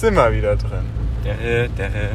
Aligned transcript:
sind 0.00 0.14
wir 0.14 0.32
wieder 0.32 0.56
drin. 0.56 0.84
Derre, 1.24 1.68
derre. 1.70 2.10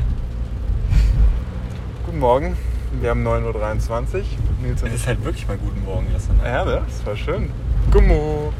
Guten 2.05 2.19
Morgen, 2.19 2.57
wir 2.99 3.09
haben 3.09 3.27
9.23 3.27 4.15
Uhr. 4.15 4.23
Nils 4.61 4.83
und 4.83 4.89
Es 4.89 4.95
ist 4.95 5.07
halt 5.07 5.23
wirklich 5.25 5.47
mal 5.47 5.57
guten 5.57 5.83
Morgen 5.83 6.05
gestern. 6.13 6.37
Ne? 6.37 6.43
Ja, 6.47 6.63
ne? 6.65 6.81
Das 6.87 7.05
war 7.05 7.15
schön. 7.15 7.49
Gummo. 7.89 8.53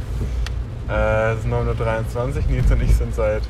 Äh, 0.89 1.33
es 1.33 1.39
ist 1.41 1.47
9.23 1.47 2.35
Uhr. 2.37 2.41
Nils 2.49 2.71
und 2.71 2.81
ich 2.81 2.95
sind 2.95 3.13
seit 3.13 3.43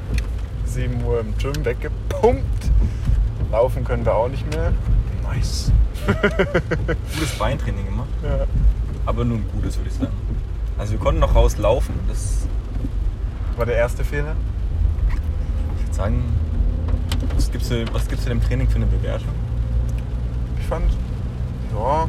7 0.65 1.03
Uhr 1.05 1.21
im 1.21 1.37
Gym 1.37 1.63
weggepumpt. 1.63 2.43
Laufen 3.51 3.83
können 3.85 4.05
wir 4.05 4.13
auch 4.15 4.27
nicht 4.27 4.45
mehr. 4.53 4.73
Nice. 5.23 5.71
Gutes 7.13 7.31
Beintraining 7.37 7.85
gemacht, 7.85 8.09
Ja. 8.23 8.45
aber 9.05 9.23
nur 9.23 9.37
ein 9.37 9.45
gutes, 9.53 9.77
würde 9.77 9.89
ich 9.89 9.95
sagen. 9.95 10.11
Also 10.77 10.93
wir 10.93 10.99
konnten 10.99 11.21
noch 11.21 11.35
rauslaufen. 11.35 11.93
Das, 12.07 12.47
War 13.55 13.65
der 13.65 13.75
erste 13.75 14.03
Fehler? 14.03 14.35
Ich 15.91 15.97
würde 15.97 16.11
sagen, 16.11 16.23
was 17.35 17.51
gibt's, 17.51 17.69
du, 17.69 17.93
was 17.93 18.07
gibt's 18.07 18.23
du 18.23 18.29
dem 18.29 18.41
Training 18.41 18.69
für 18.69 18.77
eine 18.77 18.85
Bewertung? 18.85 19.33
Ich 20.59 20.65
fand, 20.65 20.89
ja, 21.73 22.07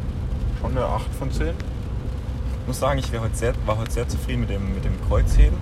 schon 0.61 0.71
eine 0.71 0.85
8 0.85 1.13
von 1.19 1.31
10. 1.31 1.49
Ich 1.49 2.67
muss 2.67 2.79
sagen, 2.79 2.99
ich 2.99 3.11
wär 3.11 3.21
heute 3.21 3.35
sehr, 3.35 3.53
war 3.65 3.77
heute 3.77 3.91
sehr 3.91 4.07
zufrieden 4.07 4.41
mit 4.41 4.49
dem, 4.49 4.73
mit 4.73 4.85
dem 4.85 4.93
Kreuzheben. 5.07 5.57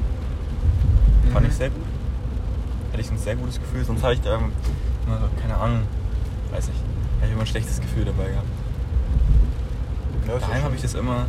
Fand 1.33 1.47
ich 1.47 1.53
sehr 1.53 1.69
gut. 1.69 1.83
Hatte 2.91 3.01
ich 3.01 3.09
ein 3.09 3.17
sehr 3.17 3.35
gutes 3.35 3.59
Gefühl. 3.59 3.83
Sonst 3.83 4.03
hatte 4.03 4.13
ich 4.13 4.21
da 4.21 4.35
immer 4.35 4.49
so, 5.07 5.41
keine 5.41 5.57
Ahnung, 5.57 5.81
weiß 6.51 6.67
nicht, 6.67 6.79
hatte 7.17 7.27
ich 7.27 7.31
immer 7.31 7.41
ein 7.41 7.47
schlechtes 7.47 7.81
Gefühl 7.81 8.05
dabei 8.05 8.29
gehabt. 8.29 8.47
Ja, 10.27 10.37
Daheim 10.37 10.63
habe 10.63 10.75
ich 10.75 10.81
das 10.81 10.93
immer, 10.93 11.25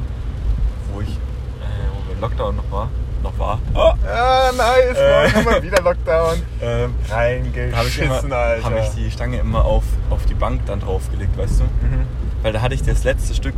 wo 0.93 1.01
ich, 1.01 1.09
äh, 1.09 1.89
wo 1.95 2.13
wir 2.13 2.21
Lockdown 2.21 2.57
noch 2.57 2.71
war, 2.71 2.91
noch 3.23 3.39
war. 3.39 3.59
Oh! 3.75 3.93
Ja, 4.05 4.51
nice, 4.57 4.97
Äh. 4.99 5.29
Mann. 5.33 5.43
Immer 5.47 5.63
wieder 5.63 5.83
Lockdown. 5.83 6.43
Ähm, 6.61 6.95
da 7.09 7.17
habe 7.17 7.35
ich, 7.37 7.75
Reingeschissen, 7.77 8.25
immer, 8.27 8.37
Alter. 8.37 8.65
hab 8.65 8.79
ich 8.83 8.89
die 8.91 9.11
Stange 9.11 9.39
immer 9.39 9.65
auf, 9.65 9.85
auf 10.11 10.25
die 10.27 10.35
Bank 10.35 10.63
dann 10.67 10.81
draufgelegt, 10.81 11.37
weißt 11.37 11.61
du? 11.61 11.65
Mhm. 11.65 12.07
Weil 12.43 12.53
da 12.53 12.61
hatte 12.63 12.75
ich 12.75 12.83
das 12.83 13.05
letzte 13.05 13.35
Stück, 13.35 13.55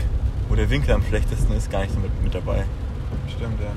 wo 0.48 0.54
der 0.54 0.68
Winkel 0.70 0.92
am 0.94 1.02
schlechtesten 1.02 1.54
ist, 1.56 1.70
gar 1.70 1.80
nicht 1.80 1.92
so 1.94 2.00
mit, 2.00 2.22
mit 2.22 2.34
dabei. 2.34 2.64
Stimmt, 3.34 3.60
ja. 3.60 3.70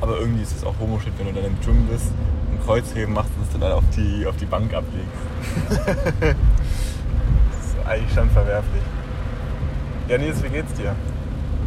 Aber 0.00 0.18
irgendwie 0.18 0.42
ist 0.42 0.56
es 0.56 0.64
auch 0.64 0.74
homoshit, 0.80 1.12
wenn 1.18 1.26
du 1.28 1.32
dann 1.32 1.44
im 1.44 1.60
Gym 1.60 1.86
bist, 1.86 2.06
ein 2.52 2.58
Kreuzheben 2.66 3.14
machst 3.14 3.30
und 3.36 3.44
es 3.44 3.58
dann 3.58 3.72
auf 3.72 3.84
die, 3.96 4.26
auf 4.26 4.36
die 4.36 4.46
Bank 4.46 4.74
ablegst. 4.74 6.36
Das 7.50 7.66
ist 7.66 7.86
eigentlich 7.86 8.12
schon 8.14 8.30
verwerflich. 8.30 8.82
Ja, 10.08 10.18
Nils, 10.18 10.42
wie 10.42 10.48
geht's 10.48 10.72
dir? 10.74 10.94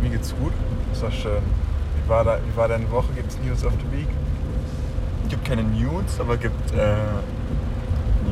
Mir 0.02 0.09
geht's 0.09 0.33
gut. 0.35 0.53
Ist 0.91 1.02
doch 1.03 1.11
schön. 1.11 1.41
Wie 2.08 2.09
war, 2.09 2.23
da, 2.23 2.38
wie 2.41 2.55
war 2.55 2.69
deine 2.69 2.89
Woche? 2.89 3.08
Gibt's 3.17 3.38
News 3.44 3.66
of 3.66 3.73
the 3.73 3.97
Week? 3.97 4.08
gibt 5.27 5.44
keine 5.44 5.61
News, 5.61 6.22
aber 6.22 6.38
gibt 6.38 6.72
äh, 6.72 6.95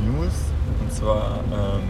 News. 0.05 0.31
Und 0.79 0.93
zwar, 0.93 1.41
ähm, 1.51 1.81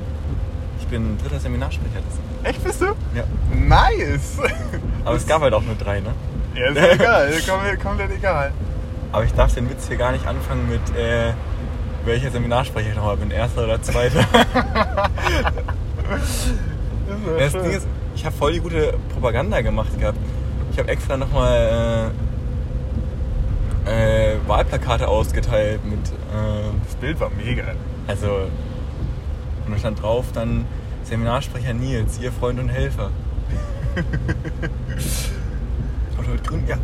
ich 0.79 0.87
bin 0.87 1.15
dritter 1.19 1.39
Seminarsprecher. 1.39 1.99
Echt 2.41 2.63
bist 2.63 2.81
du? 2.81 2.85
ja. 3.13 3.23
Nice! 3.53 4.39
Aber 5.05 5.15
es 5.15 5.27
gab 5.27 5.43
halt 5.43 5.53
auch 5.53 5.61
nur 5.61 5.75
drei, 5.75 5.99
ne? 5.99 6.09
Ja, 6.55 6.69
ist 6.69 6.93
egal. 6.99 7.31
Komplett, 7.47 7.79
komplett 7.83 8.11
egal. 8.17 8.51
Aber 9.11 9.23
ich 9.23 9.33
darf 9.35 9.53
den 9.53 9.69
Witz 9.69 9.87
hier 9.87 9.97
gar 9.97 10.11
nicht 10.11 10.25
anfangen 10.25 10.67
mit, 10.67 10.97
äh, 10.97 11.33
welcher 12.03 12.31
Seminarsprecher 12.31 12.89
ich 12.89 12.95
nochmal 12.95 13.17
bin, 13.17 13.29
erster 13.29 13.63
oder 13.63 13.79
zweiter. 13.83 14.25
Das 17.37 17.53
Das. 17.53 17.53
Ding 17.53 17.71
ist, 17.71 17.87
ich 18.15 18.25
habe 18.25 18.35
voll 18.35 18.53
die 18.53 18.59
gute 18.59 18.95
Propaganda 19.13 19.61
gemacht 19.61 19.99
gehabt. 19.99 20.17
Ich 20.75 20.79
habe 20.79 20.89
extra 20.89 21.15
nochmal 21.15 22.11
äh, 23.87 24.33
äh, 24.33 24.37
Wahlplakate 24.45 25.07
ausgeteilt 25.07 25.85
mit, 25.85 26.05
äh, 26.09 26.65
das 26.85 26.95
Bild 26.95 27.17
war 27.21 27.29
mega. 27.29 27.63
also, 28.07 28.49
und 29.65 29.71
da 29.71 29.77
stand 29.79 30.01
drauf 30.01 30.25
dann 30.33 30.65
Seminarsprecher 31.05 31.73
Nils, 31.73 32.19
Ihr 32.19 32.29
Freund 32.33 32.59
und 32.59 32.67
Helfer. 32.67 33.11
Oder 36.19 36.27
mit 36.27 36.45
grün, 36.45 36.67
ja. 36.67 36.75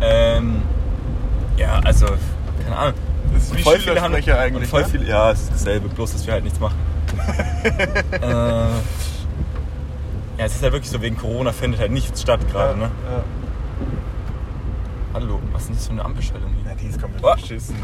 Ähm, 0.00 0.62
ja, 1.56 1.80
also, 1.82 2.06
keine 2.62 2.76
Ahnung. 2.76 2.94
Das 3.34 3.42
ist 3.42 3.56
wie 3.56 3.62
Voll 3.62 3.80
Schülersprecher 3.80 4.34
und 4.34 4.38
eigentlich, 4.38 4.68
Voll 4.68 4.82
ne? 4.82 4.88
viele, 4.88 5.06
ja, 5.06 5.32
es 5.32 5.40
ist 5.42 5.54
dasselbe, 5.54 5.88
bloß 5.88 6.12
dass 6.12 6.24
wir 6.24 6.34
halt 6.34 6.44
nichts 6.44 6.60
machen. 6.60 6.78
äh, 8.12 8.66
ja, 10.38 10.44
es 10.46 10.54
ist 10.54 10.62
ja 10.62 10.72
wirklich 10.72 10.90
so, 10.90 11.00
wegen 11.02 11.16
Corona 11.16 11.52
findet 11.52 11.80
halt 11.80 11.92
nichts 11.92 12.20
statt 12.22 12.40
gerade, 12.50 12.78
ne? 12.78 12.84
Ja. 13.10 13.24
Hallo, 15.14 15.40
was 15.52 15.62
ist 15.62 15.68
denn 15.68 15.76
das 15.76 15.86
für 15.86 15.92
eine 15.92 16.04
Ampelschaltung 16.04 16.50
Na, 16.64 16.70
hier? 16.70 16.78
die 16.80 16.86
ist 16.86 17.00
komplett 17.00 17.24
Oh. 17.24 17.34
beschissen. 17.34 17.76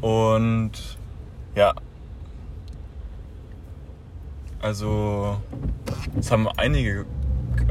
Und 0.00 0.72
ja. 1.54 1.74
Also, 4.60 5.36
es 6.18 6.30
haben 6.32 6.48
einige, 6.56 7.04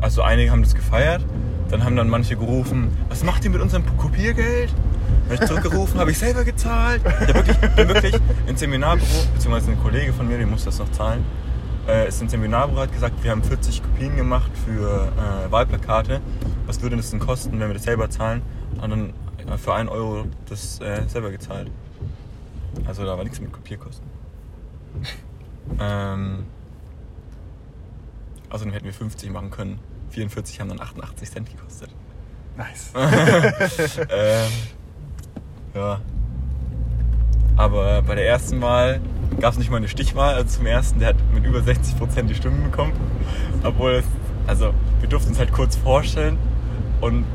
also 0.01 0.21
einige 0.21 0.51
haben 0.51 0.61
das 0.63 0.75
gefeiert. 0.75 1.25
Dann 1.69 1.83
haben 1.83 1.97
dann 1.97 2.07
manche 2.09 2.37
gerufen, 2.37 2.95
was 3.09 3.23
macht 3.25 3.43
ihr 3.43 3.49
mit 3.51 3.59
unserem 3.59 3.83
Kopiergeld? 3.97 4.69
Dann 4.69 5.23
habe 5.25 5.43
ich 5.43 5.49
zurückgerufen, 5.49 5.99
habe 5.99 6.11
ich 6.11 6.17
selber 6.17 6.45
gezahlt. 6.45 7.01
Ich 7.05 7.27
hab 7.27 7.35
wirklich, 7.35 7.57
bin 7.75 7.87
wirklich 7.89 8.15
ins 8.47 8.59
Seminarbüro, 8.61 9.05
beziehungsweise 9.33 9.71
ein 9.71 9.81
Kollege 9.81 10.13
von 10.13 10.27
mir, 10.29 10.37
der 10.37 10.47
muss 10.47 10.63
das 10.63 10.79
noch 10.79 10.89
zahlen, 10.91 11.25
äh, 11.87 12.07
ist 12.07 12.21
ins 12.21 12.31
Seminarbüro, 12.31 12.81
hat 12.81 12.91
gesagt, 12.91 13.23
wir 13.23 13.31
haben 13.31 13.43
40 13.43 13.81
Kopien 13.81 14.15
gemacht 14.15 14.51
für 14.65 15.11
äh, 15.17 15.51
Wahlplakate. 15.51 16.21
Was 16.65 16.81
würde 16.81 16.97
das 16.97 17.09
denn 17.11 17.19
kosten, 17.19 17.59
wenn 17.59 17.67
wir 17.69 17.73
das 17.73 17.83
selber 17.83 18.09
zahlen? 18.09 18.41
Und 18.81 18.89
dann 18.89 19.13
äh, 19.47 19.57
für 19.57 19.73
1 19.73 19.89
Euro 19.89 20.25
das 20.49 20.81
äh, 20.81 21.03
selber 21.07 21.31
gezahlt. 21.31 21.71
Also 22.85 23.05
da 23.05 23.17
war 23.17 23.23
nichts 23.23 23.39
mit 23.39 23.51
Kopierkosten. 23.51 24.05
ähm, 25.79 26.45
außerdem 28.49 28.73
hätten 28.73 28.85
wir 28.85 28.93
50 28.93 29.31
machen 29.31 29.49
können. 29.49 29.79
44 30.09 30.59
haben 30.59 30.69
dann 30.69 30.81
88 30.81 31.31
Cent 31.31 31.49
gekostet. 31.49 31.89
Nice. 32.57 32.91
ähm, 34.09 34.51
ja. 35.73 36.01
Aber 37.55 38.01
bei 38.03 38.15
der 38.15 38.27
ersten 38.27 38.61
Wahl 38.61 39.01
gab 39.39 39.53
es 39.53 39.59
nicht 39.59 39.69
mal 39.69 39.77
eine 39.77 39.87
Stichwahl. 39.87 40.35
Also 40.35 40.57
zum 40.57 40.65
ersten, 40.65 40.99
der 40.99 41.09
hat 41.09 41.15
mit 41.33 41.45
über 41.45 41.61
60 41.61 41.97
Prozent 41.97 42.29
die 42.29 42.35
Stimmen 42.35 42.63
bekommen. 42.63 42.93
Obwohl 43.63 43.91
es, 43.91 44.05
also 44.47 44.73
wir 44.99 45.09
durften 45.09 45.29
uns 45.29 45.39
halt 45.39 45.51
kurz 45.51 45.75
vorstellen. 45.75 46.37
Und 47.01 47.25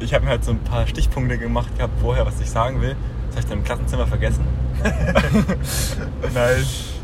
ich 0.00 0.14
habe 0.14 0.24
mir 0.24 0.30
halt 0.30 0.44
so 0.44 0.52
ein 0.52 0.60
paar 0.60 0.86
Stichpunkte 0.86 1.38
gemacht 1.38 1.76
gehabt 1.76 2.00
vorher, 2.00 2.26
was 2.26 2.40
ich 2.40 2.50
sagen 2.50 2.80
will. 2.80 2.96
Das 3.28 3.36
habe 3.36 3.40
ich 3.40 3.46
dann 3.46 3.58
im 3.58 3.64
Klassenzimmer 3.64 4.06
vergessen. 4.06 4.44
nice. 6.34 6.94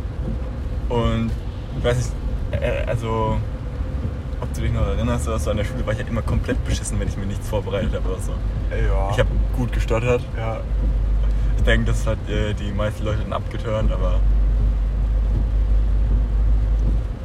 Und 0.89 1.31
ich 1.79 1.85
weiß 1.85 1.97
nicht, 1.97 2.11
äh, 2.53 2.85
also 2.87 3.39
ob 4.41 4.55
du 4.55 4.61
dich 4.61 4.73
noch 4.73 4.87
erinnerst 4.87 5.27
oder 5.27 5.39
so, 5.39 5.51
an 5.51 5.57
der 5.57 5.65
Schule 5.65 5.85
war 5.87 5.93
ich 5.93 5.99
halt 5.99 6.09
immer 6.09 6.23
komplett 6.23 6.63
beschissen, 6.65 7.01
wenn 7.01 7.09
ich 7.09 7.17
mir 7.17 7.27
nichts 7.27 7.49
vorbereitet 7.49 7.95
habe 7.95 8.09
oder 8.09 8.21
so. 8.21 8.33
Ja. 8.71 9.11
Ich 9.11 9.19
habe 9.19 9.31
gut 9.57 9.73
gestottert. 9.73 10.23
ja. 10.37 10.61
Ich 11.57 11.63
denke, 11.65 11.87
das 11.87 12.07
hat 12.07 12.19
äh, 12.29 12.53
die 12.55 12.73
meisten 12.73 13.05
Leute 13.05 13.23
dann 13.23 13.33
abgeturnt, 13.33 13.91
aber 13.93 14.21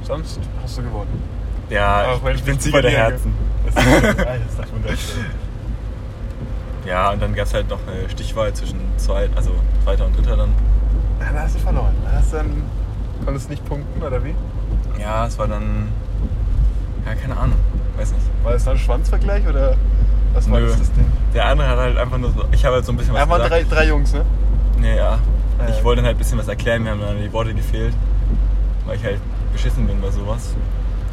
Sonst 0.04 0.40
hast 0.64 0.78
du 0.78 0.84
gewonnen. 0.84 1.22
ja, 1.70 2.18
wenn 2.24 2.36
ich 2.36 2.44
bin 2.44 2.60
Sieger 2.60 2.82
der 2.82 2.92
Herzen. 2.92 3.34
Das 3.66 3.76
ist, 3.86 4.04
das 4.58 4.66
ist 4.66 4.74
wunderschön. 4.74 5.26
Ja, 6.86 7.12
und 7.12 7.22
dann 7.22 7.36
gab 7.36 7.46
es 7.46 7.54
halt 7.54 7.70
noch 7.70 7.80
eine 7.88 8.10
Stichwahl 8.10 8.52
zwischen 8.54 8.80
zwei, 8.98 9.30
also 9.36 9.52
zweiter 9.84 10.06
und 10.08 10.18
dritter 10.18 10.38
dann. 10.38 10.50
Ja, 11.20 11.32
da 11.34 11.42
hast 11.42 11.56
du 11.56 11.60
verloren. 11.60 11.94
Da 12.06 12.12
hast 12.18 12.32
du 12.34 12.38
dann, 12.38 12.64
konntest 13.26 13.48
du 13.48 13.52
nicht 13.52 13.66
punkten, 13.66 14.02
oder 14.02 14.24
wie? 14.24 14.34
Ja, 15.00 15.28
es 15.28 15.38
war 15.38 15.48
dann, 15.48 15.90
ja, 17.06 17.14
keine 17.14 17.38
Ahnung, 17.38 17.58
weiß 17.98 18.14
nicht. 18.14 18.26
War 18.44 18.54
das 18.54 18.64
dann 18.64 18.74
ein 18.76 18.80
Schwanzvergleich 18.80 19.46
oder 19.48 19.76
was 20.34 20.50
war 20.50 20.60
Nö. 20.62 20.68
das 20.68 20.92
Ding? 20.94 21.06
Der 21.34 21.46
andere 21.46 21.68
hat 21.68 21.78
halt 21.78 21.98
einfach 21.98 22.18
nur 22.18 22.32
so, 22.32 22.44
ich 22.52 22.66
habe 22.66 22.76
halt 22.76 22.86
so 22.86 22.92
ein 22.92 22.98
bisschen 22.98 23.14
was 23.14 23.22
Ja, 23.22 23.30
waren 23.30 23.42
drei, 23.48 23.64
drei 23.64 23.88
Jungs, 23.88 24.14
ne? 24.14 24.26
Nee, 24.80 24.96
ja. 24.98 25.20
Ja, 25.60 25.70
Ich 25.70 25.78
ja. 25.78 25.84
wollte 25.84 25.98
dann 26.02 26.08
halt 26.08 26.16
ein 26.16 26.20
bisschen 26.20 26.38
was 26.40 26.48
erklären, 26.48 26.84
mir 26.84 26.92
haben 26.92 27.02
dann 27.02 27.22
die 27.22 27.32
Worte 27.32 27.54
gefehlt, 27.54 27.94
weil 28.86 28.96
ich 28.98 29.04
halt 29.04 29.20
beschissen 29.54 29.86
bin 29.88 30.02
bei 30.02 30.10
sowas. 30.10 30.56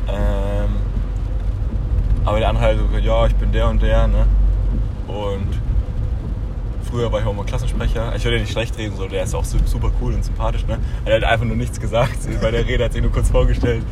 Ähm, 0.09 0.71
aber 2.25 2.39
der 2.39 2.49
andere 2.49 2.65
halt 2.65 2.79
so 2.79 2.87
gesagt, 2.87 3.05
ja, 3.05 3.27
ich 3.27 3.35
bin 3.35 3.53
der 3.53 3.69
und 3.69 3.83
der, 3.83 4.07
ne? 4.09 4.27
Und 5.09 5.49
früher 6.91 7.11
war 7.13 7.21
ich 7.21 7.27
auch 7.27 7.35
mal 7.35 7.45
Klassensprecher. 7.45 8.15
Ich 8.17 8.25
würde 8.25 8.37
ja 8.37 8.43
nicht 8.43 8.53
schlecht 8.53 8.77
reden, 8.79 8.97
so, 8.97 9.07
der 9.07 9.25
ist 9.25 9.35
auch 9.35 9.45
su- 9.45 9.59
super 9.65 9.91
cool 10.01 10.15
und 10.15 10.25
sympathisch, 10.25 10.67
ne? 10.67 10.79
Er 11.05 11.17
hat 11.17 11.25
einfach 11.25 11.45
nur 11.47 11.57
nichts 11.57 11.79
gesagt, 11.81 12.19
bei 12.41 12.51
der 12.51 12.67
Rede 12.67 12.85
hat 12.85 12.93
sich 12.93 13.03
nur 13.03 13.13
kurz 13.13 13.29
vorgestellt. 13.31 13.83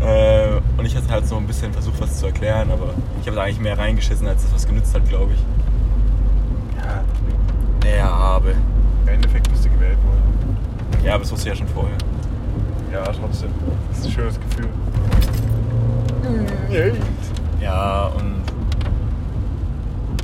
Äh, 0.00 0.53
und 0.76 0.84
ich 0.86 0.96
hatte 0.96 1.08
halt 1.08 1.26
so 1.26 1.36
ein 1.36 1.46
bisschen 1.46 1.72
versucht, 1.72 2.00
was 2.00 2.18
zu 2.18 2.26
erklären, 2.26 2.70
aber 2.70 2.94
ich 3.20 3.26
habe 3.26 3.36
da 3.36 3.42
eigentlich 3.42 3.60
mehr 3.60 3.78
reingeschissen, 3.78 4.26
als 4.26 4.42
das 4.42 4.54
was 4.54 4.66
genützt 4.66 4.94
hat, 4.94 5.08
glaube 5.08 5.32
ich. 5.34 5.40
Ja, 7.84 7.96
Ja, 7.96 8.10
aber. 8.10 8.50
im 9.02 9.08
Endeffekt 9.08 9.48
bist 9.50 9.64
du 9.64 9.70
gewählt 9.70 9.98
worden. 10.04 10.56
Ja, 11.04 11.14
aber 11.14 11.22
das 11.22 11.32
wusste 11.32 11.50
ich 11.50 11.58
ja 11.58 11.64
schon 11.64 11.74
vorher. 11.74 11.96
Ja, 12.92 13.02
trotzdem. 13.04 13.50
Das 13.90 13.98
ist 13.98 14.06
ein 14.06 14.12
schönes 14.12 14.38
Gefühl. 14.40 14.68
Ja, 17.60 18.06
und 18.16 18.42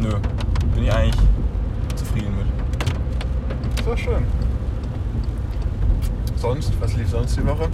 nö, 0.01 0.15
bin 0.75 0.85
ich 0.85 0.93
eigentlich 0.93 1.17
zufrieden 1.97 2.35
mit. 2.37 3.87
doch 3.87 3.97
schön. 3.97 4.25
Sonst, 6.37 6.73
was 6.81 6.97
lief 6.97 7.11
sonst 7.11 7.37
die 7.37 7.47
Woche? 7.47 7.69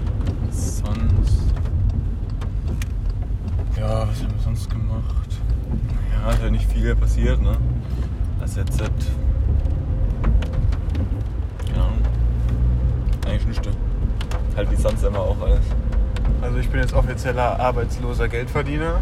Sonst. 0.51 1.46
Ja, 3.87 4.01
was 4.01 4.21
haben 4.21 4.35
wir 4.35 4.43
sonst 4.43 4.69
gemacht? 4.69 5.29
Ja, 6.13 6.33
ist 6.33 6.43
ja 6.43 6.51
nicht 6.51 6.69
viel 6.73 6.97
passiert, 6.97 7.41
ne? 7.41 7.57
Also 8.41 8.59
jetzt. 8.59 8.81
Keine 11.69 11.85
Ahnung. 11.85 11.99
Eigentlich 13.29 13.47
nichts. 13.47 13.69
Halt 14.57 14.71
wie 14.73 14.77
sonst 14.77 15.05
immer 15.05 15.21
auch 15.21 15.41
alles. 15.41 15.61
Also 16.43 16.59
ich 16.59 16.69
bin 16.69 16.81
jetzt 16.81 16.95
offizieller 16.95 17.61
arbeitsloser 17.61 18.27
Geldverdiener. 18.27 18.99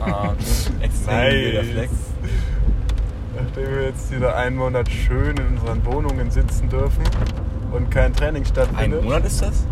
Ah, 0.00 0.24
okay. 0.24 0.34
Extrem 0.82 1.32
wilder 1.32 1.64
Flex. 1.64 1.92
Nachdem 3.42 3.74
wir 3.74 3.82
jetzt 3.84 4.14
wieder 4.14 4.36
einen 4.36 4.56
Monat 4.56 4.90
schön 4.90 5.34
in 5.38 5.46
unseren 5.56 5.82
Wohnungen 5.86 6.30
sitzen 6.30 6.68
dürfen 6.68 7.04
und 7.72 7.90
kein 7.90 8.12
Training 8.12 8.42
Ein 8.42 8.46
stattfindet. 8.46 9.02
Monat 9.02 9.24
ist 9.24 9.40
das? 9.40 9.64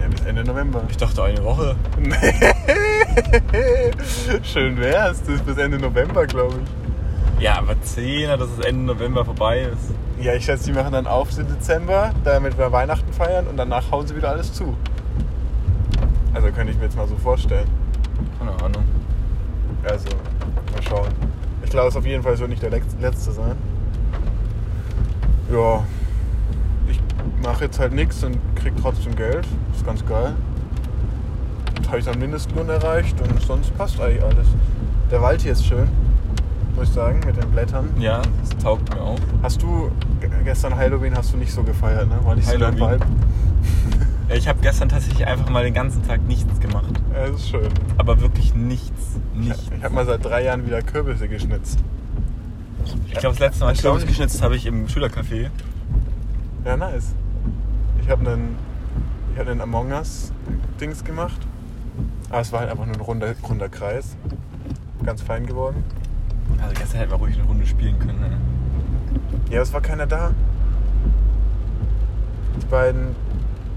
Ja, 0.00 0.06
bis 0.06 0.20
Ende 0.20 0.44
November. 0.44 0.84
Ich 0.88 0.96
dachte 0.96 1.24
eine 1.24 1.42
Woche. 1.42 1.74
schön 4.42 4.78
wär's. 4.78 5.20
Das 5.20 5.36
ist 5.36 5.46
bis 5.46 5.56
Ende 5.56 5.78
November, 5.78 6.26
glaube 6.26 6.56
ich. 6.62 7.42
Ja, 7.42 7.58
aber 7.58 7.80
10, 7.80 8.28
dass 8.28 8.50
es 8.50 8.64
Ende 8.64 8.84
November 8.94 9.24
vorbei 9.24 9.60
ist. 9.62 9.92
Ja, 10.22 10.34
ich 10.34 10.44
schätze, 10.44 10.66
die 10.66 10.72
machen 10.72 10.92
dann 10.92 11.06
auf 11.06 11.36
im 11.38 11.46
Dezember, 11.46 12.12
damit 12.24 12.56
wir 12.56 12.72
Weihnachten 12.72 13.12
feiern 13.12 13.46
und 13.46 13.56
danach 13.56 13.90
hauen 13.90 14.06
sie 14.06 14.16
wieder 14.16 14.30
alles 14.30 14.52
zu. 14.52 14.76
Also 16.32 16.48
könnte 16.48 16.72
ich 16.72 16.78
mir 16.78 16.84
jetzt 16.84 16.96
mal 16.96 17.06
so 17.06 17.16
vorstellen. 17.16 17.68
Keine 18.38 18.52
Ahnung. 18.62 18.84
Also, 19.84 20.08
mal 20.72 20.82
schauen. 20.88 21.08
Ich 21.64 21.70
glaube, 21.70 21.88
es 21.88 21.96
auf 21.96 22.06
jeden 22.06 22.22
Fall 22.22 22.38
wird 22.38 22.48
nicht 22.50 22.62
der 22.62 22.70
letzte 22.70 23.32
sein. 23.32 23.56
Ja, 25.52 25.84
ich 26.88 27.00
mache 27.42 27.64
jetzt 27.64 27.78
halt 27.78 27.92
nichts 27.92 28.22
und 28.24 28.38
krieg 28.56 28.72
trotzdem 28.80 29.14
Geld. 29.14 29.46
Ist 29.74 29.84
ganz 29.84 30.04
geil. 30.04 30.34
Habe 31.86 31.98
ich 31.98 32.04
dann 32.04 32.18
Mindestlohn 32.18 32.68
erreicht 32.68 33.16
und 33.20 33.40
sonst 33.42 33.76
passt 33.76 34.00
eigentlich 34.00 34.22
alles. 34.22 34.48
Der 35.10 35.22
Wald 35.22 35.40
hier 35.42 35.52
ist 35.52 35.64
schön, 35.64 35.88
muss 36.74 36.88
ich 36.88 36.94
sagen, 36.94 37.20
mit 37.24 37.36
den 37.36 37.48
Blättern. 37.50 37.88
Ja, 37.98 38.22
das 38.40 38.62
taugt 38.62 38.92
mir 38.94 39.00
auch. 39.00 39.18
Hast 39.42 39.62
du 39.62 39.90
gestern 40.44 40.74
Halloween 40.76 41.16
hast 41.16 41.32
du 41.32 41.36
nicht 41.36 41.52
so 41.52 41.62
gefeiert, 41.62 42.08
ne? 42.08 42.18
War 42.24 42.34
nicht 42.34 42.48
so 42.48 42.58
dein 42.58 42.74
Halloween? 42.80 43.00
Vibe? 43.00 43.06
Ich 44.28 44.48
habe 44.48 44.58
gestern 44.60 44.88
tatsächlich 44.88 45.24
einfach 45.24 45.48
mal 45.50 45.62
den 45.62 45.72
ganzen 45.72 46.04
Tag 46.04 46.20
nichts 46.26 46.58
gemacht. 46.58 46.88
Ja, 47.14 47.28
das 47.28 47.36
ist 47.42 47.48
schön. 47.48 47.68
Aber 47.96 48.20
wirklich 48.20 48.56
nichts. 48.56 49.20
Nichts. 49.34 49.62
Ich 49.76 49.84
habe 49.84 49.94
mal 49.94 50.04
seit 50.04 50.24
drei 50.24 50.42
Jahren 50.42 50.66
wieder 50.66 50.82
Kürbisse 50.82 51.28
geschnitzt. 51.28 51.78
Ich 53.06 53.12
glaube, 53.12 53.36
das 53.36 53.38
letzte 53.38 53.60
Mal 53.60 53.66
Kürbis 53.68 53.84
Erstaunlich. 53.84 54.08
geschnitzt 54.08 54.42
habe 54.42 54.56
ich 54.56 54.66
im 54.66 54.88
Schülercafé. 54.88 55.50
Ja, 56.64 56.76
nice. 56.76 57.14
Ich 58.02 58.10
habe 58.10 58.28
einen, 58.28 58.56
ich 59.32 59.38
hab 59.38 59.46
einen 59.46 59.60
Among 59.60 59.92
Us 59.92 60.32
Dings 60.80 61.04
gemacht. 61.04 61.38
Aber 62.30 62.40
es 62.40 62.52
war 62.52 62.60
halt 62.60 62.70
einfach 62.70 62.86
nur 62.86 62.94
ein 62.94 63.00
runder, 63.00 63.34
runder 63.48 63.68
Kreis. 63.68 64.16
Ganz 65.04 65.22
fein 65.22 65.46
geworden. 65.46 65.84
Also 66.60 66.74
gestern 66.74 66.98
hätten 66.98 67.12
wir 67.12 67.18
ruhig 67.18 67.36
eine 67.36 67.44
Runde 67.46 67.66
spielen 67.66 67.98
können. 67.98 68.20
Ne? 68.20 68.30
Ja, 69.50 69.62
es 69.62 69.72
war 69.72 69.80
keiner 69.80 70.06
da. 70.06 70.32
Die 72.60 72.66
beiden 72.66 73.14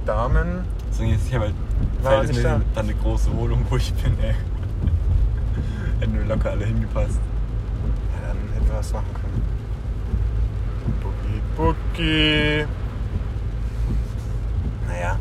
Damen. 0.05 0.65
Jetzt, 0.99 1.27
ich 1.27 1.33
habe 1.35 1.45
halt 1.45 1.55
War 2.01 2.11
fällt 2.13 2.27
nicht 2.29 2.37
mir 2.37 2.43
da. 2.43 2.61
dann 2.75 2.85
eine 2.85 2.95
große 2.95 3.31
Wohnung, 3.37 3.65
wo 3.69 3.77
ich 3.77 3.93
bin. 3.93 4.17
Ey. 4.21 4.33
Hätten 5.99 6.13
wir 6.17 6.25
locker 6.25 6.51
alle 6.51 6.65
hingepasst. 6.65 7.19
Ja, 8.21 8.27
dann 8.27 8.37
hätten 8.53 8.67
wir 8.67 8.75
was 8.79 8.91
machen 8.93 9.07
können. 9.13 9.41
Boogie, 11.01 11.41
Boogie. 11.55 12.65
Naja. 14.87 15.17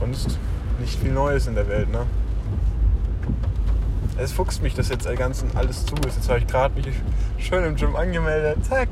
Sonst 0.00 0.38
nicht 0.80 0.98
viel 0.98 1.12
Neues 1.12 1.46
in 1.46 1.54
der 1.54 1.68
Welt, 1.68 1.90
ne? 1.90 2.06
Es 4.16 4.32
fuchst 4.32 4.62
mich, 4.62 4.74
dass 4.74 4.88
jetzt 4.90 5.06
ganzen 5.16 5.48
alles 5.56 5.84
zu 5.86 5.94
ist. 5.96 6.16
Jetzt 6.16 6.28
habe 6.28 6.38
ich 6.38 6.46
gerade 6.46 6.74
mich 6.74 6.94
schön 7.38 7.64
im 7.64 7.74
Gym 7.74 7.96
angemeldet. 7.96 8.64
Zack. 8.64 8.88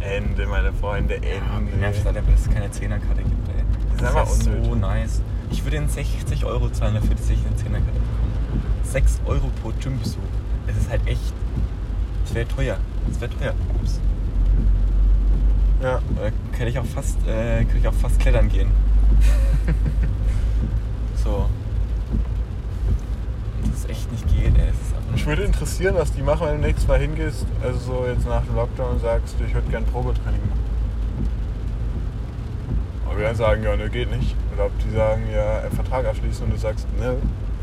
Ende, 0.00 0.46
meine 0.46 0.72
Freunde, 0.72 1.16
Ende. 1.16 1.70
Mir 1.70 1.76
nervt 1.76 2.04
halt, 2.04 2.16
dass 2.16 2.40
es 2.46 2.48
keine 2.50 2.70
Zehnerkarte 2.70 3.22
gibt. 3.22 3.48
Ey. 3.48 3.64
Das 3.64 3.92
ist 3.94 4.02
Das 4.02 4.08
einfach 4.16 4.30
ist 4.32 4.42
so 4.44 4.50
unnötig. 4.50 4.80
nice. 4.80 5.22
Ich 5.50 5.64
würde 5.64 5.76
ihnen 5.78 5.88
60 5.88 6.44
Euro 6.44 6.70
zahlen 6.70 6.94
dafür, 6.94 7.16
dass 7.16 7.28
ich 7.28 7.38
eine 7.44 7.56
Zehnerkarte 7.56 7.92
bekomme. 7.92 8.62
6 8.84 9.20
Euro 9.26 9.50
pro 9.62 9.72
Gymbesuch. 9.82 10.18
Das 10.66 10.76
ist 10.76 10.88
halt 10.90 11.04
echt. 11.06 11.32
Das 12.24 12.34
wäre 12.34 12.46
teuer. 12.48 12.76
Das 13.08 13.20
wäre 13.20 13.30
teuer. 13.36 13.54
Ups. 13.82 14.00
Ja. 15.82 16.00
Da 16.16 16.30
könnte 16.52 16.68
ich 16.68 16.78
auch 16.78 16.84
fast, 16.84 17.18
äh, 17.26 17.64
könnte 17.64 17.78
ich 17.78 17.88
auch 17.88 17.94
fast 17.94 18.20
klettern 18.20 18.48
gehen. 18.48 18.70
so. 21.22 21.46
Das 23.70 23.88
echt 23.88 24.10
nicht 24.12 24.26
geht, 24.28 24.56
ey. 24.58 24.68
Ist 24.68 25.12
Mich 25.12 25.26
würde 25.26 25.42
interessieren, 25.42 25.94
was 25.96 26.12
die 26.12 26.22
machen, 26.22 26.46
wenn 26.46 26.60
du 26.60 26.66
nächstes 26.66 26.88
Mal 26.88 26.98
hingehst, 26.98 27.46
also 27.62 27.78
so 27.78 28.06
jetzt 28.06 28.26
nach 28.26 28.42
dem 28.44 28.56
Lockdown 28.56 28.92
und 28.92 29.00
sagst, 29.00 29.36
ich 29.46 29.54
würde 29.54 29.68
gerne 29.70 29.86
Probetraining 29.86 30.40
machen. 30.48 30.60
Ob 33.08 33.16
die 33.16 33.22
dann 33.22 33.36
sagen, 33.36 33.62
ja, 33.62 33.76
ne, 33.76 33.90
geht 33.90 34.10
nicht. 34.10 34.34
Oder 34.54 34.66
ob 34.66 34.72
die 34.78 34.90
sagen, 34.90 35.22
ja, 35.32 35.60
einen 35.60 35.72
Vertrag 35.72 36.06
abschließen 36.06 36.44
und 36.44 36.52
du 36.52 36.58
sagst, 36.58 36.86
ne, 36.98 37.16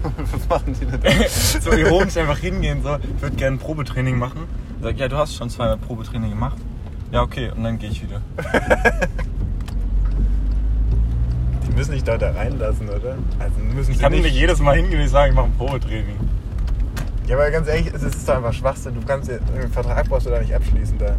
was 0.31 0.49
machen 0.49 0.75
die 0.79 0.85
denn 0.85 1.01
da? 1.01 1.09
so 1.61 1.71
ironisch 1.71 2.17
einfach 2.17 2.37
hingehen, 2.37 2.83
so, 2.83 2.97
ich 3.15 3.21
würde 3.21 3.35
gerne 3.35 3.57
ein 3.57 3.59
Probetraining 3.59 4.17
machen. 4.17 4.41
Sag, 4.81 4.97
ja, 4.97 5.07
du 5.07 5.17
hast 5.17 5.35
schon 5.35 5.49
zweimal 5.49 5.77
Probetraining 5.77 6.29
gemacht. 6.29 6.57
Ja, 7.11 7.21
okay, 7.21 7.51
und 7.55 7.63
dann 7.63 7.79
gehe 7.79 7.89
ich 7.89 8.03
wieder. 8.03 8.21
Müssen 11.77 11.91
dich 11.91 12.03
da, 12.03 12.17
da 12.17 12.31
reinlassen, 12.31 12.89
oder? 12.89 13.15
Also 13.37 13.59
müssen 13.59 13.91
Ich 13.91 13.99
kann 13.99 14.11
nicht. 14.11 14.23
nicht 14.23 14.35
jedes 14.35 14.59
Mal 14.59 14.75
hingehen 14.77 14.99
und 14.99 15.07
sagen, 15.09 15.29
ich 15.29 15.35
mache 15.35 15.45
ein 15.45 15.53
Probetraining. 15.57 16.15
Ja, 17.27 17.35
aber 17.35 17.51
ganz 17.51 17.67
ehrlich, 17.67 17.93
es 17.93 18.01
ist 18.01 18.27
doch 18.27 18.37
einfach 18.37 18.51
Schwachsinn. 18.53 18.95
Du 18.95 19.01
kannst 19.05 19.29
ja- 19.29 19.37
einen 19.55 19.71
Vertrag 19.71 20.09
brauchst 20.09 20.25
du 20.25 20.31
da 20.31 20.39
nicht 20.39 20.55
abschließen. 20.55 20.97
Da. 20.97 21.05
Ja, 21.05 21.13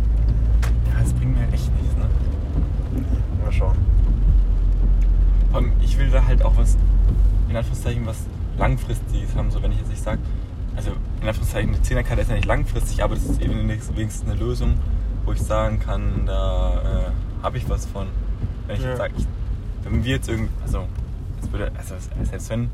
das 1.00 1.12
bringt 1.12 1.36
mir 1.38 1.44
echt 1.52 1.70
nichts, 1.80 1.94
ne? 1.96 2.08
Mal 3.44 3.52
schauen. 3.52 3.76
Allem, 5.52 5.72
ich 5.80 5.96
will 5.96 6.10
da 6.10 6.24
halt 6.26 6.42
auch 6.42 6.56
was, 6.56 6.76
in 7.48 7.56
Anführungszeichen, 7.56 8.04
was 8.04 8.16
Langfristiges 8.58 9.36
haben. 9.36 9.50
So, 9.52 9.62
wenn 9.62 9.70
ich 9.70 9.78
jetzt 9.78 9.90
nicht 9.90 10.02
sage, 10.02 10.18
also 10.74 10.90
in 11.22 11.28
Anführungszeichen, 11.28 11.70
eine 11.72 11.82
Zehnerkarte 11.82 12.22
ist 12.22 12.30
ja 12.30 12.34
nicht 12.34 12.46
langfristig, 12.46 13.04
aber 13.04 13.14
das 13.14 13.24
ist 13.24 13.40
eben 13.40 13.68
wenigstens 13.68 14.24
eine 14.28 14.34
Lösung, 14.34 14.74
wo 15.24 15.32
ich 15.32 15.40
sagen 15.40 15.78
kann, 15.78 16.24
da 16.26 16.72
äh, 17.12 17.42
habe 17.44 17.58
ich 17.58 17.68
was 17.70 17.86
von. 17.86 18.08
Wenn 18.66 18.76
ich 18.76 18.82
Ja. 18.82 18.88
jetzt 18.88 18.98
sage, 18.98 19.12
ich, 19.16 19.26
wenn 19.84 20.04
wir 20.04 20.16
jetzt 20.16 20.28
irgendwie, 20.28 20.52
also, 20.62 20.86
jetzt 21.40 21.52
würde, 21.52 21.72
also 21.76 21.94
selbst 22.24 22.50
wenn, 22.50 22.70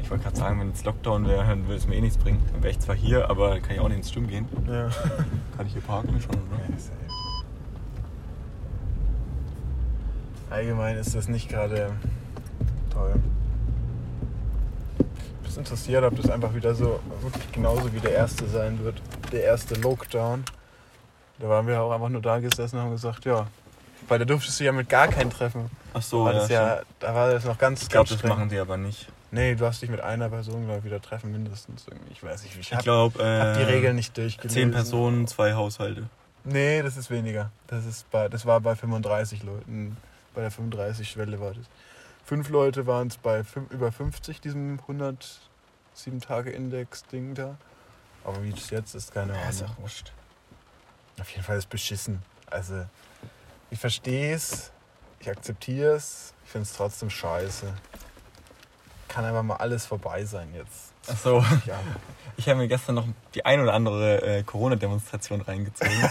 ich 0.00 0.10
wollte 0.10 0.24
gerade 0.24 0.36
sagen, 0.36 0.60
wenn 0.60 0.68
jetzt 0.68 0.84
Lockdown 0.84 1.26
wäre, 1.26 1.46
dann 1.46 1.66
würde 1.66 1.76
es 1.76 1.86
mir 1.86 1.96
eh 1.96 2.00
nichts 2.00 2.18
bringen. 2.18 2.40
Dann 2.52 2.62
wäre 2.62 2.72
ich 2.72 2.80
zwar 2.80 2.96
hier, 2.96 3.30
aber 3.30 3.60
kann 3.60 3.74
ich 3.74 3.80
auch 3.80 3.88
nicht 3.88 3.98
ins 3.98 4.10
Stimmen 4.10 4.28
gehen. 4.28 4.46
Ja. 4.66 4.88
Kann 5.56 5.66
ich 5.66 5.72
hier 5.74 5.82
parken 5.82 6.20
schon, 6.20 6.34
oder? 6.34 6.58
Ja, 6.68 6.78
safe. 6.78 6.96
Allgemein 10.50 10.96
ist 10.96 11.14
das 11.14 11.28
nicht 11.28 11.48
gerade 11.48 11.92
toll. 12.90 13.14
Ich 15.44 15.48
bin 15.48 15.58
interessiert, 15.58 16.04
ob 16.04 16.16
das 16.16 16.30
einfach 16.30 16.54
wieder 16.54 16.74
so 16.74 17.00
wirklich 17.22 17.52
genauso 17.52 17.92
wie 17.92 18.00
der 18.00 18.12
erste 18.12 18.46
sein 18.48 18.78
wird. 18.82 19.00
Der 19.32 19.44
erste 19.44 19.74
Lockdown. 19.76 20.44
Da 21.38 21.48
waren 21.48 21.66
wir 21.66 21.80
auch 21.80 21.90
einfach 21.90 22.08
nur 22.08 22.20
da 22.20 22.38
gesessen 22.38 22.76
und 22.76 22.82
haben 22.82 22.90
gesagt, 22.90 23.24
ja, 23.24 23.46
weil 24.08 24.18
da 24.18 24.24
durftest 24.24 24.58
du 24.60 24.64
ja 24.64 24.72
mit 24.72 24.88
gar 24.88 25.08
keinen 25.08 25.30
treffen. 25.30 25.70
Ach 25.94 26.02
so, 26.02 26.24
war 26.24 26.32
ja, 26.32 26.38
das 26.40 26.48
ja, 26.50 26.80
da 27.00 27.14
war 27.14 27.30
das 27.30 27.44
noch 27.44 27.58
ganz, 27.58 27.82
Ich 27.82 27.88
glaube, 27.88 28.02
ganz 28.08 28.10
das 28.10 28.18
streng. 28.18 28.30
machen 28.30 28.48
die 28.48 28.58
aber 28.58 28.76
nicht. 28.76 29.08
Nee, 29.30 29.54
du 29.54 29.64
hast 29.66 29.80
dich 29.80 29.88
mit 29.90 30.00
einer 30.00 30.28
Person, 30.28 30.64
glaube 30.66 30.80
ich, 30.80 30.84
wieder 30.84 31.00
treffen 31.00 31.32
mindestens. 31.32 31.86
Irgendwie. 31.88 32.12
Ich 32.12 32.22
weiß 32.22 32.42
nicht, 32.42 32.54
wie 32.56 32.60
ich, 32.60 32.70
Ich 32.72 32.78
glaube, 32.78 33.22
äh, 33.22 33.40
hab 33.40 33.56
die 33.56 33.62
Regeln 33.62 33.96
nicht 33.96 34.16
durchgelesen. 34.16 34.50
Zehn 34.54 34.70
Personen, 34.72 35.26
zwei 35.26 35.54
Haushalte. 35.54 36.08
Nee, 36.44 36.82
das 36.82 36.96
ist 36.96 37.10
weniger. 37.10 37.50
Das, 37.68 37.86
ist 37.86 38.10
bei, 38.10 38.28
das 38.28 38.44
war 38.44 38.60
bei 38.60 38.74
35 38.76 39.42
Leuten. 39.42 39.96
Bei 40.34 40.40
der 40.42 40.50
35-Schwelle 40.52 41.40
war 41.40 41.50
das. 41.54 41.64
Fünf 42.24 42.48
Leute 42.50 42.86
waren 42.86 43.08
es 43.08 43.16
bei 43.16 43.40
fün- 43.40 43.70
über 43.70 43.90
50, 43.92 44.40
diesem 44.40 44.78
107-Tage-Index-Ding 46.06 47.34
da. 47.34 47.56
Aber 48.24 48.42
wie 48.42 48.50
das 48.52 48.70
jetzt 48.70 48.94
ist, 48.94 49.12
keine 49.12 49.34
Ja, 49.34 49.48
ist 49.48 49.62
Ahnung. 49.62 49.74
auch 49.78 49.82
wurscht. 49.82 50.12
Auf 51.20 51.28
jeden 51.30 51.42
Fall 51.42 51.56
ist 51.56 51.64
es 51.64 51.70
beschissen. 51.70 52.22
Also, 52.50 52.84
ich 53.72 53.78
verstehe 53.78 54.34
es, 54.34 54.70
ich 55.18 55.30
akzeptiere 55.30 55.94
es, 55.94 56.34
ich 56.44 56.50
finde 56.50 56.68
es 56.68 56.74
trotzdem 56.74 57.08
scheiße. 57.08 57.72
Kann 59.08 59.24
einfach 59.24 59.42
mal 59.42 59.56
alles 59.56 59.86
vorbei 59.86 60.24
sein 60.24 60.48
jetzt. 60.54 60.92
Ach 61.10 61.16
so. 61.16 61.44
Ja. 61.66 61.80
Ich 62.36 62.48
habe 62.48 62.58
mir 62.58 62.68
gestern 62.68 62.94
noch 62.94 63.06
die 63.34 63.44
ein 63.44 63.60
oder 63.60 63.74
andere 63.74 64.22
äh, 64.22 64.42
Corona-Demonstration 64.42 65.42
reingezogen. 65.42 65.92
Muss 66.00 66.08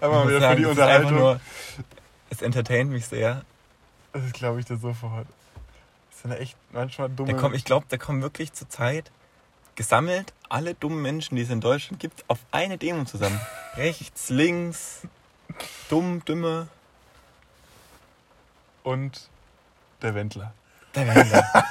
wieder 0.00 0.24
für 0.26 0.40
sagen, 0.40 0.56
die 0.56 0.62
es 0.64 0.70
ist 0.70 0.78
einfach 0.78 1.10
Unterhaltung. 1.10 1.14
Nur, 1.14 1.40
es 2.30 2.42
entertaint 2.42 2.90
mich 2.90 3.06
sehr. 3.06 3.42
Das 4.12 4.32
glaube 4.32 4.60
ich 4.60 4.66
dir 4.66 4.76
sofort. 4.76 5.26
Das 6.10 6.22
sind 6.22 6.30
ja 6.32 6.36
echt 6.38 6.56
manchmal 6.72 7.10
dumme. 7.10 7.32
Da 7.32 7.38
kommen, 7.38 7.54
ich 7.54 7.64
glaube, 7.64 7.86
da 7.88 7.96
kommen 7.96 8.22
wirklich 8.22 8.52
zur 8.52 8.68
Zeit 8.68 9.10
gesammelt 9.74 10.32
alle 10.48 10.74
dummen 10.74 11.02
Menschen, 11.02 11.36
die 11.36 11.42
es 11.42 11.50
in 11.50 11.60
Deutschland 11.60 12.00
gibt, 12.00 12.24
auf 12.28 12.38
eine 12.52 12.78
Demo 12.78 13.04
zusammen. 13.04 13.40
Rechts, 13.76 14.28
links, 14.30 15.02
Dumm, 15.88 16.24
Dümmer. 16.24 16.68
Und 18.82 19.28
der 20.02 20.14
Wendler. 20.14 20.52
Der 20.94 21.06
Wendler. 21.14 21.44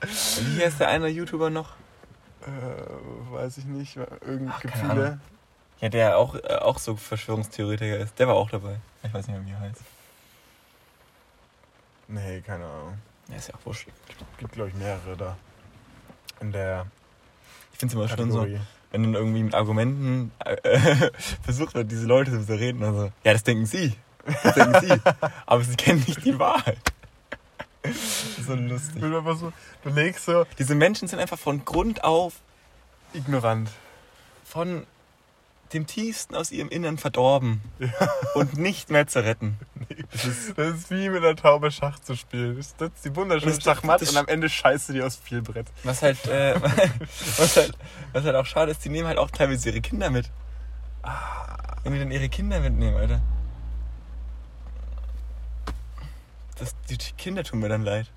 Wie 0.00 0.64
heißt 0.64 0.80
der 0.80 0.88
eine 0.88 1.08
YouTuber 1.08 1.50
noch? 1.50 1.70
Äh, 2.42 3.32
weiß 3.32 3.58
ich 3.58 3.64
nicht. 3.64 3.96
Irgend, 3.96 4.50
Ach, 4.52 4.60
gibt 4.60 4.74
keine 4.74 4.90
viele. 4.90 5.06
Ahnung. 5.06 5.20
Ja, 5.80 5.88
der 5.90 6.16
auch, 6.18 6.34
äh, 6.36 6.56
auch 6.56 6.78
so 6.78 6.96
Verschwörungstheoretiker 6.96 7.98
ist. 7.98 8.18
Der 8.18 8.28
war 8.28 8.34
auch 8.34 8.50
dabei. 8.50 8.78
Ich 9.02 9.12
weiß 9.12 9.26
nicht 9.26 9.36
mehr, 9.36 9.46
wie 9.46 9.52
er 9.52 9.60
heißt. 9.60 9.82
Nee, 12.08 12.40
keine 12.40 12.64
Ahnung. 12.64 12.98
Ja, 13.28 13.36
ist 13.36 13.48
ja 13.48 13.54
auch 13.54 13.66
wurscht. 13.66 13.88
Gibt, 14.38 14.52
glaube 14.52 14.70
ich, 14.70 14.74
mehrere 14.76 15.16
da. 15.16 15.36
In 16.40 16.52
der 16.52 16.86
Ich 17.72 17.78
finde 17.78 17.92
es 17.92 17.94
immer 17.94 18.08
schon 18.08 18.30
so, 18.30 18.38
Kategorie. 18.40 18.60
Wenn 18.96 19.02
dann 19.02 19.14
irgendwie 19.14 19.42
mit 19.42 19.54
Argumenten 19.54 20.32
äh, 20.44 21.10
versucht 21.42 21.74
wird, 21.74 21.90
diese 21.90 22.06
Leute 22.06 22.30
zu 22.46 22.58
reden. 22.58 22.82
Also, 22.82 23.12
ja, 23.24 23.32
das 23.34 23.42
denken 23.44 23.66
sie. 23.66 23.92
Das 24.42 24.54
denken 24.54 24.80
sie. 24.80 25.00
Aber 25.46 25.62
sie 25.62 25.76
kennen 25.76 26.02
nicht 26.06 26.24
die 26.24 26.38
Wahrheit. 26.38 26.78
so 28.46 28.54
Ich 28.54 28.60
lustig. 28.70 29.00
bin 29.02 29.14
einfach 29.14 29.36
so, 29.36 29.52
du 29.84 29.90
legst 29.90 30.24
so 30.24 30.46
Diese 30.58 30.74
Menschen 30.74 31.08
sind 31.08 31.18
einfach 31.18 31.38
von 31.38 31.64
Grund 31.66 32.02
auf 32.04 32.34
ignorant. 33.12 33.68
von 34.44 34.86
dem 35.72 35.86
tiefsten 35.86 36.34
aus 36.34 36.50
ihrem 36.52 36.68
Innern 36.68 36.96
verdorben 36.98 37.60
und 38.34 38.56
nicht 38.56 38.90
mehr 38.90 39.06
zu 39.06 39.24
retten. 39.24 39.58
Das 40.12 40.24
ist, 40.24 40.56
das 40.58 40.74
ist 40.76 40.90
wie 40.90 41.08
mit 41.10 41.24
einer 41.24 41.36
Taube 41.36 41.70
Schach 41.70 41.98
zu 41.98 42.14
spielen. 42.16 42.56
Du 42.56 42.62
setzt 42.62 43.04
die 43.04 43.14
wunderschöne 43.16 43.60
Schachmatt 43.60 44.02
und 44.02 44.16
am 44.16 44.26
Ende 44.28 44.48
scheißt 44.48 44.88
du 44.88 44.92
die 44.94 45.02
aus 45.02 45.16
Spielbrett. 45.16 45.66
Was 45.84 46.02
halt, 46.02 46.24
äh, 46.26 46.54
was 47.38 47.56
halt, 47.56 47.72
was 48.12 48.24
halt 48.24 48.36
auch 48.36 48.46
schade 48.46 48.70
ist, 48.70 48.84
die 48.84 48.88
nehmen 48.88 49.08
halt 49.08 49.18
auch 49.18 49.30
teilweise 49.30 49.68
ihre 49.70 49.80
Kinder 49.80 50.10
mit. 50.10 50.30
Wenn 51.84 51.92
die 51.92 51.98
dann 51.98 52.10
ihre 52.10 52.28
Kinder 52.28 52.60
mitnehmen, 52.60 52.96
Alter. 52.96 53.20
Das, 56.58 56.74
die 56.88 56.96
Kinder 56.96 57.44
tun 57.44 57.60
mir 57.60 57.68
dann 57.68 57.82
leid. 57.82 58.10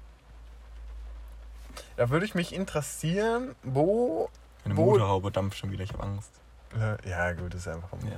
Da 1.98 2.10
würde 2.10 2.26
ich 2.26 2.36
mich 2.36 2.54
interessieren, 2.54 3.56
wo. 3.64 4.30
Meine 4.64 4.78
Wo- 4.78 4.86
Motorhaube 4.92 5.32
dampft 5.32 5.58
schon 5.58 5.72
wieder, 5.72 5.84
ich 5.84 5.92
habe 5.94 6.04
Angst. 6.04 6.32
Äh, 6.78 7.10
Ja, 7.10 7.32
gut, 7.34 7.54
das 7.54 7.62
ist 7.62 7.68
einfach. 7.68 7.90
Ja. 8.04 8.18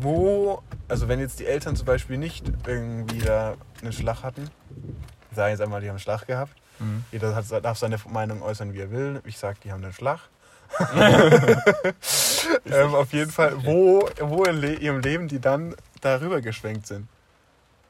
Wo, 0.00 0.62
also 0.88 1.08
wenn 1.08 1.18
jetzt 1.20 1.40
die 1.40 1.46
Eltern 1.46 1.74
zum 1.76 1.86
Beispiel 1.86 2.16
nicht 2.16 2.44
irgendwie 2.66 3.18
da 3.18 3.54
einen 3.82 3.92
Schlag 3.92 4.22
hatten, 4.22 4.48
sagen 5.34 5.50
jetzt 5.50 5.60
einmal, 5.60 5.80
die 5.80 5.88
haben 5.88 5.94
einen 5.94 6.00
Schlag 6.00 6.26
gehabt. 6.26 6.52
Mhm. 6.78 7.04
Jeder 7.12 7.34
hat, 7.34 7.44
darf 7.64 7.78
seine 7.78 7.98
Meinung 8.08 8.40
äußern, 8.42 8.72
wie 8.72 8.80
er 8.80 8.90
will. 8.90 9.20
Ich 9.24 9.38
sag, 9.38 9.60
die 9.60 9.72
haben 9.72 9.82
einen 9.82 9.92
Schlag. 9.92 10.20
ähm, 12.66 12.94
auf 12.94 13.12
jeden 13.12 13.30
Fall, 13.30 13.64
wo, 13.64 14.08
wo 14.20 14.44
in 14.44 14.56
le 14.56 14.74
ihrem 14.74 15.00
Leben 15.00 15.28
die 15.28 15.40
dann 15.40 15.74
darüber 16.00 16.40
geschwenkt 16.40 16.86
sind. 16.86 17.08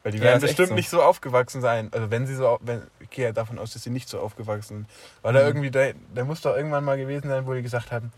Weil 0.02 0.12
die 0.12 0.18
Ja, 0.18 0.24
werden 0.24 0.40
bestimmt 0.40 0.68
so. 0.68 0.74
nicht 0.74 0.88
so 0.88 1.02
aufgewachsen 1.02 1.60
sein. 1.60 1.90
Also 1.92 2.10
wenn 2.10 2.26
sie 2.26 2.34
so, 2.34 2.58
wenn, 2.62 2.82
ich 3.00 3.10
gehe 3.10 3.26
ja 3.26 3.32
davon 3.32 3.58
aus, 3.58 3.74
dass 3.74 3.82
sie 3.82 3.90
nicht 3.90 4.08
so 4.08 4.18
aufgewachsen 4.20 4.68
sind. 4.78 4.88
Weil 5.22 5.34
da 5.34 5.40
Mhm. 5.40 5.46
irgendwie, 5.46 5.70
da, 5.70 5.88
da 6.14 6.24
muss 6.24 6.40
doch 6.40 6.56
irgendwann 6.56 6.84
mal 6.84 6.96
gewesen 6.96 7.28
sein, 7.28 7.46
wo 7.46 7.52
die 7.52 7.62
gesagt 7.62 7.92
haben, 7.92 8.10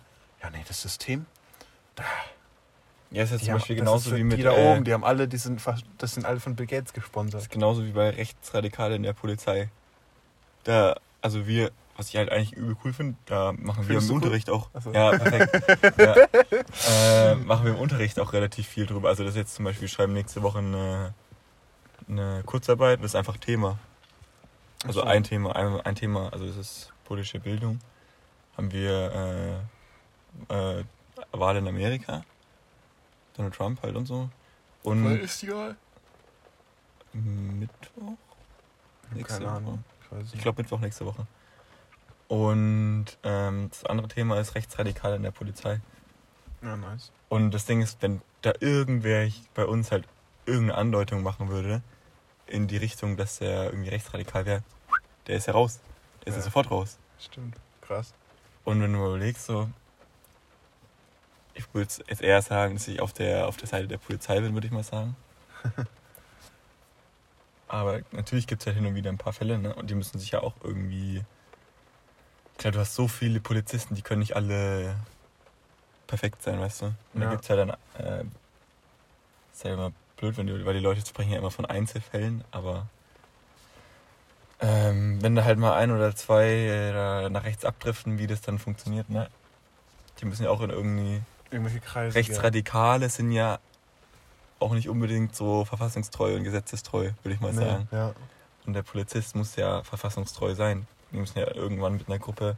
ja 0.43 0.51
nee, 0.51 0.63
das 0.67 0.81
System, 0.81 1.27
Ja, 3.11 3.25
ist 3.25 3.31
jetzt 3.31 3.43
die 3.43 3.45
zum 3.47 3.53
haben, 3.53 3.59
Beispiel 3.59 3.77
das 3.77 3.85
genauso 3.85 4.11
ist 4.11 4.17
wie 4.17 4.25
mit. 4.25 4.39
die 4.39 4.43
da 4.43 4.57
äh, 4.57 4.73
oben, 4.73 4.85
die 4.85 4.93
haben 4.95 5.05
alle, 5.05 5.29
die 5.29 5.37
sind 5.37 5.61
fast, 5.61 5.85
das 5.99 6.15
sind 6.15 6.25
alle 6.25 6.41
von 6.41 6.57
Bill 6.57 6.67
Gates 6.67 6.93
Das 6.93 6.95
gesponsert. 6.95 7.43
ist 7.43 7.51
genauso 7.51 7.85
wie 7.85 7.93
bei 7.93 8.11
Rechtsradikalen 8.11 8.97
in 8.97 9.03
der 9.03 9.13
Polizei. 9.13 9.69
Da, 10.65 10.97
also 11.21 11.47
wir, 11.47 11.73
was 11.97 12.09
ich 12.09 12.17
halt 12.17 12.31
eigentlich 12.31 12.53
übel 12.55 12.75
cool 12.85 12.93
finde, 12.95 13.19
da 13.27 13.53
machen 13.53 13.87
wir 13.87 14.01
Findest 14.01 14.09
im 14.09 14.09
du 14.09 14.15
cool? 14.15 14.23
Unterricht 14.23 14.49
auch. 14.49 14.71
So. 14.83 14.93
Ja, 14.93 15.11
perfekt. 15.11 15.99
ja. 15.99 17.33
Äh, 17.33 17.35
machen 17.35 17.67
wir 17.67 17.73
im 17.73 17.79
Unterricht 17.79 18.19
auch 18.19 18.33
relativ 18.33 18.67
viel 18.67 18.87
drüber. 18.87 19.11
Also 19.11 19.25
das 19.25 19.33
ist 19.33 19.39
jetzt 19.39 19.55
zum 19.57 19.67
Beispiel, 19.67 19.83
wir 19.83 19.89
schreiben 19.89 20.15
nächste 20.15 20.43
Woche 20.43 20.59
eine, 20.59 21.13
eine 22.09 22.43
Kurzarbeit, 22.47 23.01
das 23.01 23.07
ist 23.07 23.17
einfach 23.17 23.37
Thema. 23.37 23.79
Also 24.87 25.01
so. 25.01 25.07
ein 25.07 25.23
Thema, 25.23 25.55
ein, 25.55 25.81
ein 25.83 25.95
Thema, 25.95 26.33
also 26.33 26.47
das 26.47 26.57
ist 26.57 26.93
politische 27.05 27.41
Bildung. 27.41 27.79
Haben 28.57 28.73
wir 28.73 29.63
äh, 30.49 30.79
äh, 30.79 30.85
Wahl 31.31 31.57
in 31.57 31.69
Amerika. 31.69 32.25
Donald 33.37 33.55
Trump 33.55 33.83
halt 33.83 33.97
und 33.97 34.07
so. 34.07 34.29
Und 34.83 35.07
ist 35.19 35.43
egal. 35.43 35.77
Mittwoch? 37.13 38.17
Nächste 39.13 39.35
Keine 39.35 39.47
Woche. 39.47 39.57
Ahnung. 39.57 39.85
Ich 40.25 40.35
Ich 40.35 40.41
glaube 40.41 40.63
Mittwoch 40.63 40.81
nächste 40.81 41.07
Woche. 41.07 41.27
Und 42.29 43.07
ähm, 43.23 43.69
das 43.71 43.85
andere 43.85 44.09
Thema 44.09 44.39
ist 44.41 44.55
Rechtsradikale 44.55 45.17
in 45.17 45.23
der 45.23 45.31
Polizei. 45.31 45.81
Ja, 46.63 46.77
nice. 46.77 47.13
Und 47.29 47.53
das 47.53 47.67
Ding 47.67 47.83
ist, 47.83 48.01
wenn 48.03 48.23
da 48.41 48.53
irgendwer 48.61 49.29
bei 49.55 49.67
uns 49.67 49.91
halt 49.91 50.07
irgendeine 50.47 50.79
Andeutung 50.79 51.23
machen 51.23 51.49
würde 51.49 51.83
in 52.47 52.69
die 52.69 52.77
Richtung, 52.77 53.17
dass 53.17 53.39
der 53.39 53.65
irgendwie 53.65 53.91
rechtsradikal 53.91 54.47
wäre, 54.47 54.63
der 55.27 55.37
ist 55.37 55.47
ja 55.47 55.53
raus. 55.53 55.81
Der 56.21 56.29
ist 56.29 56.37
ja 56.37 56.43
sofort 56.43 56.71
raus. 56.71 56.99
Stimmt. 57.19 57.57
Krass. 57.83 58.15
Und 58.65 58.81
wenn 58.81 58.93
du 58.93 58.99
überlegst, 58.99 59.45
so, 59.47 59.69
würde 61.75 61.91
jetzt 62.07 62.23
eher 62.23 62.43
sagen, 62.43 62.75
dass 62.75 62.89
ich 62.89 63.01
auf 63.01 63.13
der, 63.13 63.49
auf 63.49 63.57
der 63.57 63.69
Seite 63.69 63.89
der 63.89 63.99
Polizei 63.99 64.41
bin, 64.41 64.55
würde 64.55 64.67
ich 64.67 64.73
mal 64.73 64.83
sagen. 64.85 65.17
Aber 67.69 68.01
natürlich 68.13 68.47
gibt 68.47 68.63
es 68.63 68.67
halt 68.67 68.77
hin 68.77 68.85
und 68.87 68.95
wieder 68.95 69.11
ein 69.11 69.19
paar 69.19 69.33
Fälle, 69.33 69.59
ne? 69.59 69.75
Und 69.75 69.89
die 69.89 69.95
müssen 69.95 70.19
sich 70.19 70.31
ja 70.33 70.43
auch 70.43 70.55
irgendwie. 70.63 71.23
Klar, 72.59 72.73
du 72.73 72.79
hast 72.81 72.95
so 72.95 73.09
viele 73.09 73.41
Polizisten, 73.41 73.95
die 73.95 74.03
können 74.03 74.21
nicht 74.21 74.37
alle 74.37 74.95
perfekt 76.07 76.43
sein, 76.43 76.61
weißt 76.61 76.83
du? 76.83 76.87
Und 77.15 77.21
da 77.21 77.23
Ja. 77.23 77.31
gibt 77.31 77.43
es 77.43 77.49
ja 77.49 77.57
dann. 77.57 77.71
Äh, 77.99 78.25
ist 79.55 79.65
ja 79.65 79.73
immer 79.73 79.93
blöd, 80.19 80.37
wenn 80.37 80.47
die, 80.47 80.65
weil 80.67 80.75
die 80.75 80.81
Leute 80.81 81.01
sprechen 81.07 81.33
ja 81.33 81.39
immer 81.39 81.51
von 81.51 81.65
Einzelfällen, 81.65 82.45
aber. 82.51 82.87
Ähm, 84.61 85.21
wenn 85.23 85.35
da 85.35 85.45
halt 85.45 85.59
mal 85.59 85.75
ein 85.75 85.91
oder 85.91 86.15
zwei 86.15 86.45
äh, 86.47 86.93
da 86.93 87.29
nach 87.31 87.45
rechts 87.45 87.65
abdriften, 87.65 88.19
wie 88.19 88.27
das 88.27 88.43
dann 88.43 88.59
funktioniert, 88.59 89.09
ne? 89.09 89.29
Die 90.21 90.27
müssen 90.27 90.45
ja 90.45 90.51
auch 90.51 90.61
in 90.61 90.71
irgendwie. 90.71 91.23
Irgendwelche 91.53 91.81
Kreise. 91.81 92.15
Rechtsradikale 92.15 93.09
sind 93.11 93.31
ja 93.33 93.59
auch 94.59 94.73
nicht 94.73 94.89
unbedingt 94.89 95.35
so 95.35 95.65
verfassungstreu 95.65 96.37
und 96.37 96.45
gesetzestreu, 96.45 97.11
würde 97.23 97.35
ich 97.35 97.41
mal 97.41 97.53
Nee, 97.53 97.61
sagen. 97.61 97.89
ja. 97.93 98.15
Und 98.65 98.75
der 98.75 98.83
Polizist 98.83 99.35
muss 99.35 99.57
ja 99.57 99.83
verfassungstreu 99.83 100.55
sein. 100.55 100.87
Die 101.13 101.17
müssen 101.17 101.39
ja 101.39 101.53
irgendwann 101.55 101.95
mit 101.95 102.09
einer 102.09 102.19
Gruppe 102.19 102.57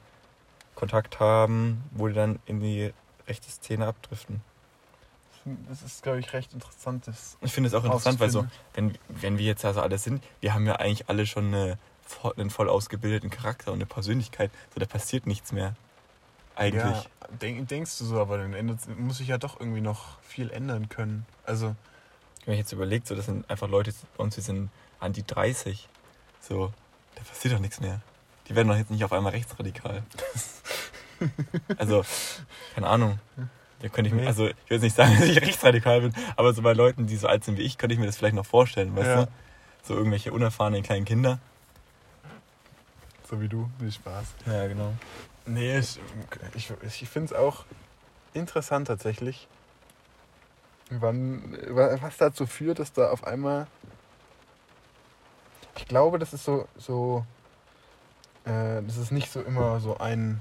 Kontakt 0.74 1.18
haben, 1.18 1.82
wo 1.92 2.08
die 2.08 2.14
dann 2.14 2.38
in 2.46 2.60
die 2.60 2.92
rechte 3.26 3.50
Szene 3.50 3.86
abdriften. 3.86 4.42
Das 5.68 5.82
ist, 5.82 6.02
glaube 6.02 6.20
ich, 6.20 6.32
recht 6.32 6.52
interessant. 6.54 7.06
Das 7.06 7.36
Ich 7.42 7.52
finde 7.52 7.68
es 7.68 7.74
auch 7.74 7.84
interessant, 7.84 8.18
weil 8.20 8.30
so, 8.30 8.46
wenn, 8.74 8.96
wenn 9.08 9.38
wir 9.38 9.44
jetzt 9.44 9.64
also 9.64 9.80
alle 9.82 9.98
sind, 9.98 10.22
wir 10.40 10.54
haben 10.54 10.66
ja 10.66 10.76
eigentlich 10.76 11.08
alle 11.08 11.26
schon 11.26 11.46
eine, 11.48 11.78
einen 12.36 12.50
voll 12.50 12.68
ausgebildeten 12.68 13.30
Charakter 13.30 13.70
und 13.72 13.78
eine 13.78 13.86
Persönlichkeit. 13.86 14.50
So, 14.72 14.80
da 14.80 14.86
passiert 14.86 15.26
nichts 15.26 15.52
mehr. 15.52 15.74
Eigentlich. 16.56 16.82
Ja, 16.82 17.04
denk, 17.40 17.68
denkst 17.68 17.98
du 17.98 18.04
so, 18.04 18.20
aber 18.20 18.38
dann 18.38 18.54
ändert, 18.54 18.78
muss 18.98 19.18
sich 19.18 19.28
ja 19.28 19.38
doch 19.38 19.58
irgendwie 19.58 19.80
noch 19.80 20.20
viel 20.22 20.50
ändern 20.50 20.88
können. 20.88 21.26
Also, 21.44 21.74
Wenn 22.44 22.54
ich 22.54 22.60
jetzt 22.60 22.72
überlegt, 22.72 23.06
so, 23.08 23.14
das 23.14 23.26
sind 23.26 23.48
einfach 23.50 23.68
Leute 23.68 23.92
bei 24.16 24.22
uns, 24.24 24.34
die 24.36 24.40
sind 24.40 24.70
an 25.00 25.12
die 25.12 25.26
30. 25.26 25.88
So, 26.40 26.72
da 27.16 27.22
passiert 27.24 27.54
doch 27.54 27.58
nichts 27.60 27.80
mehr. 27.80 28.00
Die 28.48 28.54
werden 28.54 28.68
doch 28.68 28.76
jetzt 28.76 28.90
nicht 28.90 29.04
auf 29.04 29.12
einmal 29.12 29.32
rechtsradikal. 29.32 30.02
also, 31.78 32.04
keine 32.74 32.86
Ahnung. 32.86 33.18
Da 33.80 33.88
könnte 33.88 34.08
ich 34.08 34.14
mir, 34.14 34.26
also 34.26 34.46
ich 34.48 34.54
will 34.70 34.76
jetzt 34.76 34.82
nicht 34.82 34.96
sagen, 34.96 35.14
dass 35.18 35.28
ich 35.28 35.40
rechtsradikal 35.40 36.02
bin, 36.02 36.14
aber 36.36 36.52
so 36.54 36.62
bei 36.62 36.72
Leuten, 36.72 37.06
die 37.06 37.16
so 37.16 37.26
alt 37.26 37.44
sind 37.44 37.58
wie 37.58 37.62
ich, 37.62 37.78
könnte 37.78 37.94
ich 37.94 38.00
mir 38.00 38.06
das 38.06 38.16
vielleicht 38.16 38.34
noch 38.34 38.46
vorstellen, 38.46 38.94
weißt 38.96 39.06
Ja. 39.06 39.24
du? 39.24 39.32
So 39.82 39.94
irgendwelche 39.94 40.32
unerfahrenen 40.32 40.82
kleinen 40.82 41.04
Kinder. 41.04 41.38
so 43.28 43.40
wie 43.40 43.48
du, 43.48 43.68
viel 43.78 43.92
Spaß. 43.92 44.26
Ja, 44.46 44.66
genau. 44.66 44.94
Nee, 45.46 45.78
ich, 45.78 46.00
ich, 46.54 46.72
ich 46.82 47.08
finde 47.08 47.34
es 47.34 47.38
auch 47.38 47.64
interessant 48.32 48.88
tatsächlich, 48.88 49.46
wann, 50.90 51.56
was 52.00 52.16
dazu 52.16 52.46
führt, 52.46 52.78
dass 52.78 52.92
da 52.92 53.10
auf 53.10 53.24
einmal. 53.24 53.66
Ich 55.76 55.86
glaube, 55.86 56.18
das 56.18 56.32
ist 56.32 56.44
so. 56.44 56.66
so 56.76 57.26
äh, 58.44 58.82
das 58.82 58.96
ist 58.96 59.10
nicht 59.10 59.30
so 59.30 59.42
immer 59.42 59.80
so 59.80 59.98
ein, 59.98 60.40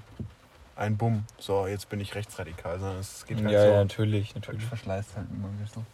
ein 0.75 0.95
Bumm, 0.97 1.25
so 1.37 1.67
jetzt 1.67 1.89
bin 1.89 1.99
ich 1.99 2.15
rechtsradikal, 2.15 2.79
sondern 2.79 2.99
es 2.99 3.25
geht 3.25 3.37
halt 3.37 3.51
ja, 3.51 3.61
so. 3.61 3.67
ja, 3.67 3.77
natürlich, 3.77 4.35
natürlich. 4.35 4.63
verschleißt 4.65 5.15
halt 5.17 5.27
immer 5.31 5.47
ein 5.47 5.57
bisschen. 5.57 5.85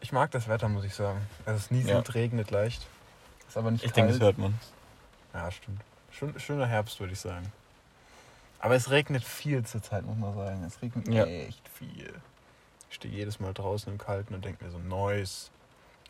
Ich 0.00 0.12
mag 0.12 0.30
das 0.32 0.48
Wetter, 0.48 0.68
muss 0.68 0.84
ich 0.84 0.94
sagen. 0.94 1.20
Es 1.46 1.56
ist 1.56 1.70
nieselt, 1.70 2.08
Ja. 2.08 2.12
regnet 2.14 2.50
leicht. 2.50 2.86
Ist 3.46 3.56
aber 3.56 3.70
nicht 3.70 3.84
Ich 3.84 3.92
kalt. 3.92 3.96
denke, 3.98 4.12
das 4.12 4.20
hört 4.20 4.38
man. 4.38 4.58
Ja, 5.32 5.50
stimmt. 5.50 5.80
Schön, 6.18 6.38
schöner 6.38 6.66
Herbst, 6.66 7.00
würde 7.00 7.12
ich 7.12 7.20
sagen. 7.20 7.50
Aber 8.60 8.74
es 8.76 8.90
regnet 8.90 9.24
viel 9.24 9.64
zur 9.64 9.82
Zeit, 9.82 10.04
muss 10.06 10.16
man 10.18 10.34
sagen. 10.34 10.64
Es 10.64 10.80
regnet 10.82 11.08
Ja. 11.08 11.24
echt 11.24 11.68
viel. 11.68 12.12
Ich 12.90 12.96
stehe 12.96 13.12
jedes 13.12 13.40
Mal 13.40 13.52
draußen 13.54 13.90
im 13.92 13.98
Kalten 13.98 14.34
und 14.34 14.44
denke 14.44 14.64
mir 14.64 14.70
so, 14.70 14.78
nice. 14.78 15.50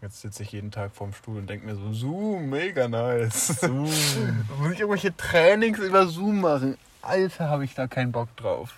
Jetzt 0.02 0.20
sitze 0.20 0.42
ich 0.42 0.50
jeden 0.52 0.70
Tag 0.72 0.90
vorm 0.94 1.12
Stuhl 1.14 1.38
und 1.38 1.46
denke 1.48 1.64
mir 1.64 1.76
so, 1.76 1.92
Zoom, 1.92 2.50
mega 2.50 2.88
nice. 2.88 3.60
Zoom. 3.60 3.84
muss 4.58 4.72
ich 4.72 4.80
irgendwelche 4.80 5.16
Trainings 5.16 5.78
über 5.78 6.06
Zoom 6.08 6.40
machen? 6.40 6.76
Alter, 7.02 7.48
habe 7.48 7.64
ich 7.64 7.74
da 7.74 7.86
keinen 7.86 8.12
Bock 8.12 8.36
drauf. 8.36 8.74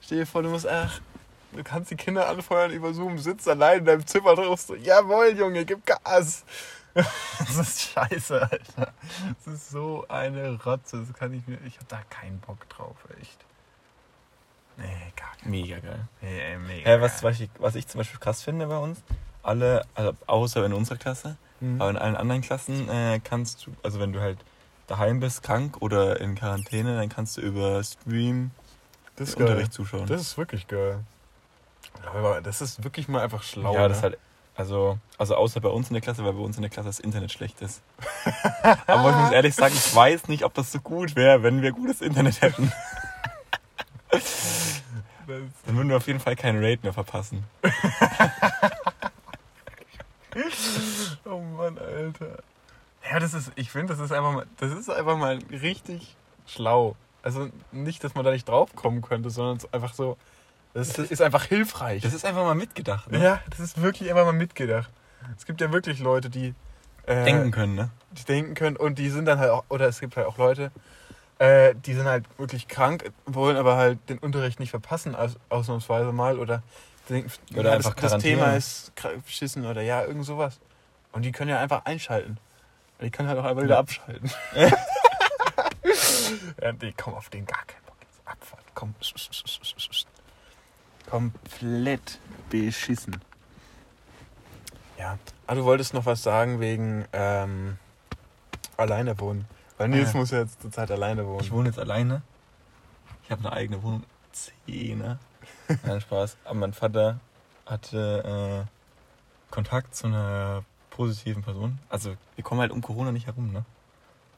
Stell 0.00 0.18
dir 0.20 0.26
vor, 0.26 0.42
du 0.42 0.48
musst, 0.48 0.66
ach, 0.66 1.00
du 1.52 1.62
kannst 1.62 1.90
die 1.90 1.96
Kinder 1.96 2.28
anfeuern 2.28 2.70
über 2.72 2.94
Zoom, 2.94 3.18
sitzt 3.18 3.46
allein 3.46 3.80
in 3.80 3.84
deinem 3.84 4.06
Zimmer 4.06 4.34
drauf, 4.34 4.60
so, 4.62 4.74
jawohl, 4.74 5.36
Junge, 5.36 5.64
gib 5.66 5.84
Gas. 5.84 6.44
Das 7.38 7.56
ist 7.56 7.80
scheiße, 7.92 8.42
Alter. 8.42 8.92
Das 9.44 9.54
ist 9.54 9.70
so 9.70 10.04
eine 10.08 10.60
Rotze, 10.62 11.04
das 11.06 11.14
kann 11.16 11.32
ich 11.32 11.46
mir, 11.46 11.58
ich 11.66 11.78
hab 11.78 11.88
da 11.88 12.00
keinen 12.10 12.38
Bock 12.40 12.68
drauf, 12.68 12.96
echt. 13.20 13.38
Nee, 14.76 15.12
gar 15.16 15.34
keinen 15.36 15.50
Mega 15.50 15.78
geil. 15.78 16.08
Nee, 16.20 16.40
ey, 16.40 16.58
mega. 16.58 16.90
Hä, 16.90 17.00
was, 17.00 17.22
was, 17.22 17.40
ich, 17.40 17.50
was 17.58 17.74
ich 17.74 17.86
zum 17.86 17.98
Beispiel 17.98 18.20
krass 18.20 18.42
finde 18.42 18.66
bei 18.66 18.78
uns, 18.78 19.00
alle, 19.42 19.84
also 19.94 20.12
außer 20.26 20.64
in 20.66 20.72
unserer 20.72 20.98
Klasse, 20.98 21.36
Mhm. 21.60 21.80
aber 21.80 21.90
in 21.90 21.96
allen 21.96 22.14
anderen 22.16 22.40
Klassen 22.40 22.88
äh, 22.88 23.18
kannst 23.22 23.66
du, 23.66 23.72
also 23.82 23.98
wenn 23.98 24.12
du 24.12 24.20
halt 24.20 24.38
daheim 24.86 25.18
bist, 25.18 25.42
krank 25.42 25.78
oder 25.82 26.20
in 26.20 26.36
Quarantäne, 26.36 26.96
dann 26.96 27.08
kannst 27.08 27.36
du 27.36 27.40
über 27.40 27.82
Stream 27.82 28.52
das 29.16 29.34
geil. 29.34 29.48
Unterricht 29.48 29.72
zuschauen. 29.72 30.06
Das 30.06 30.20
ist 30.20 30.38
wirklich 30.38 30.68
geil. 30.68 31.00
Aber 32.14 32.40
das 32.42 32.60
ist 32.60 32.84
wirklich 32.84 33.08
mal 33.08 33.22
einfach 33.22 33.42
schlau. 33.42 33.74
ja, 33.74 33.88
ne? 33.88 33.94
ist 33.94 34.02
halt, 34.04 34.18
also, 34.58 34.98
also 35.18 35.36
außer 35.36 35.60
bei 35.60 35.68
uns 35.68 35.88
in 35.88 35.94
der 35.94 36.00
Klasse, 36.00 36.24
weil 36.24 36.32
bei 36.32 36.40
uns 36.40 36.56
in 36.56 36.62
der 36.62 36.70
Klasse 36.70 36.88
das 36.88 36.98
Internet 36.98 37.30
schlecht 37.30 37.60
ist. 37.62 37.80
aber 38.88 39.10
ich 39.10 39.16
muss 39.16 39.30
ehrlich 39.30 39.54
sagen, 39.54 39.72
ich 39.72 39.94
weiß 39.94 40.26
nicht, 40.26 40.44
ob 40.44 40.52
das 40.54 40.72
so 40.72 40.80
gut 40.80 41.14
wäre, 41.14 41.44
wenn 41.44 41.62
wir 41.62 41.70
gutes 41.70 42.00
Internet 42.00 42.42
hätten. 42.42 42.72
Dann 44.10 45.76
würden 45.76 45.88
wir 45.88 45.96
auf 45.96 46.08
jeden 46.08 46.18
Fall 46.18 46.34
keinen 46.34 46.60
Raid 46.62 46.82
mehr 46.82 46.92
verpassen. 46.92 47.44
Oh 51.24 51.40
Mann, 51.40 51.78
Alter. 51.78 52.42
Ja, 53.10 53.18
das 53.18 53.34
ist, 53.34 53.50
ich 53.56 53.70
finde, 53.70 53.94
das 53.94 53.98
ist 53.98 54.12
einfach 54.12 54.32
mal, 54.32 54.46
das 54.58 54.72
ist 54.72 54.88
einfach 54.88 55.16
mal 55.16 55.38
richtig 55.50 56.16
schlau. 56.46 56.94
Also 57.22 57.48
nicht, 57.72 58.04
dass 58.04 58.14
man 58.14 58.24
da 58.24 58.30
nicht 58.30 58.48
drauf 58.48 58.76
kommen 58.76 59.02
könnte, 59.02 59.30
sondern 59.30 59.58
einfach 59.72 59.94
so, 59.94 60.16
das 60.74 60.98
ist, 60.98 61.10
ist 61.10 61.22
einfach 61.22 61.44
hilfreich. 61.44 62.02
Das 62.02 62.14
ist 62.14 62.24
einfach 62.24 62.44
mal 62.44 62.54
mitgedacht. 62.54 63.10
Ne? 63.10 63.22
ja, 63.22 63.40
das 63.50 63.60
ist 63.60 63.80
wirklich 63.82 64.10
einfach 64.10 64.24
mal 64.24 64.32
mitgedacht. 64.32 64.90
Es 65.36 65.44
gibt 65.46 65.60
ja 65.60 65.72
wirklich 65.72 65.98
Leute, 66.00 66.30
die 66.30 66.54
äh, 67.06 67.24
Denken 67.24 67.50
können, 67.50 67.74
ne? 67.74 67.90
die 68.12 68.24
denken 68.24 68.54
können 68.54 68.76
und 68.76 68.98
die 68.98 69.10
sind 69.10 69.24
dann 69.24 69.38
halt 69.38 69.50
auch, 69.50 69.64
oder 69.68 69.88
es 69.88 70.00
gibt 70.00 70.16
halt 70.16 70.26
auch 70.26 70.38
Leute, 70.38 70.70
äh, 71.38 71.74
die 71.74 71.94
sind 71.94 72.06
halt 72.06 72.24
wirklich 72.38 72.68
krank, 72.68 73.10
wollen 73.26 73.56
aber 73.56 73.76
halt 73.76 73.98
den 74.08 74.18
Unterricht 74.18 74.60
nicht 74.60 74.70
verpassen, 74.70 75.14
aus, 75.14 75.36
ausnahmsweise 75.48 76.12
mal, 76.12 76.38
oder 76.38 76.62
denken, 77.08 77.30
Oder 77.54 77.70
ja, 77.70 77.76
einfach 77.76 77.94
das, 77.94 78.12
das. 78.12 78.22
Thema 78.22 78.54
ist 78.56 78.92
beschissen 79.24 79.64
oder 79.66 79.80
ja, 79.82 80.04
irgend 80.04 80.24
sowas. 80.24 80.60
Und 81.12 81.22
die 81.22 81.32
können 81.32 81.50
ja 81.50 81.58
einfach 81.60 81.84
einschalten. 81.86 82.38
Und 82.98 83.04
die 83.04 83.10
können 83.10 83.28
halt 83.28 83.38
auch 83.38 83.44
einfach 83.44 83.62
wieder 83.62 83.74
Ja. 83.74 83.80
abschalten. 83.80 84.30
ja, 86.62 86.72
nee, 86.80 86.94
komm 86.96 87.14
auf 87.14 87.30
den 87.30 87.46
gar 87.46 87.64
keinen 87.66 87.84
Bock. 87.84 87.96
Abfahrt, 88.26 88.64
komm. 88.74 88.94
Komplett 91.10 92.18
beschissen. 92.50 93.20
Ja, 94.98 95.18
aber 95.46 95.56
du 95.60 95.64
wolltest 95.64 95.94
noch 95.94 96.06
was 96.06 96.22
sagen 96.22 96.60
wegen 96.60 97.04
ähm, 97.12 97.78
alleine 98.76 99.18
wohnen. 99.20 99.46
Weil 99.76 99.88
Nils 99.88 100.14
Ah. 100.14 100.18
muss 100.18 100.30
ja 100.32 100.40
jetzt 100.40 100.60
zur 100.60 100.72
Zeit 100.72 100.90
alleine 100.90 101.26
wohnen. 101.26 101.40
Ich 101.40 101.52
wohne 101.52 101.68
jetzt 101.68 101.78
alleine. 101.78 102.22
Ich 103.24 103.30
habe 103.30 103.42
eine 103.46 103.52
eigene 103.52 103.82
Wohnung. 103.82 104.04
Zehner. 104.32 105.18
Nein, 105.84 106.00
Spaß. 106.00 106.36
Aber 106.44 106.54
mein 106.54 106.72
Vater 106.72 107.20
hatte 107.66 108.66
äh, 108.66 109.52
Kontakt 109.54 109.94
zu 109.94 110.08
einer 110.08 110.64
positiven 110.90 111.42
Person. 111.42 111.78
Also, 111.88 112.14
wir 112.34 112.44
kommen 112.44 112.60
halt 112.60 112.72
um 112.72 112.82
Corona 112.82 113.12
nicht 113.12 113.26
herum, 113.26 113.52
ne? 113.52 113.64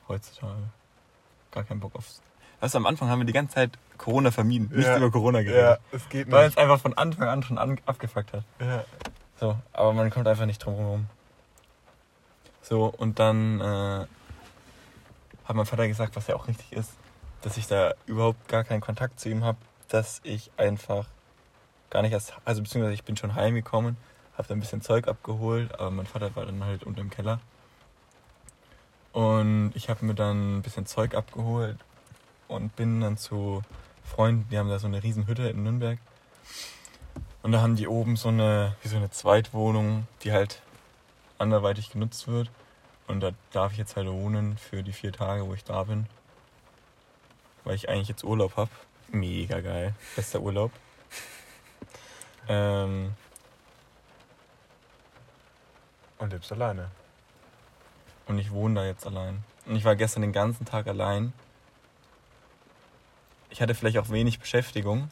Heutzutage. 0.08 0.62
Gar 1.52 1.64
keinen 1.64 1.80
Bock 1.80 1.94
aufs. 1.94 2.20
Weißt 2.60 2.74
du, 2.74 2.78
am 2.78 2.86
Anfang 2.86 3.08
haben 3.08 3.20
wir 3.20 3.26
die 3.26 3.32
ganze 3.32 3.54
Zeit 3.54 3.78
Corona 4.00 4.30
vermieden. 4.30 4.71
Nicht 4.75 4.87
Ja. 4.87 4.97
über 4.97 5.11
Corona 5.11 5.40
ja, 5.40 5.45
geredet. 5.45 5.80
es 5.92 6.09
geht 6.09 6.30
Weil 6.30 6.47
nicht. 6.47 6.57
es 6.57 6.62
einfach 6.62 6.80
von 6.80 6.95
Anfang 6.95 7.28
an 7.28 7.42
schon 7.42 7.59
an, 7.59 7.78
abgefuckt 7.87 8.33
hat. 8.33 8.45
Ja. 8.59 8.85
So, 9.38 9.57
aber 9.73 9.93
man 9.93 10.10
kommt 10.10 10.26
einfach 10.26 10.47
nicht 10.47 10.58
drum 10.65 10.75
herum. 10.76 11.06
So, 12.63 12.86
und 12.86 13.19
dann 13.19 13.60
äh, 13.60 14.06
hat 15.45 15.56
mein 15.56 15.67
Vater 15.67 15.86
gesagt, 15.86 16.17
was 16.17 16.26
ja 16.28 16.34
auch 16.36 16.49
richtig 16.49 16.73
ist, 16.73 16.93
dass 17.43 17.56
ich 17.56 17.67
da 17.67 17.93
überhaupt 18.06 18.49
gar 18.49 18.65
keinen 18.65 18.80
Kontakt 18.80 19.21
zu 19.21 19.28
ihm 19.28 19.45
habe, 19.45 19.58
dass 19.89 20.21
ich 20.25 20.50
einfach 20.56 21.06
gar 21.91 22.02
nicht 22.02 22.13
erst, 22.13 22.34
also 22.45 22.63
beziehungsweise 22.63 22.95
ich 22.95 23.04
bin 23.04 23.17
schon 23.17 23.34
heimgekommen, 23.34 23.97
habe 24.39 24.49
da 24.49 24.54
ein 24.54 24.60
bisschen 24.60 24.80
Zeug 24.80 25.08
abgeholt, 25.08 25.75
aber 25.78 25.91
mein 25.91 26.06
Vater 26.06 26.34
war 26.36 26.47
dann 26.47 26.65
halt 26.65 26.84
unter 26.84 27.00
dem 27.02 27.10
Keller. 27.10 27.41
Und 29.13 29.73
ich 29.75 29.91
habe 29.91 30.04
mir 30.06 30.15
dann 30.15 30.58
ein 30.58 30.63
bisschen 30.63 30.86
Zeug 30.86 31.15
abgeholt 31.15 31.76
und 32.49 32.76
bin 32.76 33.00
dann 33.00 33.17
zu 33.17 33.63
Freunden, 34.10 34.49
die 34.50 34.58
haben 34.58 34.68
da 34.68 34.78
so 34.78 34.86
eine 34.86 35.02
riesen 35.02 35.26
Hütte 35.26 35.49
in 35.49 35.62
Nürnberg. 35.62 35.99
Und 37.42 37.52
da 37.52 37.62
haben 37.62 37.76
die 37.76 37.88
oben 37.88 38.16
so 38.16 38.28
eine, 38.28 38.76
wie 38.82 38.88
so 38.88 38.96
eine 38.96 39.10
Zweitwohnung, 39.10 40.06
die 40.23 40.32
halt 40.32 40.60
anderweitig 41.38 41.90
genutzt 41.90 42.28
wird. 42.28 42.50
Und 43.06 43.20
da 43.20 43.30
darf 43.52 43.73
ich 43.73 43.78
jetzt 43.78 43.96
halt 43.96 44.08
wohnen 44.08 44.58
für 44.58 44.82
die 44.82 44.92
vier 44.92 45.12
Tage, 45.12 45.46
wo 45.46 45.54
ich 45.54 45.64
da 45.64 45.84
bin. 45.84 46.06
Weil 47.64 47.75
ich 47.75 47.88
eigentlich 47.88 48.08
jetzt 48.08 48.25
Urlaub 48.25 48.56
habe. 48.56 48.70
Mega 49.08 49.60
geil. 49.60 49.94
Bester 50.16 50.40
Urlaub. 50.40 50.70
Ähm, 52.49 53.14
Und 56.18 56.32
lebst 56.32 56.52
alleine. 56.52 56.90
und 58.26 58.38
ich 58.38 58.50
wohne 58.50 58.75
da 58.80 58.86
jetzt 58.86 59.06
allein. 59.06 59.42
Und 59.66 59.76
ich 59.76 59.84
war 59.84 59.96
gestern 59.96 60.23
den 60.23 60.32
ganzen 60.32 60.64
Tag 60.66 60.86
allein. 60.86 61.32
Ich 63.60 63.62
hatte 63.62 63.75
vielleicht 63.75 63.99
auch 63.99 64.08
wenig 64.08 64.40
Beschäftigung. 64.40 65.10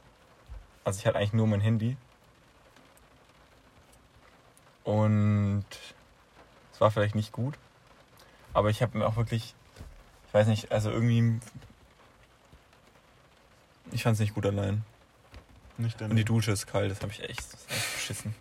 Also 0.82 1.00
ich 1.00 1.06
hatte 1.06 1.18
eigentlich 1.18 1.34
nur 1.34 1.46
mein 1.46 1.60
Handy. 1.60 1.98
Und 4.84 5.66
es 6.72 6.80
war 6.80 6.90
vielleicht 6.90 7.14
nicht 7.14 7.30
gut. 7.30 7.58
Aber 8.54 8.70
ich 8.70 8.80
habe 8.80 8.96
mir 8.96 9.06
auch 9.06 9.16
wirklich, 9.16 9.54
ich 10.28 10.32
weiß 10.32 10.46
nicht, 10.46 10.72
also 10.72 10.90
irgendwie, 10.90 11.38
ich 13.92 14.02
fand 14.02 14.14
es 14.14 14.20
nicht 14.20 14.32
gut 14.32 14.46
allein. 14.46 14.82
Nicht 15.76 16.00
Und 16.00 16.16
die 16.16 16.24
Dusche 16.24 16.52
ist 16.52 16.66
kalt, 16.66 16.90
das 16.90 17.02
habe 17.02 17.12
ich 17.12 17.22
echt, 17.22 17.52
das 17.52 17.66
echt 17.68 17.94
beschissen. 17.96 18.34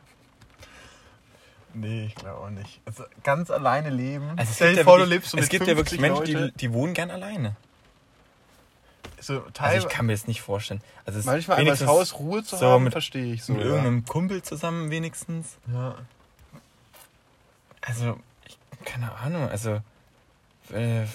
Nee, 1.74 2.06
ich 2.06 2.15
glaube 2.15 2.38
auch 2.38 2.50
nicht. 2.50 2.80
Also 2.86 3.04
ganz 3.24 3.52
alleine 3.52 3.89
leben. 3.89 4.30
Also 4.38 4.52
es 4.52 4.56
Stell 4.56 4.70
gibt, 4.70 4.78
dir 4.78 4.80
ja 4.80 4.84
vor, 4.86 5.00
wirklich, 5.00 5.10
du 5.10 5.15
lebst 5.15 5.32
so 5.32 5.38
es 5.38 5.50
gibt 5.50 5.67
ja 5.67 5.76
wirklich 5.76 6.00
50 6.00 6.00
Menschen, 6.00 6.34
Leute. 6.34 6.52
die, 6.54 6.58
die 6.60 6.72
wohnen 6.72 6.93
gern 6.93 7.12
alleine. 7.12 7.58
So 9.28 9.34
Also 9.40 9.50
teilweise, 9.52 9.88
ich 9.88 9.94
kann 9.94 10.06
mir 10.08 10.13
das 10.13 10.28
nicht 10.28 10.42
vorstellen. 10.42 10.82
Also 11.06 11.20
manchmal 11.30 11.58
einfach 11.58 11.78
das 11.78 11.88
Haus 11.88 12.18
Ruhe 12.20 12.44
zu 12.44 12.56
so 12.58 12.66
haben, 12.68 12.86
mit- 12.86 12.94
verstehe 12.94 13.34
ich 13.34 13.44
so. 13.44 13.54
mit 13.54 13.62
ja. 13.62 13.68
irgendeinem 13.68 14.06
Kumpel 14.06 14.42
zusammen 14.42 14.90
wenigstens. 14.90 15.58
Ja. 15.72 15.96
Also, 17.82 18.20
ich, 18.46 18.58
keine 18.86 19.12
Ahnung, 19.13 19.48
also 19.50 19.82
äh, 20.74 21.06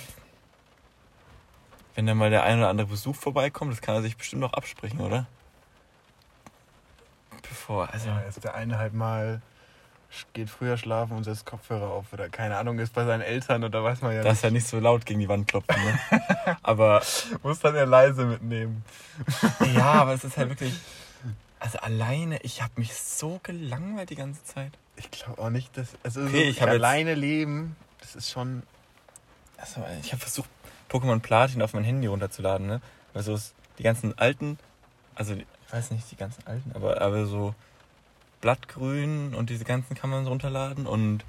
wenn 1.94 2.07
da 2.07 2.14
mal 2.14 2.31
der 2.31 2.44
ein 2.44 2.59
oder 2.59 2.68
andere 2.68 2.87
Besuch 2.87 3.16
vorbeikommt, 3.16 3.72
das 3.72 3.81
kann 3.83 3.94
er 3.94 4.03
sich 4.03 4.16
bestimmt 4.16 4.40
noch 4.40 4.55
absprechen, 4.55 5.01
oder? 5.01 5.27
Bevor, 7.42 7.92
also 7.92 8.09
ja, 8.09 8.22
jetzt 8.25 8.42
der 8.44 8.55
eine 8.55 8.79
halt 8.79 8.94
mal 8.94 9.42
geht 10.33 10.51
früher 10.51 10.77
schlafen 10.77 11.16
und 11.16 11.25
setzt 11.25 11.46
Kopfhörer 11.46 11.88
auf 11.90 12.12
oder 12.12 12.29
keine 12.29 12.57
Ahnung, 12.57 12.79
ist 12.79 12.92
bei 12.94 13.05
seinen 13.05 13.22
Eltern 13.22 13.64
oder 13.64 13.83
weiß 13.83 14.03
man 14.03 14.14
ja 14.14 14.22
dass 14.22 14.42
er 14.44 14.51
nicht 14.51 14.66
so 14.66 14.79
laut 14.79 15.07
gegen 15.07 15.20
die 15.20 15.29
Wand 15.29 15.48
klopft. 15.48 15.70
Ne? 15.70 16.01
aber 16.62 16.98
nicht. 17.01 17.42
Muss 17.44 17.61
dann 17.61 17.75
ja 17.75 17.85
leise 17.85 18.25
mitnehmen. 18.25 18.85
ja, 19.75 19.92
aber 19.92 20.14
es 20.14 20.25
ist 20.25 20.37
halt 20.37 20.48
wirklich, 20.51 20.75
also 21.61 21.79
alleine, 21.79 22.38
ich 22.42 22.62
habe 22.62 22.72
mich 22.77 22.94
so 22.94 23.40
gelangweilt 23.42 24.11
die 24.11 24.16
ganze 24.16 24.44
Zeit. 24.44 24.72
Ich 24.96 25.11
glaube 25.11 25.40
auch 25.40 25.51
nicht, 25.51 25.77
dass 25.77 25.88
also 26.03 26.20
Okay, 26.22 26.31
so 26.31 26.37
ich 26.51 26.61
hab 26.61 26.68
jetzt- 26.68 26.77
alleine 26.79 27.14
leben, 27.14 27.77
das 28.01 28.14
ist 28.14 28.31
schon 28.31 28.62
Also, 29.57 29.83
ich 30.03 30.12
habe 30.12 30.20
versucht, 30.20 30.51
Pokémon 30.90 31.20
Platin 31.20 31.62
auf 31.62 31.72
mein 31.72 31.85
Handy 31.85 32.07
runterzuladen, 32.07 32.66
ne? 32.66 32.81
Weil 33.14 33.22
so 33.22 33.35
ist 33.35 33.55
die 33.79 33.83
ganzen 33.83 34.16
alten, 34.18 34.59
also 35.14 35.35
ich 35.35 35.46
weiß 35.72 35.90
nicht 35.92 36.11
die 36.11 36.16
ganzen 36.16 36.46
alten, 36.46 36.72
aber, 36.75 37.01
aber 37.01 37.25
so 37.25 37.55
Blattgrün 38.42 39.35
und 39.35 39.48
diese 39.48 39.64
ganzen 39.64 39.94
kann 39.94 40.11
man 40.11 40.26
runterladen 40.26 40.87
und 40.87 41.24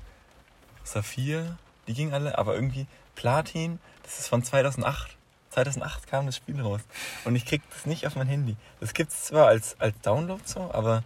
Saphir, 0.83 1.57
die 1.87 1.93
gingen 1.93 2.13
alle, 2.13 2.37
aber 2.37 2.55
irgendwie 2.55 2.87
Platin, 3.15 3.79
das 4.03 4.19
ist 4.19 4.27
von 4.27 4.43
2008. 4.43 5.15
2008 5.51 6.07
kam 6.07 6.25
das 6.25 6.35
Spiel 6.35 6.59
raus 6.59 6.81
und 7.23 7.35
ich 7.35 7.45
krieg 7.45 7.61
das 7.69 7.85
nicht 7.85 8.07
auf 8.07 8.15
mein 8.15 8.27
Handy. 8.27 8.57
Das 8.79 8.93
gibt's 8.93 9.25
zwar 9.25 9.47
als, 9.47 9.79
als 9.79 9.95
Download 10.01 10.41
so, 10.43 10.71
aber 10.73 11.03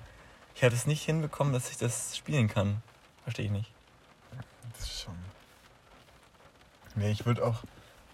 ich 0.55 0.63
hatte 0.63 0.73
es 0.73 0.87
nicht 0.87 1.03
hinbekommen, 1.03 1.53
dass 1.53 1.69
ich 1.69 1.77
das 1.77 2.17
spielen 2.17 2.47
kann. 2.47 2.81
Verstehe 3.23 3.45
ich 3.45 3.51
nicht. 3.51 3.71
Das 4.73 4.87
ist 4.87 5.01
schon. 5.01 5.15
Nee, 6.95 7.11
ich 7.11 7.25
würde 7.25 7.45
auch, 7.45 7.63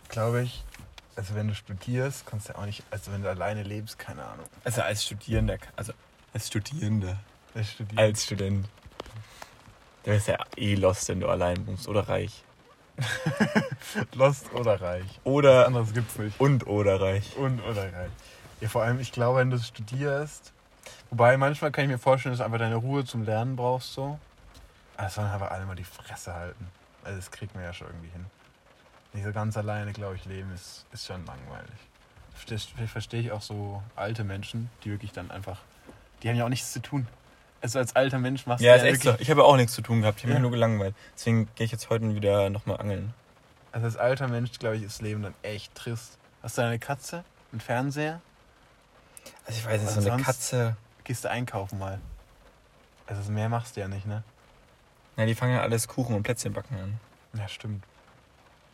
glaube 0.10 0.42
ich, 0.42 0.64
also 1.16 1.36
wenn 1.36 1.48
du 1.48 1.54
studierst, 1.56 2.26
kannst 2.26 2.50
du 2.50 2.58
auch 2.58 2.66
nicht, 2.66 2.84
also 2.90 3.12
wenn 3.12 3.22
du 3.22 3.30
alleine 3.30 3.62
lebst, 3.62 4.00
keine 4.00 4.26
Ahnung. 4.26 4.48
Also 4.64 4.82
als 4.82 5.06
Studierender, 5.06 5.58
also 5.76 5.94
als 6.34 6.48
Studierender. 6.48 7.18
Ich 7.56 7.72
studiere. 7.72 8.02
Als 8.02 8.24
Student. 8.24 8.68
Du 10.04 10.12
bist 10.12 10.28
ja 10.28 10.38
eh 10.58 10.76
lost, 10.76 11.08
wenn 11.10 11.20
du 11.20 11.30
allein 11.30 11.66
wohnst. 11.68 11.88
Oder 11.88 12.08
reich. 12.08 12.44
Lost 14.14 14.54
oder 14.54 14.80
reich. 14.80 15.20
Oder 15.24 15.66
Anderes 15.66 15.94
gibt's 15.94 16.18
nicht. 16.18 16.40
und 16.40 16.68
oder 16.68 17.02
reich. 17.02 17.36
Und 17.38 17.60
oder 17.62 17.92
reich. 17.92 18.12
Ja, 18.62 18.70
vor 18.70 18.84
allem, 18.84 19.00
ich 19.00 19.12
glaube, 19.12 19.40
wenn 19.40 19.50
du 19.50 19.58
studierst, 19.58 20.54
Wobei 21.14 21.38
manchmal 21.38 21.72
kann 21.72 21.84
ich 21.84 21.92
mir 21.92 22.00
vorstellen, 22.00 22.34
dass 22.34 22.40
du 22.40 22.46
einfach 22.46 22.58
deine 22.58 22.76
Ruhe 22.76 23.06
zum 23.06 23.24
Lernen 23.24 23.56
brauchst 23.56 23.94
so. 23.94 24.18
Aber 24.98 25.06
es 25.06 25.14
sollen 25.14 25.30
einfach 25.30 25.52
alle 25.52 25.68
mal 25.68 25.76
die 25.76 25.84
Fresse 25.84 26.34
halten. 26.34 26.68
Also 27.04 27.18
das 27.18 27.30
kriegt 27.30 27.54
man 27.54 27.64
ja 27.64 27.72
schon 27.72 27.86
irgendwie 27.86 28.10
hin. 28.10 28.26
Nicht 29.14 29.24
so 29.24 29.32
ganz 29.32 29.56
alleine, 29.56 29.94
glaube 29.94 30.16
ich, 30.16 30.26
leben 30.26 30.52
ist, 30.56 30.88
ist 30.92 31.06
schon 31.06 31.24
langweilig. 31.28 31.70
Verstehe, 32.34 32.88
verstehe 32.88 33.22
ich 33.22 33.32
auch 33.32 33.44
so 33.44 33.84
alte 33.96 34.24
Menschen, 34.24 34.72
die 34.84 34.90
wirklich 34.90 35.12
dann 35.12 35.30
einfach, 35.30 35.60
die 36.24 36.30
haben 36.30 36.36
ja 36.36 36.46
auch 36.46 36.50
nichts 36.50 36.74
zu 36.74 36.82
tun. 36.82 37.06
Also 37.64 37.80
als 37.80 37.96
alter 37.96 38.20
Mensch 38.20 38.46
machst 38.46 38.62
Ja, 38.64 38.74
du 38.78 38.80
ist 38.80 38.94
echt 38.94 39.04
so. 39.04 39.16
Ich 39.20 39.32
habe 39.32 39.44
auch 39.46 39.56
nichts 39.56 39.74
zu 39.74 39.82
tun 39.82 40.02
gehabt. 40.02 40.18
Ich 40.20 40.24
habe 40.26 40.34
Ja. 40.34 40.40
mich 40.40 40.42
nur 40.44 40.52
gelangweilt. 40.52 40.94
Deswegen 41.16 41.48
gehe 41.56 41.66
ich 41.66 41.72
jetzt 41.72 41.90
heute 41.90 42.14
wieder 42.14 42.50
nochmal 42.50 42.78
angeln. 42.78 43.14
also 43.72 43.86
als 43.88 43.98
alter 43.98 44.28
Mensch, 44.28 44.52
glaube 44.60 44.76
ich, 44.76 44.84
ist 44.84 44.96
das 44.98 45.02
Leben 45.02 45.24
dann 45.24 45.34
echt 45.42 45.74
trist. 45.74 46.18
Hast 46.44 46.58
du 46.58 46.62
eine 46.62 46.78
Katze, 46.78 47.24
einen 47.54 47.62
Fernseher, 47.62 48.20
Also 49.48 49.60
ich 49.60 49.66
weiß 49.66 49.82
nicht, 49.82 49.92
so 50.04 50.12
eine 50.12 50.22
Katze. 50.22 50.76
gehst 51.06 51.24
du 51.24 51.30
einkaufen 51.32 51.80
mal. 51.80 52.00
Also 53.08 53.32
mehr 53.32 53.48
machst 53.50 53.76
du 53.78 53.80
ja 53.82 53.88
nicht, 53.88 54.06
ne? 54.06 54.24
Na, 55.16 55.26
die 55.26 55.34
fangen 55.36 55.54
ja 55.56 55.62
alles 55.62 55.88
Kuchen 55.88 56.16
und 56.16 56.24
Plätzchen 56.24 56.52
backen 56.54 56.76
an. 56.76 57.00
Ja, 57.40 57.48
stimmt. 57.48 57.84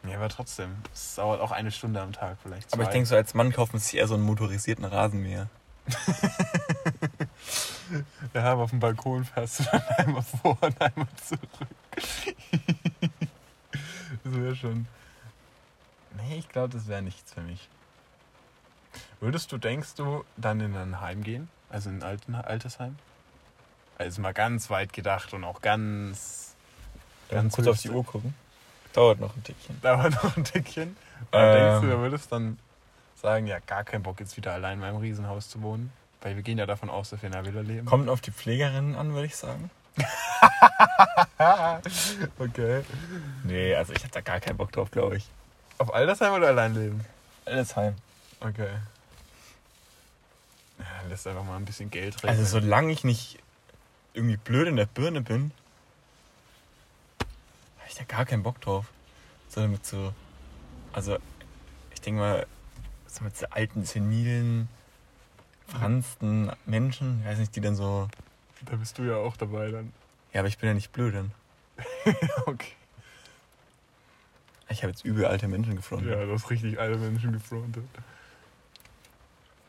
Ja, 0.07 0.15
aber 0.17 0.29
trotzdem. 0.29 0.77
Es 0.93 1.15
dauert 1.15 1.41
auch 1.41 1.51
eine 1.51 1.71
Stunde 1.71 2.01
am 2.01 2.11
Tag 2.11 2.37
vielleicht. 2.41 2.73
Aber 2.73 2.81
ich 2.83 2.87
zwei. 2.87 2.93
denke 2.93 3.07
so, 3.07 3.15
als 3.15 3.33
Mann 3.35 3.51
kaufen 3.53 3.77
sich 3.79 3.97
eher 3.99 4.07
so 4.07 4.15
einen 4.15 4.23
motorisierten 4.23 4.85
Rasenmäher. 4.85 5.47
Ja, 8.33 8.43
aber 8.43 8.63
auf 8.63 8.69
dem 8.69 8.79
Balkon 8.79 9.25
fährst 9.25 9.59
du 9.59 9.63
dann 9.63 9.81
einmal 9.97 10.21
vor 10.21 10.57
und 10.61 10.81
einmal 10.81 11.07
zurück. 11.25 11.49
das 14.23 14.33
wäre 14.33 14.55
schon. 14.55 14.87
Nee, 16.17 16.37
ich 16.37 16.49
glaube, 16.49 16.69
das 16.69 16.87
wäre 16.87 17.01
nichts 17.01 17.33
für 17.33 17.41
mich. 17.41 17.67
Würdest 19.19 19.51
du, 19.51 19.57
denkst 19.57 19.95
du, 19.95 20.23
dann 20.37 20.59
in 20.59 20.75
ein 20.75 21.01
Heim 21.01 21.23
gehen? 21.23 21.49
Also 21.69 21.89
in 21.89 21.97
ein 21.97 22.03
Alten 22.03 22.35
Altersheim? 22.35 22.97
Also 23.97 24.21
mal 24.21 24.33
ganz 24.33 24.69
weit 24.69 24.93
gedacht 24.93 25.33
und 25.33 25.43
auch 25.43 25.61
ganz. 25.61 26.55
Ganz 27.29 27.53
kurz 27.55 27.67
auf 27.67 27.81
die 27.81 27.89
Uhr 27.89 28.05
gucken. 28.05 28.33
Dauert 28.93 29.19
noch 29.19 29.35
ein 29.35 29.43
Tickchen. 29.43 29.79
Dauert 29.81 30.23
noch 30.23 30.37
ein 30.37 30.43
Tickchen. 30.43 30.95
Aber 31.31 31.43
Ähm. 31.43 31.53
denkst 31.53 31.81
du, 31.81 31.87
da 31.95 32.01
würdest 32.01 32.31
dann 32.31 32.57
sagen, 33.15 33.45
ja, 33.45 33.59
gar 33.59 33.83
keinen 33.83 34.03
Bock, 34.03 34.19
jetzt 34.19 34.37
wieder 34.37 34.53
allein 34.53 34.73
in 34.75 34.79
meinem 34.79 34.97
Riesenhaus 34.97 35.49
zu 35.49 35.61
wohnen? 35.61 35.91
Weil 36.21 36.35
wir 36.35 36.43
gehen 36.43 36.57
ja 36.57 36.65
davon 36.65 36.89
aus, 36.89 37.11
dass 37.11 37.21
wir 37.21 37.29
in 37.29 37.35
einer 37.35 37.45
Villa 37.45 37.61
leben. 37.61 37.85
Kommt 37.85 38.09
auf 38.09 38.21
die 38.21 38.31
Pflegerinnen 38.31 38.95
an, 38.95 39.13
würde 39.13 39.27
ich 39.27 39.35
sagen. 39.35 39.69
Okay. 42.39 42.83
Nee, 43.43 43.75
also 43.75 43.93
ich 43.93 44.03
hab 44.03 44.11
da 44.11 44.21
gar 44.21 44.39
keinen 44.39 44.57
Bock 44.57 44.71
drauf, 44.71 44.91
glaube 44.91 45.17
ich. 45.17 45.25
Auf 45.77 45.93
Altersheim 45.93 46.33
oder 46.33 46.47
allein 46.47 46.73
leben? 46.73 47.05
Allesheim. 47.45 47.95
Okay. 48.39 48.69
Ja, 50.77 50.85
lässt 51.09 51.27
einfach 51.27 51.43
mal 51.43 51.57
ein 51.57 51.65
bisschen 51.65 51.89
Geld 51.91 52.23
rein. 52.23 52.29
Also 52.29 52.43
solange 52.45 52.91
ich 52.91 53.03
nicht 53.03 53.39
irgendwie 54.13 54.37
blöd 54.37 54.67
in 54.67 54.75
der 54.75 54.85
Birne 54.85 55.21
bin, 55.21 55.51
habe 57.19 57.89
ich 57.89 57.95
da 57.95 58.03
gar 58.03 58.25
keinen 58.25 58.43
Bock 58.43 58.59
drauf. 58.61 58.85
Sondern 59.49 59.71
mit 59.71 59.85
so, 59.85 60.13
also 60.93 61.17
ich 61.93 62.01
denke 62.01 62.19
mal, 62.19 62.47
so 63.07 63.23
mit 63.23 63.35
so 63.35 63.45
alten, 63.49 63.85
senilen, 63.85 64.69
verransten 65.69 66.51
Menschen, 66.65 67.21
ich 67.21 67.27
weiß 67.27 67.39
nicht, 67.39 67.55
die 67.55 67.61
dann 67.61 67.75
so, 67.75 68.07
Da 68.65 68.75
bist 68.75 68.97
du 68.97 69.03
ja 69.03 69.15
auch 69.15 69.37
dabei 69.37 69.71
dann. 69.71 69.93
ja, 70.33 70.41
aber 70.41 70.47
ich 70.47 70.57
bin 70.57 70.67
ja 70.67 70.73
nicht 70.73 70.91
blöd 70.91 71.15
dann. 71.15 71.31
okay. 72.45 72.73
Ich 74.69 74.83
habe 74.83 74.91
jetzt 74.91 75.03
übel 75.03 75.25
alte 75.25 75.47
Menschen 75.47 75.75
gefrontet. 75.75 76.11
Ja, 76.11 76.25
du 76.25 76.33
hast 76.33 76.49
richtig 76.49 76.79
alte 76.79 76.97
Menschen 76.97 77.31
gefrontet. 77.31 77.83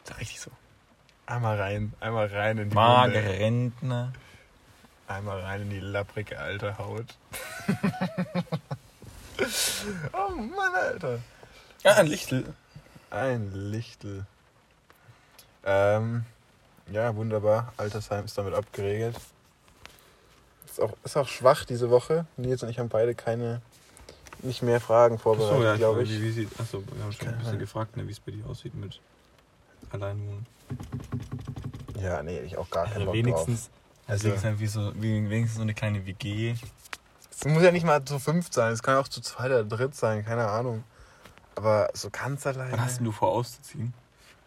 Das 0.05 0.17
ist 0.17 0.21
richtig 0.21 0.41
so. 0.41 0.51
Einmal 1.27 1.61
rein, 1.61 1.93
einmal 2.01 2.27
rein 2.27 2.59
in 2.59 2.71
die 2.71 2.75
Magere. 2.75 3.39
Rentner. 3.39 4.13
Einmal 5.07 5.41
rein 5.41 5.63
in 5.63 5.71
die 5.71 5.81
lapprige 5.81 6.39
alte 6.39 6.77
Haut. 6.77 7.17
oh 10.13 10.31
Mann, 10.37 10.75
Alter. 10.75 11.21
Ja, 11.83 11.95
ein 11.95 12.07
Lichtel. 12.07 12.53
Ein 13.11 13.53
Lichtel. 13.71 14.27
Ähm, 15.65 16.25
ja, 16.91 17.15
wunderbar. 17.15 17.73
Altersheim 17.77 18.25
ist 18.25 18.37
damit 18.39 18.55
abgeregelt. 18.55 19.17
Ist 20.67 20.81
auch, 20.81 20.93
ist 21.05 21.17
auch 21.17 21.29
schwach 21.29 21.65
diese 21.65 21.91
Woche. 21.91 22.27
Nils 22.37 22.63
und 22.63 22.69
ich 22.69 22.79
haben 22.79 22.89
beide 22.89 23.15
keine, 23.15 23.61
nicht 24.43 24.63
mehr 24.63 24.81
Fragen 24.81 25.19
vorbereitet, 25.19 25.79
glaube 25.79 26.03
ich. 26.05 26.11
Wie, 26.11 26.31
sieht, 26.31 26.49
achso, 26.61 26.83
wir 26.95 27.05
haben 27.05 27.13
schon 27.13 27.29
ein 27.29 27.39
bisschen 27.39 27.59
gefragt, 27.59 27.97
ne, 27.97 28.07
wie 28.07 28.13
es 28.13 28.21
bei 28.21 28.33
dir 28.33 28.47
aussieht 28.47 28.75
mit 28.75 29.01
Alleinwohnen. 29.91 30.47
Ja, 32.01 32.23
nee, 32.23 32.39
ich 32.41 32.57
auch 32.57 32.71
gar 32.71 32.85
keinen 32.85 32.95
Also 32.95 33.07
Bock 33.07 33.15
wenigstens, 33.15 33.65
drauf. 33.67 33.71
also 34.09 34.29
Also- 34.31 34.43
wenigstens, 34.45 34.61
wie 34.61 34.67
so, 34.67 34.93
wie, 35.03 35.31
wenigstens 35.31 35.57
so 35.57 35.63
eine 35.63 35.75
kleine 35.75 36.07
WG. 36.07 36.55
Es 37.31 37.45
muss 37.45 37.63
ja 37.63 37.73
nicht 37.73 37.85
mal 37.85 38.05
zu 38.05 38.19
fünft 38.19 38.55
sein, 38.55 38.73
es 38.73 38.83
kann 38.83 38.97
auch 38.97 39.09
zu 39.09 39.21
zweit 39.21 39.47
oder 39.47 39.65
dritt 39.65 39.95
sein, 39.95 40.25
keine 40.25 40.47
Ahnung. 40.49 40.85
Aber 41.57 41.89
so 41.95 42.09
ganz 42.11 42.47
alleine. 42.47 42.73
Wann 42.73 42.85
hast 42.85 42.99
denn 42.99 43.05
du 43.05 43.13
vor 43.13 43.31
auszuziehen? 43.33 43.93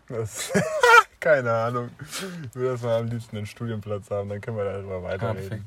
Das, 0.08 0.52
keine 1.23 1.51
Ahnung. 1.51 1.89
Ich 2.01 2.55
würde 2.55 2.71
das 2.73 2.81
mal 2.81 2.99
am 2.99 3.07
liebsten 3.07 3.38
einen 3.38 3.45
Studienplatz 3.45 4.09
haben, 4.12 4.29
dann 4.29 4.41
können 4.41 4.57
wir 4.57 4.65
darüber 4.65 4.97
Ah, 4.97 5.03
weiterreden. 5.03 5.63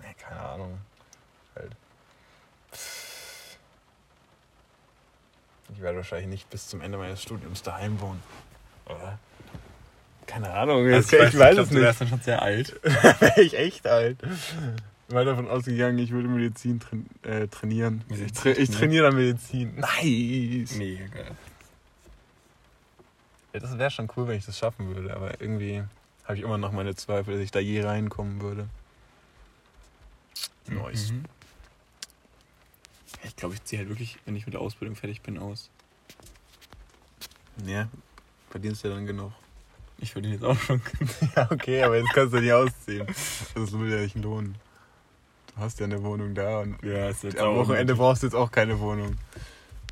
Nee, 0.00 0.14
keine 0.18 0.40
Ahnung. 0.40 0.78
Halt. 1.54 1.70
Ich 5.74 5.80
werde 5.80 5.96
wahrscheinlich 5.98 6.28
nicht 6.28 6.50
bis 6.50 6.68
zum 6.68 6.80
Ende 6.80 6.98
meines 6.98 7.22
Studiums 7.22 7.62
daheim 7.62 8.00
wohnen. 8.00 8.22
Oder? 8.86 9.18
Keine 10.26 10.50
Ahnung, 10.50 10.86
Also 10.92 11.16
ich, 11.16 11.22
weiß 11.38 11.54
glaub, 11.54 11.58
es 11.64 11.68
Du 11.68 11.74
nicht. 11.74 11.84
wärst 11.84 12.00
dann 12.00 12.08
schon 12.08 12.20
sehr 12.20 12.42
alt. 12.42 12.78
wäre 13.20 13.40
ich 13.40 13.54
echt 13.56 13.86
alt. 13.86 14.18
Ich 15.08 15.14
war 15.14 15.24
davon 15.24 15.48
ausgegangen, 15.48 15.98
ich 15.98 16.10
würde 16.10 16.28
Medizin 16.28 16.80
train 16.80 17.06
äh, 17.22 17.46
trainieren. 17.48 18.02
Medizin 18.08 18.26
ich, 18.26 18.32
tra 18.32 18.50
ich 18.50 18.70
trainiere 18.70 19.04
dann 19.06 19.16
Medizin. 19.16 19.74
Nice! 19.76 20.76
Mega 20.76 21.06
geil. 21.06 21.26
Ja, 21.28 21.34
das 23.60 23.78
wäre 23.78 23.90
schon 23.90 24.08
cool, 24.16 24.28
wenn 24.28 24.38
ich 24.38 24.46
das 24.46 24.58
schaffen 24.58 24.94
würde, 24.94 25.14
aber 25.14 25.40
irgendwie 25.40 25.82
habe 26.24 26.36
ich 26.36 26.42
immer 26.42 26.58
noch 26.58 26.72
meine 26.72 26.94
Zweifel, 26.94 27.34
dass 27.34 27.42
ich 27.42 27.50
da 27.50 27.58
je 27.58 27.82
reinkommen 27.82 28.40
würde. 28.40 28.68
Nice. 30.68 31.12
Mhm. 31.12 31.24
Ich 33.24 33.36
glaube, 33.36 33.54
ich 33.54 33.64
ziehe 33.64 33.80
halt 33.80 33.88
wirklich, 33.88 34.18
wenn 34.24 34.36
ich 34.36 34.46
mit 34.46 34.54
der 34.54 34.60
Ausbildung 34.60 34.96
fertig 34.96 35.20
bin, 35.22 35.38
aus. 35.38 35.70
Ja, 37.66 37.88
verdienst 38.50 38.84
ja 38.84 38.90
dann 38.90 39.06
genug. 39.06 39.32
Ich 39.98 40.14
würde 40.14 40.28
jetzt 40.28 40.44
auch 40.44 40.58
schon. 40.58 40.80
Ja, 41.36 41.50
okay, 41.50 41.82
aber 41.82 41.96
jetzt 41.98 42.12
kannst 42.12 42.34
du 42.34 42.40
nicht 42.40 42.52
ausziehen. 42.52 43.06
Das 43.54 43.72
will 43.72 43.90
ja 43.90 43.98
nicht 43.98 44.16
lohnen. 44.16 44.56
Du 45.54 45.60
hast 45.60 45.78
ja 45.80 45.86
eine 45.86 46.02
Wohnung 46.02 46.34
da 46.34 46.60
und 46.60 46.82
Ja, 46.82 47.08
ist 47.10 47.24
jetzt 47.24 47.38
am 47.38 47.50
auch 47.50 47.56
Wochenende 47.58 47.94
brauchst 47.94 48.22
du 48.22 48.26
jetzt 48.26 48.34
auch 48.34 48.50
keine 48.50 48.80
Wohnung. 48.80 49.16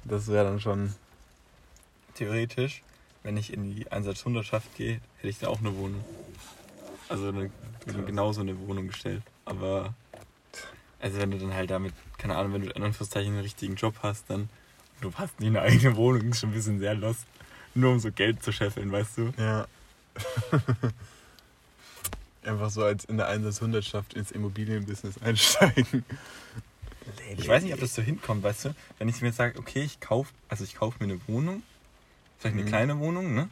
Das 0.04 0.26
wäre 0.28 0.44
dann 0.44 0.60
schon. 0.60 0.94
Theoretisch, 2.14 2.82
wenn 3.22 3.36
ich 3.36 3.52
in 3.52 3.74
die 3.74 3.90
Einsatzhundertschaft 3.90 4.74
gehe, 4.76 5.00
hätte 5.18 5.28
ich 5.28 5.38
da 5.38 5.48
auch 5.48 5.60
eine 5.60 5.76
Wohnung. 5.76 6.04
Also 7.08 7.28
eine, 7.28 7.50
genauso 8.06 8.40
eine 8.40 8.58
Wohnung 8.60 8.88
gestellt. 8.88 9.22
Aber 9.44 9.94
also 11.00 11.18
wenn 11.18 11.30
du 11.30 11.38
dann 11.38 11.54
halt 11.54 11.70
damit, 11.70 11.94
keine 12.18 12.36
Ahnung, 12.36 12.52
wenn 12.54 12.62
du 12.62 12.70
in 12.70 12.82
Anführungszeichen 12.82 13.32
einen 13.32 13.42
richtigen 13.42 13.74
Job 13.74 13.96
hast, 14.02 14.28
dann 14.28 14.48
du 15.00 15.12
hast 15.14 15.40
nie 15.40 15.46
eine 15.46 15.62
eigene 15.62 15.96
Wohnung, 15.96 16.30
ist 16.30 16.40
schon 16.40 16.50
ein 16.50 16.54
bisschen 16.54 16.78
sehr 16.78 16.94
lost. 16.94 17.26
Nur 17.74 17.92
um 17.92 18.00
so 18.00 18.10
Geld 18.10 18.42
zu 18.42 18.52
scheffeln, 18.52 18.92
weißt 18.92 19.18
du? 19.18 19.32
Ja. 19.38 19.66
Einfach 22.42 22.70
so 22.70 22.82
als 22.84 23.04
in 23.04 23.16
der 23.16 23.28
Einsatzhundertschaft 23.28 24.14
ins 24.14 24.30
Immobilienbusiness 24.30 25.18
einsteigen. 25.22 26.04
Ich 27.36 27.48
weiß 27.48 27.62
nicht, 27.62 27.74
ob 27.74 27.80
das 27.80 27.94
so 27.94 28.02
hinkommt, 28.02 28.42
weißt 28.42 28.66
du? 28.66 28.74
Wenn 28.98 29.08
ich 29.08 29.20
mir 29.20 29.28
jetzt 29.28 29.36
sage, 29.36 29.58
okay, 29.58 29.82
ich 29.82 30.00
kaufe, 30.00 30.32
also 30.48 30.64
ich 30.64 30.74
kaufe 30.74 30.96
mir 31.04 31.12
eine 31.12 31.20
Wohnung, 31.28 31.62
vielleicht 32.40 32.56
eine 32.56 32.64
Mhm. 32.64 32.68
kleine 32.68 32.98
Wohnung, 32.98 33.34
ne? 33.34 33.48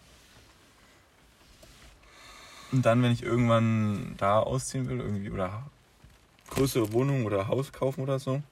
Und 2.72 2.84
dann, 2.84 3.02
wenn 3.02 3.12
ich 3.12 3.22
irgendwann 3.22 4.14
da 4.18 4.40
ausziehen 4.40 4.88
will, 4.88 5.00
irgendwie, 5.00 5.30
oder 5.30 5.62
größere 6.50 6.92
Wohnung 6.92 7.24
oder 7.24 7.48
Haus 7.48 7.72
kaufen 7.72 8.02
oder 8.02 8.18
so, 8.18 8.42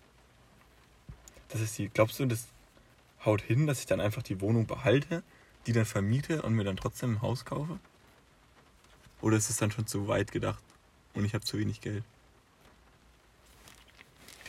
das 1.49 1.61
ist 1.61 1.77
die, 1.79 1.89
glaubst 1.89 2.19
du, 2.19 2.27
das 2.27 2.47
haut 3.25 3.43
hin, 3.43 3.67
dass 3.67 3.81
ich 3.81 3.87
dann 3.87 4.01
einfach 4.01 4.23
die 4.23 4.41
Wohnung 4.41 4.67
behalte, 4.67 5.23
die 5.67 5.73
dann 5.73 5.85
vermiete 5.85 6.43
und 6.43 6.55
mir 6.55 6.65
dann 6.65 6.77
trotzdem 6.77 7.17
ein 7.17 7.23
Haus 7.23 7.45
kaufe? 7.45 7.79
Oder 9.23 9.37
ist 9.37 9.51
es 9.51 9.57
dann 9.57 9.71
schon 9.71 9.87
zu 9.87 10.09
weit 10.09 10.33
gedacht 10.33 10.63
und 11.15 11.25
ich 11.25 11.35
habe 11.35 11.45
zu 11.45 11.59
wenig 11.59 11.81
Geld? 11.81 12.05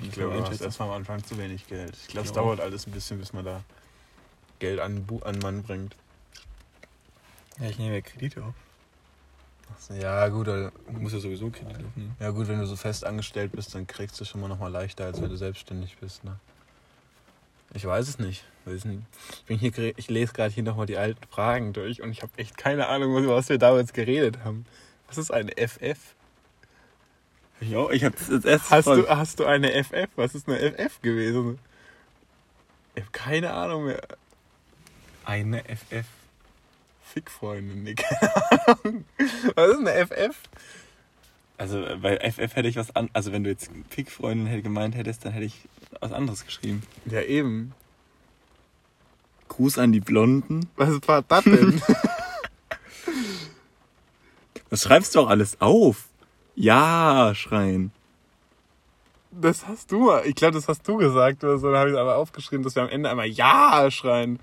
Ich 0.03 0.11
glaube, 0.11 0.35
du 0.35 0.45
hast 0.45 0.61
erstmal 0.61 0.89
am 0.89 0.95
Anfang 0.95 1.23
zu 1.23 1.37
wenig 1.37 1.67
Geld. 1.67 1.97
Ich 2.01 2.07
glaube, 2.09 2.27
es 2.27 2.33
dauert 2.33 2.59
alles 2.59 2.85
ein 2.85 2.91
bisschen, 2.91 3.17
bis 3.17 3.33
man 3.33 3.45
da 3.45 3.61
Geld 4.59 4.79
an, 4.79 5.05
an 5.23 5.39
Mann 5.39 5.63
bringt. 5.63 5.95
Ja, 7.59 7.69
ich 7.69 7.77
nehme 7.79 7.95
ja 7.95 8.01
Kredite 8.01 8.43
auf. 8.43 8.53
Ja, 9.99 10.27
gut, 10.29 10.47
Du 10.47 10.71
musst 10.87 11.13
ja 11.13 11.19
sowieso 11.19 11.49
Kredite 11.49 11.85
aufnehmen. 11.85 12.15
ja, 12.19 12.29
gut, 12.31 12.47
wenn 12.47 12.59
du 12.59 12.65
so 12.65 12.75
fest 12.75 13.05
angestellt 13.05 13.51
bist, 13.51 13.75
dann 13.75 13.85
kriegst 13.87 14.19
du 14.19 14.25
schon 14.25 14.41
mal 14.41 14.47
noch 14.47 14.59
mal 14.59 14.71
leichter, 14.71 15.05
als 15.05 15.21
wenn 15.21 15.29
du 15.29 15.37
selbstständig 15.37 15.97
bist. 15.97 16.23
Ne? 16.23 16.39
Ich 17.73 17.85
weiß 17.85 18.07
es 18.07 18.17
nicht. 18.19 18.43
Ich, 18.65 18.83
bin 19.45 19.57
hier, 19.59 19.97
ich 19.97 20.09
lese 20.09 20.33
gerade 20.33 20.53
hier 20.53 20.63
nochmal 20.63 20.87
die 20.87 20.97
alten 20.97 21.25
Fragen 21.29 21.73
durch 21.73 22.01
und 22.01 22.11
ich 22.11 22.21
habe 22.21 22.31
echt 22.37 22.57
keine 22.57 22.87
Ahnung, 22.87 23.13
was- 23.15 23.23
über 23.23 23.35
was 23.35 23.49
wir 23.49 23.57
damals 23.57 23.93
geredet 23.93 24.39
haben. 24.43 24.65
Was 25.07 25.17
ist 25.17 25.31
eine 25.31 25.51
FF? 25.57 26.15
Ja, 27.61 27.89
ich 27.89 28.03
habe 28.03 28.15
das 28.29 28.45
erst 28.45 28.69
Hast 28.71 28.87
du, 28.87 29.07
hast 29.07 29.39
du 29.39 29.45
eine 29.45 29.71
FF? 29.83 30.09
Was 30.15 30.35
ist 30.35 30.47
eine 30.47 30.59
FF 30.59 31.01
gewesen? 31.01 31.59
Ich 32.95 33.01
habe 33.03 33.11
keine 33.11 33.53
Ahnung 33.53 33.85
mehr. 33.85 34.01
Eine 35.27 35.61
FF. 35.65 36.05
Fickfreundin, 37.03 37.83
nee, 37.83 37.95
keine 37.95 38.67
Ahnung. 38.67 39.03
Was 39.55 39.69
ist 39.71 39.79
eine 39.79 40.05
FF? 40.07 40.37
Also 41.57 41.85
bei 42.01 42.17
FF 42.31 42.55
hätte 42.55 42.69
ich 42.69 42.77
was 42.77 42.95
an. 42.95 43.09
Also 43.11 43.33
wenn 43.33 43.43
du 43.43 43.49
jetzt 43.49 43.69
Pickfreundin 43.89 44.47
hätte 44.47 44.61
gemeint 44.61 44.95
hättest, 44.95 45.25
dann 45.25 45.33
hätte 45.33 45.45
ich 45.45 45.67
was 45.99 46.13
anderes 46.13 46.45
geschrieben. 46.45 46.81
Ja, 47.05 47.21
eben. 47.21 47.73
Gruß 49.49 49.79
an 49.79 49.91
die 49.91 49.99
Blonden. 49.99 50.69
Was 50.77 51.05
war 51.07 51.23
das 51.23 51.43
denn? 51.43 51.81
Was 54.69 54.83
schreibst 54.83 55.15
du 55.15 55.21
auch 55.21 55.29
alles 55.29 55.59
auf? 55.61 56.07
Ja, 56.55 57.33
schreien. 57.35 57.91
das 59.31 59.67
hast 59.67 59.91
du 59.91 60.05
mal. 60.05 60.25
Ich 60.25 60.35
glaube, 60.35 60.53
das 60.55 60.67
hast 60.69 60.87
du 60.87 60.97
gesagt 60.97 61.43
oder 61.43 61.57
so. 61.57 61.71
Da 61.71 61.79
habe 61.79 61.91
ich 61.91 61.97
aber 61.97 62.15
aufgeschrieben, 62.15 62.63
dass 62.63 62.75
wir 62.75 62.83
am 62.83 62.89
Ende 62.89 63.09
einmal 63.09 63.27
Ja 63.27 63.89
schreien. 63.91 64.39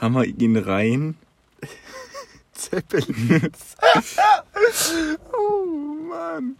Hammer 0.00 0.24
ihn 0.24 0.56
rein. 0.56 1.16
Zeppelins. 2.52 3.76
oh 5.32 5.66
Mann. 6.08 6.56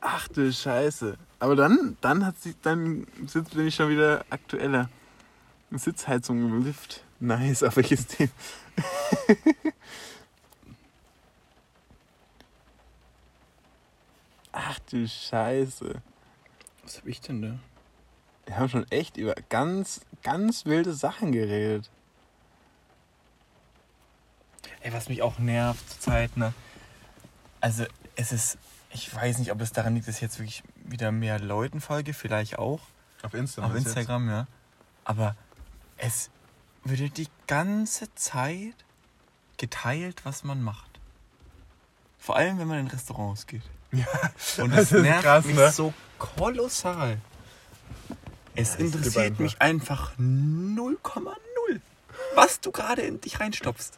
Ach 0.00 0.28
du 0.28 0.52
Scheiße. 0.52 1.16
Aber 1.38 1.56
dann, 1.56 1.96
dann 2.00 2.26
hat 2.26 2.40
sie, 2.40 2.54
dann 2.62 3.06
sitzt, 3.26 3.54
bin 3.54 3.66
ich 3.66 3.74
schon 3.74 3.90
wieder 3.90 4.24
aktueller. 4.30 4.88
Sitzheizung 5.72 6.40
im 6.40 6.64
Lift. 6.64 7.04
Nice, 7.20 7.62
auf 7.62 7.76
welches 7.76 8.06
Thema? 8.06 8.30
Ach 14.52 14.78
du 14.90 15.06
Scheiße. 15.06 16.02
Was 16.82 16.98
hab 16.98 17.06
ich 17.06 17.20
denn 17.20 17.42
da? 17.42 17.58
Wir 18.50 18.56
haben 18.56 18.68
schon 18.68 18.90
echt 18.90 19.16
über 19.16 19.36
ganz, 19.48 20.00
ganz 20.24 20.64
wilde 20.64 20.92
Sachen 20.92 21.30
geredet. 21.30 21.88
Ey, 24.80 24.92
was 24.92 25.08
mich 25.08 25.22
auch 25.22 25.38
nervt 25.38 25.88
zur 25.88 26.00
Zeit, 26.00 26.36
ne? 26.36 26.52
Also, 27.60 27.84
es 28.16 28.32
ist. 28.32 28.58
Ich 28.90 29.14
weiß 29.14 29.38
nicht, 29.38 29.52
ob 29.52 29.60
es 29.60 29.70
daran 29.70 29.94
liegt, 29.94 30.08
dass 30.08 30.16
ich 30.16 30.20
jetzt 30.20 30.40
wirklich 30.40 30.64
wieder 30.82 31.12
mehr 31.12 31.38
Leuten 31.38 31.80
folge, 31.80 32.12
vielleicht 32.12 32.58
auch. 32.58 32.80
Auf 33.22 33.34
Instagram. 33.34 33.70
Auf 33.70 33.76
Instagram, 33.76 34.28
ja. 34.28 34.46
Aber 35.04 35.36
es 35.96 36.28
würde 36.82 37.08
die 37.08 37.28
ganze 37.46 38.12
Zeit 38.16 38.74
geteilt, 39.58 40.24
was 40.24 40.42
man 40.42 40.60
macht. 40.60 40.90
Vor 42.18 42.34
allem, 42.34 42.58
wenn 42.58 42.66
man 42.66 42.80
in 42.80 42.88
Restaurants 42.88 43.46
geht. 43.46 43.62
Ja, 43.92 44.06
Und 44.58 44.70
das 44.74 44.88
das, 44.88 44.92
ist 44.92 45.02
nervt 45.02 45.22
krass, 45.22 45.44
mich 45.44 45.54
ne? 45.54 45.70
so 45.70 45.94
kolossal. 46.18 47.18
Es 48.60 48.74
Ja, 48.74 48.80
interessiert 48.80 49.40
mich 49.40 49.60
einfach 49.62 50.12
0,0, 50.18 51.80
was 52.34 52.60
du 52.60 52.70
gerade 52.72 53.00
in 53.02 53.18
dich 53.20 53.40
reinstopfst. 53.40 53.92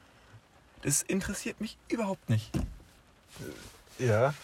Das 0.83 1.03
interessiert 1.03 1.61
mich 1.61 1.77
überhaupt 1.89 2.31
nicht. 2.31 2.51
Ja. 3.99 4.35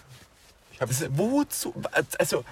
Ich 0.73 0.81
hab, 0.81 0.89
Das, 0.89 1.05
wozu? 1.11 1.73
Also, 2.19 2.45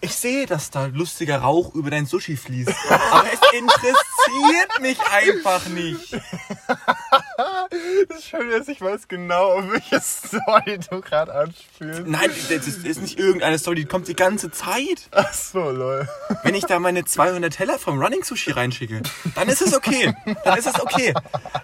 ich 0.00 0.14
sehe, 0.14 0.46
dass 0.46 0.70
da 0.70 0.86
lustiger 0.86 1.38
Rauch 1.38 1.74
über 1.74 1.90
dein 1.90 2.06
Sushi 2.06 2.36
fließt. 2.36 2.72
Aber 2.90 3.24
es 3.32 3.40
interessiert 3.52 4.80
mich 4.80 5.00
einfach 5.00 5.66
nicht. 5.68 6.14
das 8.08 8.18
ist 8.18 8.28
schön, 8.28 8.50
dass 8.50 8.68
ich 8.68 8.80
weiß 8.80 9.08
genau, 9.08 9.52
auf 9.52 9.64
welche 9.70 10.00
Story 10.00 10.78
du 10.90 11.00
gerade 11.00 11.34
anspielst. 11.34 12.06
Nein, 12.06 12.30
das 12.48 12.66
ist, 12.66 13.00
nicht 13.00 13.18
irgendeine 13.18 13.58
Story, 13.58 13.76
die 13.76 13.84
kommt 13.84 14.08
die 14.08 14.16
ganze 14.16 14.50
Zeit. 14.50 15.08
Ach 15.12 15.32
so, 15.32 15.70
lol. 15.70 16.08
Wenn 16.42 16.54
ich 16.54 16.64
da 16.64 16.78
meine 16.78 17.04
200 17.04 17.52
Teller 17.52 17.78
vom 17.78 18.00
Running 18.00 18.24
Sushi 18.24 18.50
reinschicke, 18.50 19.02
dann 19.34 19.48
ist 19.48 19.62
es 19.62 19.74
okay. 19.74 20.14
Dann 20.44 20.58
ist 20.58 20.66
es 20.66 20.80
okay. 20.80 21.14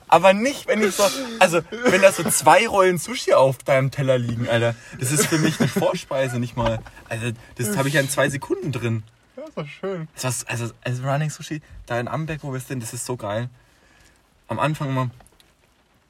Aber 0.08 0.32
nicht, 0.32 0.66
wenn 0.66 0.82
ich 0.82 0.94
so, 0.94 1.04
also, 1.38 1.60
wenn 1.70 2.02
da 2.02 2.12
so 2.12 2.22
zwei 2.24 2.68
Rollen 2.68 2.98
Sushi 2.98 3.34
auf 3.34 3.58
deinem 3.58 3.90
Teller 3.90 4.18
liegen, 4.18 4.48
Alter. 4.48 4.74
Das 4.98 5.12
ist 5.12 5.26
für 5.26 5.38
mich 5.38 5.58
eine 5.60 5.68
Vorspeise, 5.68 6.38
nicht 6.38 6.56
mal. 6.56 6.80
Also, 7.08 7.32
das 7.56 7.76
habe 7.76 7.88
ich 7.88 7.94
ja 7.94 8.00
in 8.00 8.08
zwei 8.08 8.28
Sekunden 8.28 8.72
drin. 8.72 9.02
Ja, 9.36 9.44
ist 9.44 9.56
doch 9.56 9.66
schön. 9.66 10.08
Das 10.20 10.46
also, 10.46 10.70
also 10.82 11.02
Running 11.02 11.30
Sushi, 11.30 11.60
da 11.86 11.98
in 11.98 12.08
Amberg, 12.08 12.40
wo 12.42 12.52
wir 12.52 12.60
sind, 12.60 12.82
das 12.82 12.92
ist 12.92 13.06
so 13.06 13.16
geil. 13.16 13.48
Am 14.46 14.58
Anfang 14.58 14.90
immer, 14.90 15.10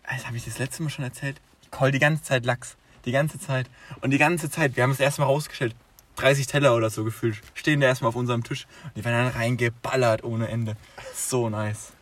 das 0.08 0.26
habe 0.26 0.36
ich 0.36 0.44
das 0.44 0.58
letzte 0.58 0.82
Mal 0.82 0.90
schon 0.90 1.04
erzählt, 1.04 1.40
ich 1.62 1.70
call 1.70 1.90
die 1.92 1.98
ganze 1.98 2.22
Zeit 2.22 2.44
Lachs. 2.44 2.76
Die 3.04 3.12
ganze 3.12 3.38
Zeit. 3.38 3.68
Und 4.00 4.10
die 4.10 4.18
ganze 4.18 4.48
Zeit, 4.50 4.76
wir 4.76 4.82
haben 4.82 4.90
es 4.90 5.00
erstmal 5.00 5.28
rausgestellt, 5.28 5.74
30 6.16 6.46
Teller 6.46 6.74
oder 6.74 6.88
so 6.90 7.04
gefüllt, 7.04 7.40
stehen 7.54 7.80
da 7.80 7.86
erstmal 7.88 8.08
auf 8.08 8.16
unserem 8.16 8.42
Tisch. 8.44 8.66
Und 8.84 8.96
die 8.96 9.04
werden 9.04 9.26
dann 9.26 9.34
reingeballert 9.34 10.24
ohne 10.24 10.48
Ende. 10.48 10.76
So 11.14 11.50
nice. 11.50 11.92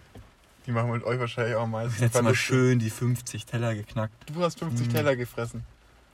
Die 0.66 0.70
machen 0.70 0.92
mit 0.92 1.02
euch 1.02 1.18
wahrscheinlich 1.18 1.56
auch 1.56 1.66
meistens. 1.66 1.98
Letztes 2.00 2.22
Mal 2.22 2.34
schön 2.36 2.78
die 2.78 2.90
50 2.90 3.46
Teller 3.46 3.74
geknackt. 3.74 4.14
Du 4.32 4.42
hast 4.44 4.60
50 4.60 4.86
Mhm. 4.86 4.92
Teller 4.92 5.16
gefressen. 5.16 5.64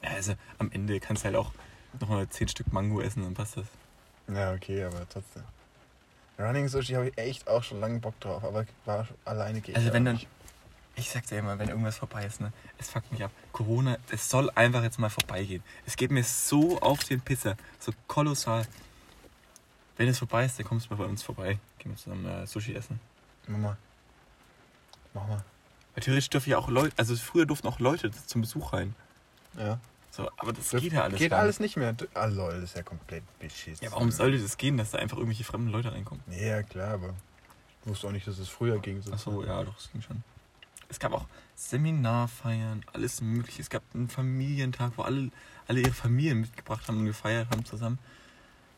Ja, 0.03 0.11
also 0.11 0.35
am 0.59 0.71
Ende 0.73 1.01
kannst 1.01 1.23
du 1.23 1.27
halt 1.27 1.37
auch 1.37 1.53
nochmal 2.01 2.27
10 2.29 2.49
Stück 2.49 2.73
Mango 2.73 3.01
essen, 3.03 3.25
dann 3.25 3.35
passt 3.35 3.59
das. 3.59 3.67
Ja, 4.35 4.53
okay, 4.53 4.85
aber 4.85 5.07
trotzdem. 5.11 5.43
Running 6.39 6.69
Sushi 6.69 6.95
habe 6.95 7.09
ich 7.09 7.19
echt 7.19 7.49
auch 7.49 7.63
schon 7.63 7.81
lange 7.81 7.99
Bock 7.99 8.19
drauf, 8.21 8.45
aber 8.45 8.65
war 8.87 9.07
alleine 9.25 9.61
geht. 9.61 9.75
Also 9.77 9.93
wenn 9.93 10.05
dann, 10.05 10.15
nicht. 10.15 10.29
Ich 10.99 11.11
sag's 11.11 11.29
dir 11.29 11.39
immer, 11.39 11.59
wenn 11.59 11.69
irgendwas 11.69 11.97
vorbei 11.97 12.27
ist, 12.27 12.41
ne, 12.41 12.53
es 12.79 12.91
fuckt 12.91 13.11
mich 13.13 13.23
ab. 13.23 13.31
Corona, 13.53 13.97
es 14.11 14.29
soll 14.29 14.51
einfach 14.55 14.83
jetzt 14.83 14.99
mal 14.99 15.11
vorbeigehen. 15.11 15.63
Es 15.87 15.97
geht 15.97 16.11
mir 16.11 16.25
so 16.25 16.81
auf 16.81 17.05
den 17.05 17.21
Pisser, 17.21 17.57
so 17.79 17.93
kolossal. 18.07 18.67
Wenn 19.97 20.09
es 20.09 20.19
vorbei 20.19 20.45
ist, 20.45 20.59
dann 20.59 20.67
kommst 20.67 20.87
du 20.87 20.95
mal 20.95 21.05
bei 21.05 21.09
uns 21.09 21.23
vorbei. 21.23 21.59
Gehen 21.79 21.93
wir 21.93 21.97
zusammen 21.97 22.27
äh, 22.27 22.47
Sushi 22.47 22.75
essen. 22.75 23.01
Mama. 23.47 23.77
Mach 25.15 25.27
mal. 25.27 25.45
Weil 25.95 26.05
theoretisch 26.05 26.31
dürfen 26.31 26.51
ja 26.51 26.59
auch 26.59 26.69
Leute, 26.69 26.95
also 26.97 27.17
früher 27.17 27.47
durften 27.47 27.67
auch 27.67 27.81
Leute 27.81 28.11
zum 28.27 28.41
Besuch 28.41 28.73
rein. 28.73 28.95
Ja. 29.57 29.81
So, 30.11 30.29
aber 30.37 30.53
das 30.53 30.71
Das 30.71 30.81
geht 30.81 30.93
ja 30.93 31.03
alles 31.03 31.19
Geht 31.19 31.31
gar 31.31 31.41
alles 31.41 31.61
nicht 31.61 31.77
mehr. 31.77 31.95
Ah, 32.15 32.27
lol, 32.27 32.55
das 32.55 32.71
ist 32.71 32.77
ja 32.77 32.83
komplett 32.83 33.23
beschissen. 33.39 33.85
Ja, 33.85 33.93
warum 33.93 34.11
sollte 34.11 34.39
das 34.41 34.57
gehen, 34.57 34.77
dass 34.77 34.91
da 34.91 34.99
einfach 34.99 35.17
irgendwelche 35.17 35.45
fremden 35.45 35.69
Leute 35.69 35.93
reinkommen? 35.93 36.23
Ja, 36.29 36.63
klar, 36.63 36.95
aber 36.95 37.15
ich 37.83 37.91
wusste 37.91 38.09
auch 38.09 38.13
nicht, 38.13 38.27
dass 38.27 38.39
es 38.39 38.49
früher 38.49 38.79
ging. 38.79 39.03
So. 39.03 39.13
Ach 39.13 39.19
so, 39.19 39.45
ja, 39.45 39.63
doch, 39.63 39.77
es 39.79 39.91
ging 39.91 40.03
schon. 40.03 40.23
Es 40.89 40.99
gab 40.99 41.13
auch 41.13 41.27
Seminarfeiern, 41.55 42.85
alles 42.93 43.21
mögliche. 43.21 43.63
Es 43.63 43.71
gab 43.71 43.83
einen 43.95 44.09
Familientag, 44.09 44.93
wo 44.97 45.03
alle, 45.03 45.31
alle 45.67 45.81
ihre 45.81 45.93
Familien 45.93 46.41
mitgebracht 46.41 46.89
haben 46.89 46.99
und 46.99 47.07
gefeiert 47.07 47.49
haben 47.51 47.65
zusammen. 47.65 47.99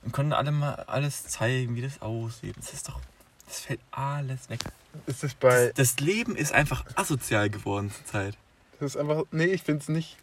Und 0.03 0.13
konnten 0.13 0.33
alle 0.33 0.51
mal 0.51 0.75
alles 0.87 1.25
zeigen, 1.27 1.77
wie 1.77 1.83
das 1.83 2.01
aussieht. 2.03 2.57
Das 2.57 2.73
ist 2.73 2.89
doch, 2.89 3.01
das 3.47 3.61
fällt 3.61 3.81
alles 3.91 4.49
weg. 4.49 4.61
Ist 5.07 5.23
es 5.25 5.35
bei. 5.35 5.73
Das 5.77 6.01
Leben 6.01 6.37
ist 6.37 6.53
einfach 6.53 6.85
asozial 6.97 7.51
geworden 7.51 7.91
zur 7.93 8.07
Zeit. 8.07 8.37
Das 8.81 8.95
ist 8.95 8.97
einfach. 9.01 9.25
Nee, 9.31 9.45
ich 9.47 9.63
finde 9.63 9.83
es 9.83 9.89
nicht. 9.89 10.17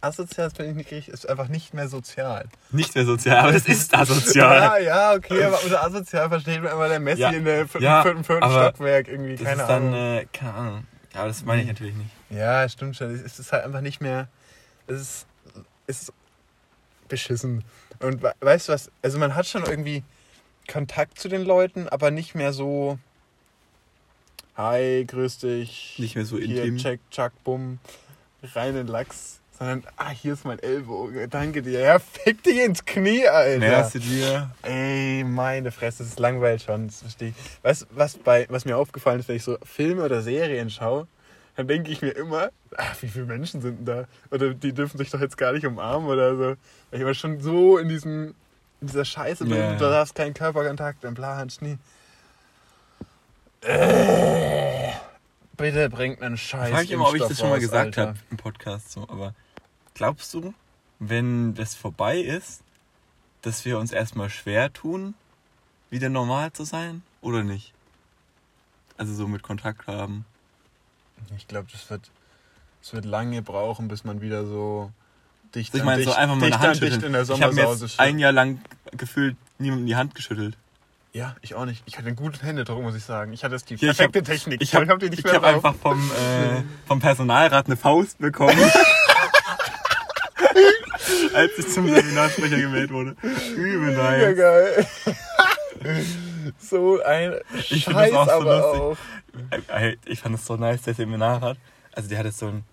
Asozial, 0.00 0.48
das 0.48 0.56
finde 0.56 0.70
ich 0.70 0.76
nicht 0.78 0.90
richtig. 0.90 1.12
Es 1.12 1.24
ist 1.24 1.28
einfach 1.28 1.48
nicht 1.48 1.74
mehr 1.74 1.86
sozial. 1.86 2.48
Nicht 2.70 2.94
mehr 2.94 3.04
sozial, 3.04 3.40
aber 3.40 3.54
es 3.54 3.66
ist 3.66 3.94
asozial. 3.94 4.56
Ja, 4.62 4.78
ja, 4.78 5.12
okay, 5.14 5.44
aber 5.44 5.62
unter 5.62 5.82
asozial 5.84 6.30
versteht 6.30 6.62
man 6.62 6.72
immer 6.72 6.88
der 6.88 7.00
Messi 7.00 7.20
Ja. 7.20 7.28
in 7.30 7.44
der 7.44 7.68
vierten, 7.68 7.84
Ja, 7.84 8.00
aber 8.00 8.62
Stockwerk 8.68 9.08
irgendwie, 9.08 9.36
Das 9.36 9.44
keine 9.46 9.60
ist 9.62 9.68
dann, 9.68 9.82
Ahnung. 9.88 9.94
äh, 9.94 10.26
keine 10.32 10.54
Ahnung. 10.54 10.84
Ja, 11.14 11.20
aber 11.20 11.28
das 11.28 11.44
meine 11.44 11.62
ich 11.62 11.68
natürlich 11.68 11.94
nicht. 11.94 12.10
Ja, 12.30 12.68
stimmt 12.68 12.96
schon. 12.96 13.10
Es 13.12 13.38
ist 13.38 13.52
halt 13.52 13.64
einfach 13.64 13.80
nicht 13.80 14.00
mehr. 14.00 14.28
Es 14.86 15.00
ist, 15.00 15.26
es 15.86 16.02
ist 16.02 16.12
beschissen. 17.08 17.64
Und 17.98 18.22
we- 18.22 18.34
weißt 18.40 18.68
du 18.68 18.72
was? 18.72 18.90
Also, 19.02 19.18
man 19.18 19.34
hat 19.34 19.46
schon 19.46 19.64
irgendwie 19.64 20.04
Kontakt 20.70 21.18
zu 21.18 21.28
den 21.28 21.42
Leuten, 21.44 21.88
aber 21.88 22.10
nicht 22.10 22.34
mehr 22.34 22.52
so. 22.52 22.98
Hi, 24.56 25.04
grüß 25.06 25.38
dich. 25.38 25.96
Nicht 25.98 26.14
mehr 26.16 26.24
so 26.24 26.38
Hier, 26.38 26.64
intim. 26.64 26.76
check, 26.76 27.00
chuck, 27.10 27.32
bumm. 27.44 27.78
Rein 28.54 28.76
in 28.76 28.86
Lachs. 28.86 29.39
Sondern, 29.60 29.84
ah, 29.98 30.08
hier 30.08 30.32
ist 30.32 30.46
mein 30.46 30.58
Ellbogen. 30.58 31.28
Danke 31.28 31.60
dir. 31.60 31.80
Ja, 31.80 31.98
fick 31.98 32.42
dich 32.42 32.60
ins 32.60 32.82
Knie, 32.82 33.28
Alter. 33.28 33.58
Näherst 33.58 33.94
du 33.94 33.98
dir? 33.98 34.50
Ey, 34.62 35.22
meine 35.22 35.70
Fresse, 35.70 35.98
das 35.98 36.12
ist 36.12 36.18
langweilig 36.18 36.62
schon, 36.62 36.86
das 36.86 37.02
verstehe 37.02 37.28
ich. 37.28 37.34
Weißt 37.62 37.82
du, 37.82 37.86
was, 37.90 38.16
bei, 38.16 38.46
was 38.48 38.64
mir 38.64 38.78
aufgefallen 38.78 39.20
ist, 39.20 39.28
wenn 39.28 39.36
ich 39.36 39.44
so 39.44 39.58
Filme 39.62 40.02
oder 40.02 40.22
Serien 40.22 40.70
schaue, 40.70 41.06
dann 41.56 41.68
denke 41.68 41.90
ich 41.90 42.00
mir 42.00 42.12
immer, 42.12 42.48
ach, 42.74 43.02
wie 43.02 43.08
viele 43.08 43.26
Menschen 43.26 43.60
sind 43.60 43.80
denn 43.80 43.84
da? 43.84 44.04
Oder 44.34 44.54
die 44.54 44.72
dürfen 44.72 44.96
sich 44.96 45.10
doch 45.10 45.20
jetzt 45.20 45.36
gar 45.36 45.52
nicht 45.52 45.66
umarmen 45.66 46.08
oder 46.08 46.34
so. 46.34 46.42
Weil 46.42 46.56
ich 46.92 47.00
immer 47.00 47.12
schon 47.12 47.38
so 47.42 47.76
in 47.76 47.90
diesem, 47.90 48.34
in 48.80 48.86
dieser 48.86 49.04
Scheiße 49.04 49.44
bin, 49.44 49.76
du 49.76 49.84
darfst 49.84 50.14
keinen 50.14 50.32
Körperkontakt 50.32 51.04
und 51.04 51.12
bla 51.12 51.42
und 51.42 51.52
Schnee. 51.52 51.76
Äh, 53.60 54.92
bitte 55.58 55.90
bringt 55.90 56.22
einen 56.22 56.38
Scheiß. 56.38 56.70
Frage 56.70 56.84
ich 56.84 56.92
immer, 56.92 57.10
ob 57.10 57.14
ich 57.14 57.22
das 57.22 57.38
schon 57.38 57.50
mal 57.50 57.60
gesagt 57.60 57.98
habe 57.98 58.14
im 58.30 58.38
Podcast. 58.38 58.92
So. 58.92 59.02
Aber 59.02 59.34
glaubst 60.00 60.32
du, 60.32 60.54
wenn 60.98 61.54
das 61.54 61.74
vorbei 61.74 62.20
ist, 62.20 62.62
dass 63.42 63.66
wir 63.66 63.78
uns 63.78 63.92
erstmal 63.92 64.30
schwer 64.30 64.72
tun, 64.72 65.12
wieder 65.90 66.08
normal 66.08 66.54
zu 66.54 66.64
sein? 66.64 67.02
Oder 67.20 67.44
nicht? 67.44 67.74
Also 68.96 69.12
so 69.12 69.28
mit 69.28 69.42
Kontakt 69.42 69.86
haben. 69.86 70.24
Ich 71.36 71.46
glaube, 71.48 71.68
das 71.70 71.90
wird. 71.90 72.10
es 72.82 72.94
wird 72.94 73.04
lange 73.04 73.42
brauchen, 73.42 73.88
bis 73.88 74.02
man 74.04 74.22
wieder 74.22 74.46
so 74.46 74.90
dicht 75.54 75.74
Ich 75.74 75.80
an 75.82 75.86
meine, 75.86 76.02
so 76.02 76.12
einfach 76.12 76.36
mal 76.36 76.46
eine 76.46 76.58
Hand 76.58 76.78
schütteln. 76.78 77.04
in 77.04 77.12
der 77.12 77.22
Ich 77.22 77.42
habe 77.42 77.78
ein 77.98 78.18
Jahr 78.18 78.32
lang 78.32 78.62
gefühlt 78.92 79.36
niemandem 79.58 79.86
die 79.86 79.96
Hand 79.96 80.14
geschüttelt. 80.14 80.56
Ja, 81.12 81.36
ich 81.42 81.54
auch 81.56 81.66
nicht. 81.66 81.82
Ich 81.84 81.98
hatte 81.98 82.14
gute 82.14 82.40
Hände 82.42 82.64
drum, 82.64 82.84
muss 82.84 82.94
ich 82.94 83.04
sagen. 83.04 83.34
Ich 83.34 83.44
hatte 83.44 83.58
die 83.58 83.74
ich 83.74 83.80
perfekte 83.80 84.22
Technik. 84.22 84.62
Ich 84.62 84.74
habe 84.74 84.86
hab 84.88 85.02
ich 85.02 85.26
einfach 85.26 85.74
vom, 85.74 85.98
äh, 86.12 86.62
vom 86.86 87.00
Personalrat 87.00 87.66
eine 87.66 87.76
Faust 87.76 88.18
bekommen. 88.18 88.56
als 91.34 91.52
ich 91.58 91.68
zum 91.68 91.88
Seminarsprecher 91.88 92.58
gewählt 92.58 92.90
wurde. 92.90 93.16
Übel 93.56 93.90
Mega 93.92 94.02
nice. 94.10 94.36
geil. 94.36 94.86
so 96.58 97.02
ein 97.02 97.34
Ich 97.70 97.84
Scheiß 97.84 98.10
das 98.10 98.18
auch 98.18 98.26
so 98.26 98.32
aber 98.32 98.56
lustig. 98.58 98.80
auch. 99.68 99.74
Ey, 99.76 99.98
Ich 100.06 100.20
fand 100.20 100.34
es 100.34 100.46
so 100.46 100.56
nice, 100.56 100.82
der 100.82 100.94
Seminarrat. 100.94 101.58
Also 101.92 102.08
der 102.08 102.18
hatte 102.18 102.32
so 102.32 102.46
ein, 102.48 102.64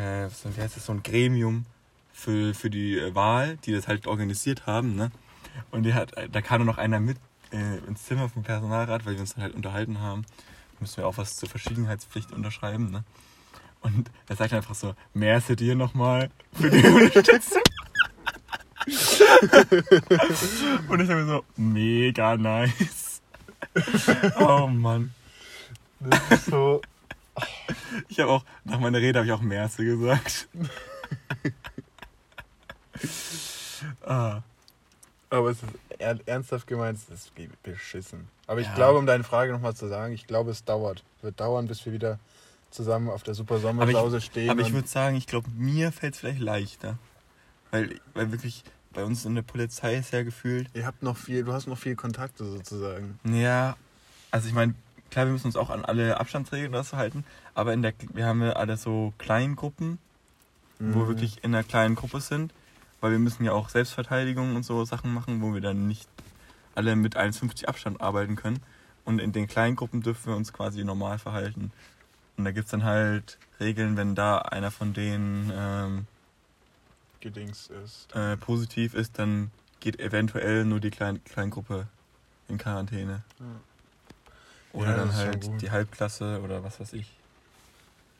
äh, 0.00 0.28
so, 0.28 0.54
wie 0.56 0.60
heißt 0.60 0.76
das, 0.76 0.86
so 0.86 0.92
ein 0.92 1.02
Gremium 1.02 1.66
für, 2.12 2.54
für 2.54 2.70
die 2.70 2.98
äh, 2.98 3.14
Wahl, 3.14 3.56
die 3.64 3.72
das 3.72 3.88
halt 3.88 4.06
organisiert 4.06 4.66
haben, 4.66 4.94
ne? 4.96 5.10
Und 5.70 5.82
die 5.82 5.94
hat, 5.94 6.12
da 6.30 6.40
kam 6.42 6.58
nur 6.58 6.66
noch 6.72 6.78
einer 6.78 7.00
mit 7.00 7.16
äh, 7.52 7.78
ins 7.88 8.04
Zimmer 8.04 8.28
vom 8.28 8.42
Personalrat, 8.44 9.04
weil 9.04 9.14
wir 9.14 9.20
uns 9.20 9.34
dann 9.34 9.42
halt 9.42 9.54
unterhalten 9.54 10.00
haben. 10.00 10.24
Müssen 10.78 10.98
wir 10.98 11.06
auch 11.06 11.18
was 11.18 11.36
zur 11.36 11.48
Verschwiegenheitspflicht 11.48 12.32
unterschreiben, 12.32 12.90
ne? 12.90 13.04
Und 13.82 14.10
er 14.28 14.36
sagt 14.36 14.52
einfach 14.52 14.74
so, 14.74 14.94
merci 15.14 15.56
dir 15.56 15.74
nochmal 15.74 16.30
für 16.52 16.70
die 16.70 16.86
Unterstützung. 16.86 17.62
Und 20.88 21.00
ich 21.00 21.08
habe 21.10 21.22
mir 21.22 21.26
so, 21.26 21.44
mega 21.56 22.36
nice. 22.36 23.20
Oh 24.38 24.66
Mann. 24.66 25.14
Das 26.00 26.20
ist 26.30 26.46
so. 26.46 26.80
Ich 28.08 28.20
habe 28.20 28.30
auch, 28.32 28.44
nach 28.64 28.80
meiner 28.80 28.98
Rede 28.98 29.18
habe 29.18 29.26
ich 29.26 29.32
auch 29.32 29.40
Merze 29.40 29.84
gesagt. 29.84 30.48
ah. 34.04 34.40
Aber 35.30 35.50
es 35.50 35.58
ist 35.62 35.68
er, 35.98 36.18
ernsthaft 36.26 36.66
gemeint, 36.66 36.98
es 36.98 37.08
ist 37.08 37.32
beschissen. 37.62 38.28
Aber 38.46 38.60
ich 38.60 38.66
Ja. 38.66 38.74
glaube, 38.74 38.98
um 38.98 39.06
deine 39.06 39.22
Frage 39.24 39.52
nochmal 39.52 39.74
zu 39.76 39.86
sagen, 39.88 40.12
ich 40.12 40.26
glaube, 40.26 40.50
es 40.50 40.64
dauert. 40.64 41.04
Wird 41.22 41.38
dauern, 41.38 41.66
bis 41.68 41.84
wir 41.86 41.92
wieder 41.92 42.18
zusammen 42.70 43.08
auf 43.08 43.22
der 43.22 43.34
Super 43.34 43.56
ich, 43.56 44.24
stehen. 44.24 44.50
aber 44.50 44.60
ich 44.60 44.72
würde 44.72 44.88
sagen, 44.88 45.16
ich 45.16 45.26
glaube, 45.26 45.48
mir 45.56 45.92
fällt 45.92 46.14
es 46.14 46.20
vielleicht 46.20 46.40
leichter. 46.40 46.98
Weil, 47.70 48.00
weil 48.14 48.32
wirklich 48.32 48.64
bei 48.92 49.04
uns 49.04 49.24
in 49.24 49.34
der 49.34 49.42
Polizei 49.42 49.96
ist 49.96 50.12
ja 50.12 50.22
gefühlt. 50.22 50.68
Ihr 50.74 50.86
habt 50.86 51.02
noch 51.02 51.16
viel, 51.16 51.44
du 51.44 51.52
hast 51.52 51.66
noch 51.66 51.78
viel 51.78 51.94
Kontakte 51.94 52.44
sozusagen. 52.44 53.18
Ja, 53.24 53.76
also 54.30 54.48
ich 54.48 54.54
meine, 54.54 54.74
klar, 55.10 55.26
wir 55.26 55.32
müssen 55.32 55.46
uns 55.46 55.56
auch 55.56 55.70
an 55.70 55.84
alle 55.84 56.18
Abstandsregeln 56.18 56.82
so 56.82 56.96
halten, 56.96 57.24
aber 57.54 57.72
in 57.72 57.82
der, 57.82 57.92
wir 58.12 58.26
haben 58.26 58.42
ja 58.42 58.52
alle 58.52 58.76
so 58.76 59.12
Kleingruppen, 59.18 59.98
wo 60.78 61.00
wir 61.00 61.08
wirklich 61.08 61.44
in 61.44 61.54
einer 61.54 61.62
kleinen 61.62 61.94
Gruppe 61.94 62.20
sind, 62.20 62.54
weil 63.00 63.12
wir 63.12 63.18
müssen 63.18 63.44
ja 63.44 63.52
auch 63.52 63.68
Selbstverteidigung 63.68 64.56
und 64.56 64.64
so 64.64 64.84
Sachen 64.84 65.12
machen, 65.12 65.42
wo 65.42 65.52
wir 65.52 65.60
dann 65.60 65.86
nicht 65.86 66.08
alle 66.74 66.96
mit 66.96 67.16
1,50 67.16 67.66
Abstand 67.66 68.00
arbeiten 68.00 68.36
können. 68.36 68.60
Und 69.04 69.20
in 69.20 69.32
den 69.32 69.46
kleinen 69.46 69.76
Gruppen 69.76 70.02
dürfen 70.02 70.32
wir 70.32 70.36
uns 70.36 70.52
quasi 70.52 70.84
normal 70.84 71.18
verhalten. 71.18 71.72
Und 72.40 72.46
da 72.46 72.52
gibt 72.52 72.64
es 72.64 72.70
dann 72.70 72.84
halt 72.84 73.36
Regeln, 73.60 73.98
wenn 73.98 74.14
da 74.14 74.38
einer 74.38 74.70
von 74.70 74.94
denen 74.94 75.52
ähm, 75.54 76.06
Gedings 77.20 77.66
ist. 77.84 78.16
äh, 78.16 78.38
positiv 78.38 78.94
ist, 78.94 79.18
dann 79.18 79.50
geht 79.80 80.00
eventuell 80.00 80.64
nur 80.64 80.80
die 80.80 80.88
Klein 80.88 81.22
Kleingruppe 81.24 81.86
in 82.48 82.56
Quarantäne. 82.56 83.24
Ja. 83.38 83.44
Oder 84.72 84.90
Ja, 84.92 84.96
dann 84.96 85.14
halt 85.14 85.60
die 85.60 85.70
Halbklasse 85.70 86.40
oder 86.40 86.64
was 86.64 86.80
weiß 86.80 86.94
ich. 86.94 87.12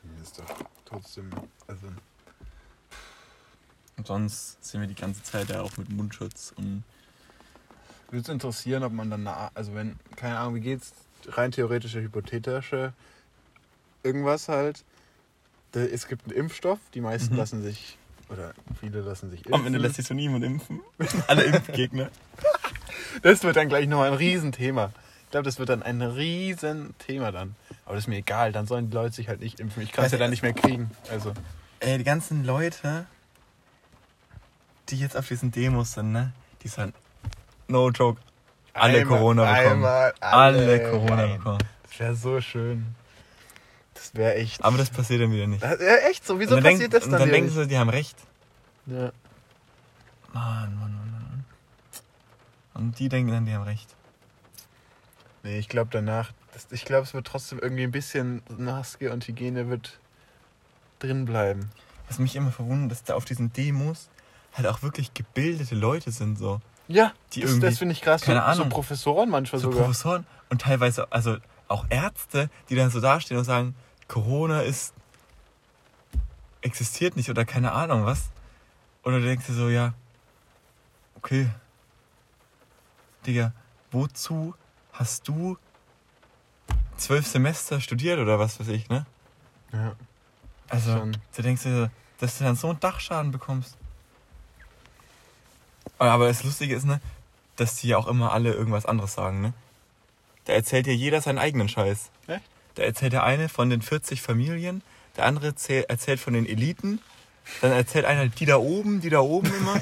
Nee, 0.03 0.23
Ist 0.23 0.39
doch 0.39 0.55
trotzdem. 0.85 1.31
Also, 1.67 1.87
Und 3.97 4.07
sonst 4.07 4.63
sind 4.63 4.83
wir 4.83 4.89
die 4.89 4.95
ganze 4.95 5.23
Zeit 5.23 5.49
ja 5.49 5.63
auch 5.63 5.75
mit 5.79 5.89
Mundschutz 5.89 6.53
und 6.59 6.85
würde 8.11 8.21
es 8.21 8.29
interessieren, 8.29 8.83
ob 8.83 8.93
man 8.93 9.09
dann, 9.09 9.27
also 9.27 9.75
wenn, 9.75 9.99
keine 10.15 10.41
Ahnung, 10.41 10.57
wie 10.57 10.61
geht's, 10.61 10.93
rein 11.27 11.53
theoretische, 11.53 12.03
hypothetische, 12.03 12.93
irgendwas 14.03 14.49
halt. 14.49 14.85
Da, 15.73 15.81
es 15.81 16.09
gibt 16.09 16.25
einen 16.27 16.37
Impfstoff, 16.37 16.79
die 16.95 17.01
meisten 17.01 17.35
Mhm. 17.35 17.39
lassen 17.39 17.63
sich, 17.63 17.97
oder 18.29 18.53
viele 18.81 19.01
lassen 19.01 19.31
sich 19.31 19.41
impfen. 19.41 19.55
am 19.55 19.67
Ende 19.67 19.79
lässt 19.79 19.97
sich 19.97 20.07
so 20.07 20.15
niemand 20.15 20.45
impfen. 20.45 20.81
Alle 21.29 21.43
Impfgegner. 21.45 22.11
Das 23.23 23.43
wird 23.45 23.57
dann 23.57 23.69
gleich 23.69 23.87
nochmal 23.89 24.09
ein 24.09 24.15
Riesenthema. 24.17 24.93
Ich 25.25 25.31
glaube, 25.31 25.45
das 25.45 25.59
wird 25.61 25.69
dann 25.69 25.83
ein 25.85 26.03
Riesenthema 26.03 27.31
dann. 27.31 27.55
Aber 27.85 27.95
das 27.95 28.05
ist 28.05 28.09
mir 28.09 28.17
egal, 28.17 28.51
dann 28.53 28.67
sollen 28.67 28.91
die 28.91 28.95
Leute 28.97 29.15
sich 29.15 29.29
halt 29.29 29.41
nicht 29.41 29.61
impfen. 29.61 29.83
Ich 29.83 29.93
kann 29.93 30.05
es 30.05 30.13
ja 30.13 30.19
dann 30.19 30.31
nicht 30.31 30.43
mehr 30.43 30.53
kriegen. 30.53 30.91
Also, 31.11 31.33
Ey, 31.81 31.97
die 31.99 32.05
ganzen 32.05 32.45
Leute, 32.45 33.07
die 34.89 34.99
jetzt 34.99 35.17
auf 35.17 35.29
diesen 35.29 35.51
Demos 35.51 35.93
sind, 35.93 36.13
ne? 36.13 36.33
Die 36.63 36.69
sind, 36.69 36.95
no 37.69 37.91
joke, 37.91 38.21
alle 38.75 38.99
einmal- 38.99 39.19
Corona 39.19 39.45
bekommen. 39.53 39.73
einmal 39.85 40.15
alle, 40.21 40.91
Corona 40.91 41.15
rein. 41.15 41.39
bekommen. 41.39 41.59
Das 41.85 41.99
wäre 42.01 42.15
so 42.17 42.41
schön. 42.41 42.87
Das 44.03 44.15
wäre 44.15 44.35
echt. 44.37 44.65
Aber 44.65 44.79
das 44.79 44.89
passiert 44.89 45.21
dann 45.21 45.31
wieder 45.33 45.47
nicht. 45.47 45.63
Das- 45.63 45.79
ja, 45.79 45.97
echt 46.09 46.27
so. 46.27 46.41
Wieso 46.41 46.57
und 46.57 46.65
dann, 46.65 46.73
passiert 46.73 46.93
denk, 46.93 47.03
das 47.03 47.05
und 47.05 47.13
dann, 47.13 47.21
dann 47.21 47.29
wieder 47.29 47.37
denken 47.39 47.51
sie, 47.55 47.67
die 47.67 47.79
haben 47.79 47.91
recht. 47.91 48.17
Ja. 48.87 49.13
Mann, 50.33 50.75
Mann, 50.79 50.95
Mann, 50.95 51.11
Mann. 51.13 51.45
Und 52.75 52.99
die 52.99 53.09
denken 53.11 53.31
dann, 53.31 53.45
die 53.45 53.53
haben 53.53 53.65
recht. 53.65 53.95
Nee, 55.43 55.59
ich 55.59 55.69
glaube 55.69 55.91
danach, 55.93 56.33
das, 56.53 56.67
ich 56.71 56.85
glaube, 56.85 57.03
es 57.05 57.15
wird 57.15 57.27
trotzdem 57.27 57.59
irgendwie 57.59 57.83
ein 57.85 57.91
bisschen 57.91 58.43
Maske 58.57 59.13
und 59.13 59.27
Hygiene 59.27 59.69
wird 59.69 59.99
drin 60.99 61.25
bleiben. 61.25 61.71
Was 62.09 62.19
mich 62.19 62.37
immer 62.37 62.53
verwundert, 62.53 62.93
dass 62.93 63.05
da 63.05 63.15
auf 63.15 63.25
diesen 63.25 63.53
Demos 63.53 64.09
halt 64.55 64.67
auch 64.67 64.83
wirklich 64.83 65.15
gebildete 65.15 65.75
Leute 65.75 66.11
sind, 66.11 66.39
so. 66.39 66.61
Ja, 66.89 67.13
Die 67.35 67.41
das, 67.43 67.51
irgendwie- 67.51 67.67
das 67.67 67.79
finde 67.79 67.93
ich 67.93 68.01
krass. 68.01 68.23
So, 68.23 68.27
keine 68.27 68.41
so 68.41 68.47
Ahnung. 68.47 68.69
Professoren 68.71 69.29
manchmal 69.31 69.61
So 69.61 69.71
sogar. 69.71 69.85
Professoren 69.85 70.27
und 70.49 70.63
teilweise, 70.63 71.11
also 71.13 71.37
auch 71.69 71.87
Ärzte, 71.89 72.51
die 72.69 72.75
dann 72.75 72.91
so 72.91 73.01
dastehen 73.01 73.39
und 73.39 73.45
sagen, 73.45 73.75
Corona 74.11 74.63
ist, 74.63 74.93
existiert 76.63 77.15
nicht 77.15 77.31
oder 77.31 77.45
keine 77.45 77.71
Ahnung 77.71 78.07
was. 78.07 78.31
Oder 79.05 79.21
du 79.21 79.25
denkst 79.25 79.47
dir 79.47 79.55
so, 79.55 79.69
ja, 79.69 79.95
okay. 81.15 81.49
Digga, 83.25 83.53
wozu 83.93 84.55
hast 84.93 85.29
du 85.29 85.57
zwölf 86.97 87.25
Semester 87.25 87.81
studiert 87.81 88.19
oder 88.19 88.41
was 88.41 88.59
weiß 88.59 88.67
ich, 88.69 88.89
ne? 88.89 89.07
Ja. 89.73 89.95
Also, 90.69 90.91
Schon. 90.91 91.17
du 91.37 91.43
denkst 91.43 91.63
dir, 91.63 91.93
dass 92.19 92.39
du 92.39 92.45
dann 92.45 92.57
so 92.57 92.69
einen 92.69 92.81
Dachschaden 92.81 93.31
bekommst. 93.31 93.77
Aber 95.99 96.27
das 96.27 96.43
Lustige 96.43 96.75
ist, 96.75 96.85
ne, 96.85 97.01
dass 97.55 97.77
die 97.77 97.89
ja 97.89 97.97
auch 97.97 98.09
immer 98.09 98.33
alle 98.33 98.55
irgendwas 98.55 98.87
anderes 98.87 99.15
sagen, 99.15 99.41
ne? 99.41 99.53
Da 100.47 100.55
erzählt 100.55 100.89
ja 100.89 100.93
jeder 100.93 101.21
seinen 101.21 101.39
eigenen 101.39 101.69
Scheiß. 101.69 102.11
Echt? 102.27 102.50
Da 102.77 102.83
erzählt 102.83 103.13
der 103.13 103.25
eine 103.25 103.49
von 103.49 103.71
den 103.71 103.83
40 103.83 104.23
Familien, 104.23 104.83
der 105.17 105.25
andere 105.27 105.49
zäh- 105.51 105.87
erzählt 105.89 106.21
von 106.21 106.33
den 106.35 106.47
Eliten, 106.47 107.01
dann 107.61 107.73
erzählt 107.73 108.05
einer 108.05 108.29
die 108.29 108.47
da 108.47 108.57
oben, 108.57 109.01
die 109.01 109.11
da 109.11 109.21
oben 109.21 109.53
immer. 109.59 109.81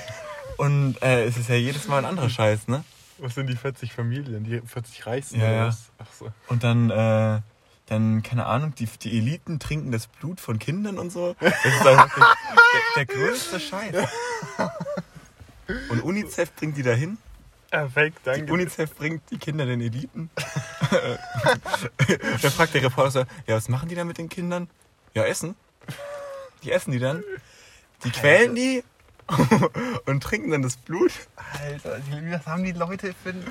Und 0.56 1.00
äh, 1.02 1.24
es 1.24 1.36
ist 1.36 1.48
ja 1.48 1.54
jedes 1.54 1.86
Mal 1.86 1.98
ein 1.98 2.04
anderer 2.04 2.30
Scheiß, 2.30 2.66
ne? 2.68 2.82
Was 3.18 3.34
sind 3.34 3.48
die 3.48 3.56
40 3.56 3.92
Familien? 3.92 4.44
Die 4.44 4.60
40 4.60 5.06
Reichsten 5.06 5.40
Ja, 5.40 5.50
ja. 5.52 5.76
Ach 5.98 6.06
so. 6.18 6.32
Und 6.48 6.62
dann, 6.64 6.90
äh, 6.90 7.40
dann, 7.86 8.22
keine 8.22 8.46
Ahnung, 8.46 8.74
die, 8.76 8.86
die 8.86 9.18
Eliten 9.18 9.58
trinken 9.58 9.90
das 9.92 10.06
Blut 10.06 10.40
von 10.40 10.58
Kindern 10.58 10.98
und 10.98 11.10
so. 11.10 11.34
Das 11.40 11.52
ist 11.64 11.86
einfach 11.86 12.14
der, 12.16 12.26
der 12.96 13.06
größte 13.06 13.58
Scheiß. 13.60 13.94
Und 15.90 16.02
UNICEF 16.02 16.52
bringt 16.54 16.76
die 16.78 16.82
dahin. 16.82 17.18
Perfekt, 17.70 18.20
Die 18.20 18.30
danke. 18.30 18.52
UNICEF 18.52 18.94
bringt 18.94 19.22
die 19.30 19.36
Kinder 19.38 19.66
den 19.66 19.80
Eliten. 19.82 20.30
dann 22.42 22.50
fragt 22.50 22.74
der 22.74 22.82
Reporter 22.82 23.10
so, 23.10 23.18
ja, 23.46 23.56
was 23.56 23.68
machen 23.68 23.88
die 23.88 23.94
da 23.94 24.04
mit 24.04 24.18
den 24.18 24.28
Kindern? 24.28 24.68
Ja, 25.14 25.24
essen. 25.24 25.54
Die 26.62 26.72
essen 26.72 26.92
die 26.92 26.98
dann. 26.98 27.22
Die 28.04 28.10
quälen 28.10 28.54
die 28.54 28.82
und 30.06 30.22
trinken 30.22 30.50
dann 30.50 30.62
das 30.62 30.76
Blut. 30.76 31.12
Alter, 31.60 31.98
die- 32.00 32.30
was 32.32 32.46
haben 32.46 32.64
die 32.64 32.72
Leute 32.72 33.14
für 33.22 33.30
einen 33.30 33.46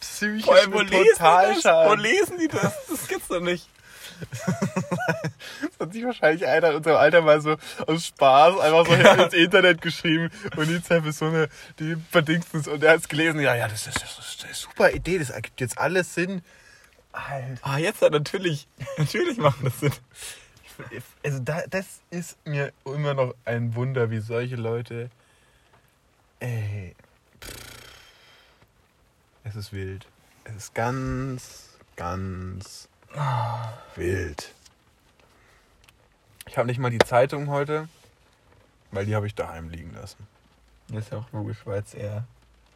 psychischen 0.00 0.44
Vor 0.44 0.54
allem, 0.56 0.72
wo 0.72 0.80
lesen, 0.80 1.04
die 1.18 1.62
das? 1.62 1.88
wo 1.88 1.94
lesen 1.94 2.38
die 2.38 2.48
das? 2.48 2.72
Das 2.88 3.08
gibt's 3.08 3.28
doch 3.28 3.40
nicht. 3.40 3.68
Das 4.40 5.80
hat 5.80 5.92
sich 5.92 6.04
wahrscheinlich 6.04 6.46
einer 6.46 6.70
in 6.70 6.76
unserem 6.76 6.96
Alter 6.98 7.22
mal 7.22 7.40
so 7.40 7.56
aus 7.86 8.06
Spaß 8.06 8.60
einfach 8.60 8.86
so 8.86 8.92
ins 9.22 9.34
Internet 9.34 9.80
geschrieben. 9.82 10.30
UNICEF 10.56 11.06
ist 11.06 11.18
so 11.18 11.26
eine, 11.26 11.48
die 11.78 11.96
verdingstens 12.10 12.68
und 12.68 12.82
er 12.84 12.92
hat 12.92 13.00
es 13.00 13.08
gelesen. 13.08 13.40
Ja, 13.40 13.54
ja, 13.54 13.66
das 13.66 13.86
ist, 13.86 14.00
das 14.02 14.18
ist 14.18 14.44
eine 14.44 14.54
super 14.54 14.90
Idee, 14.92 15.18
das 15.18 15.30
ergibt 15.30 15.60
jetzt 15.60 15.78
alles 15.78 16.14
Sinn. 16.14 16.42
Alter. 17.14 17.60
Ah, 17.62 17.78
jetzt 17.78 18.02
natürlich, 18.02 18.68
natürlich 18.98 19.38
machen 19.38 19.64
das 19.64 19.80
Sinn. 19.80 19.92
Also 21.22 21.38
da, 21.38 21.62
das 21.68 22.00
ist 22.10 22.36
mir 22.44 22.72
immer 22.84 23.14
noch 23.14 23.34
ein 23.44 23.74
Wunder, 23.74 24.10
wie 24.10 24.18
solche 24.18 24.56
Leute. 24.56 25.10
Ey. 26.40 26.94
pff. 27.40 27.74
Es 29.44 29.56
ist 29.56 29.72
wild. 29.72 30.06
Es 30.44 30.56
ist 30.56 30.74
ganz, 30.74 31.78
ganz 31.96 32.88
wild. 33.94 34.52
Ich 36.46 36.58
habe 36.58 36.66
nicht 36.66 36.78
mal 36.78 36.90
die 36.90 36.98
Zeitung 36.98 37.48
heute, 37.48 37.88
weil 38.90 39.06
die 39.06 39.14
habe 39.14 39.26
ich 39.26 39.34
daheim 39.34 39.68
liegen 39.68 39.92
lassen. 39.94 40.26
Das 40.88 41.04
ist 41.04 41.12
ja 41.12 41.18
auch 41.18 41.32
logisch, 41.32 41.58
weil 41.64 41.82
es 41.82 41.94
eher 41.94 42.24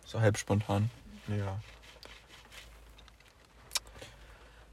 so 0.05 0.20
halb 0.20 0.39
spontan. 0.39 0.91
Ja. 1.26 1.59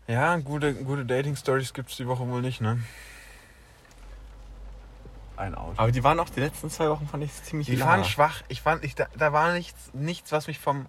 Ja, 0.08 0.38
gute, 0.38 0.74
gute 0.74 1.06
Dating-Stories 1.06 1.74
gibt 1.74 1.90
es 1.90 1.98
die 1.98 2.08
Woche 2.08 2.28
wohl 2.28 2.42
nicht, 2.42 2.62
ne? 2.62 2.80
Ein 5.38 5.56
Auto. 5.56 5.74
Aber 5.78 5.92
die 5.92 6.04
waren 6.04 6.20
auch 6.20 6.30
die 6.30 6.40
letzten 6.40 6.70
zwei 6.70 6.90
Wochen, 6.90 7.08
fand 7.08 7.24
ich 7.24 7.34
ziemlich 7.44 7.68
Die 7.68 7.80
waren 7.82 8.06
schwach. 8.06 8.42
Ich 8.48 8.62
fand, 8.62 8.84
ich, 8.84 8.96
da, 8.96 9.08
da 9.18 9.34
war 9.34 9.54
nichts, 9.54 9.92
nichts, 9.94 10.32
was 10.32 10.48
mich 10.48 10.60
vom 10.60 10.86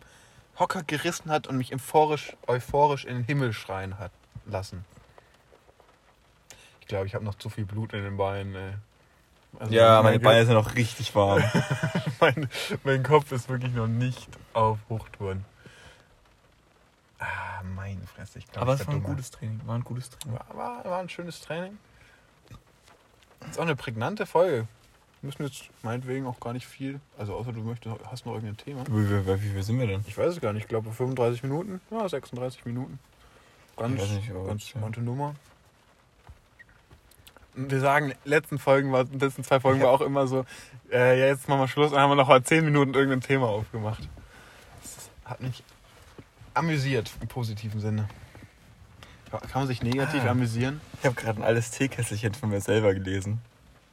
Hocker 0.58 0.82
gerissen 0.82 1.30
hat 1.30 1.46
und 1.46 1.56
mich 1.56 1.74
euphorisch, 1.74 2.36
euphorisch 2.46 3.04
in 3.04 3.16
den 3.16 3.24
Himmel 3.24 3.52
schreien 3.52 3.98
hat 3.98 4.12
lassen. 4.44 4.84
Ich 6.80 6.86
glaube, 6.86 7.06
ich 7.06 7.14
habe 7.14 7.24
noch 7.24 7.34
zu 7.34 7.50
viel 7.50 7.64
Blut 7.64 7.92
in 7.94 8.04
den 8.04 8.16
Beinen. 8.16 8.54
Ey. 8.54 8.74
Also 9.58 9.74
Ja, 9.74 10.02
meine 10.02 10.16
mein 10.16 10.22
Beine 10.22 10.46
sind 10.46 10.54
noch 10.54 10.74
richtig 10.74 11.14
warm. 11.14 11.42
mein, 12.20 12.48
mein 12.84 13.02
Kopf 13.02 13.32
ist 13.32 13.48
wirklich 13.48 13.72
noch 13.72 13.88
nicht 13.88 14.28
auf 14.52 14.78
Hochtouren. 14.88 15.44
Meine 17.87 18.05
Fresse. 18.07 18.41
Ich 18.41 18.47
glaub, 18.49 18.62
Aber 18.62 18.74
es 18.74 18.80
war 18.80 18.89
ein 18.89 18.93
verdummer. 18.95 19.14
gutes 19.14 19.30
Training. 19.30 19.61
War 19.64 19.76
ein 19.76 19.84
gutes 19.84 20.11
Training. 20.11 20.39
War, 20.39 20.57
war, 20.57 20.84
war 20.84 20.99
ein 20.99 21.09
schönes 21.09 21.41
Training. 21.41 21.78
Ist 23.49 23.59
auch 23.59 23.62
eine 23.62 23.76
prägnante 23.76 24.26
Folge. 24.26 24.66
Wir 25.20 25.26
müssen 25.28 25.45
jetzt 25.45 25.70
meinetwegen 25.82 26.26
auch 26.26 26.41
gar 26.41 26.53
nicht 26.53 26.66
viel. 26.66 27.01
Also 27.16 27.34
außer 27.34 27.53
du 27.53 27.61
möchtest, 27.61 27.95
hast 28.11 28.26
noch 28.26 28.34
irgendein 28.34 28.57
Thema. 28.57 28.84
Wie, 28.89 29.09
wie, 29.09 29.26
wie, 29.26 29.43
wie 29.43 29.51
viel 29.51 29.62
sind 29.62 29.78
wir 29.78 29.87
denn? 29.87 30.05
Ich 30.09 30.18
weiß 30.18 30.34
es 30.34 30.41
gar 30.41 30.53
nicht. 30.53 30.64
Ich 30.64 30.68
glaube 30.68 30.91
35 30.91 31.45
Minuten. 31.45 31.80
Ja, 31.93 32.09
36 32.09 32.66
Minuten. 32.66 32.99
Ganz, 33.76 34.01
nicht, 34.11 34.32
ganz 34.32 34.72
ja. 34.72 34.80
smarte 34.80 35.01
Nummer. 35.01 35.37
Wir 37.55 37.80
sagen, 37.80 38.14
letzten 38.24 38.59
Folgen 38.59 38.91
war, 38.91 39.05
letzten 39.05 39.45
zwei 39.45 39.61
Folgen 39.61 39.80
war 39.80 39.91
auch 39.91 40.01
immer 40.01 40.26
so, 40.26 40.45
äh, 40.91 41.18
ja, 41.20 41.26
jetzt 41.26 41.49
machen 41.49 41.61
wir 41.61 41.68
Schluss 41.68 41.93
und 41.93 41.99
haben 41.99 42.11
wir 42.11 42.16
noch 42.16 42.28
mal 42.28 42.43
10 42.43 42.64
Minuten 42.64 42.95
irgendein 42.95 43.20
Thema 43.20 43.47
aufgemacht. 43.47 44.09
Das 44.82 45.11
hat 45.24 45.41
mich 45.41 45.62
amüsiert 46.57 47.11
im 47.20 47.28
positiven 47.28 47.80
Sinne. 47.80 48.09
Kann 49.30 49.40
man 49.62 49.66
sich 49.66 49.82
negativ 49.82 50.22
Ah. 50.24 50.30
amüsieren? 50.30 50.80
Ich 51.00 51.04
habe 51.07 51.14
gerade 51.14 51.40
ein 51.40 51.44
altes 51.44 51.70
Teekesselchen 51.70 52.32
von 52.34 52.48
mir 52.48 52.61
selber 52.61 52.94
gelesen. 52.94 53.40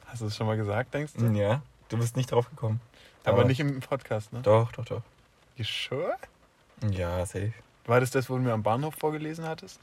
Hast 0.05 0.21
du 0.21 0.27
es 0.27 0.35
schon 0.35 0.47
mal 0.47 0.55
gesagt, 0.57 0.93
denkst 0.93 1.13
du? 1.17 1.25
Ja. 1.27 1.61
Du 1.89 1.97
bist 1.97 2.15
nicht 2.15 2.31
drauf 2.31 2.49
gekommen. 2.49 2.79
Aber, 3.25 3.43
nicht 3.45 3.59
im 3.59 3.79
Podcast, 3.79 4.31
ne? 4.31 4.41
Doch, 4.41 4.71
doch, 4.71 4.85
doch. 4.85 5.01
You 5.57 5.63
sure? 5.65 6.15
Ja, 6.91 7.25
safe. 7.25 7.53
War 7.85 7.99
das 7.99 8.11
das, 8.11 8.29
wo 8.29 8.35
du 8.35 8.41
mir 8.41 8.53
am 8.53 8.63
Bahnhof 8.63 8.95
vorgelesen 8.95 9.45
hattest? 9.45 9.79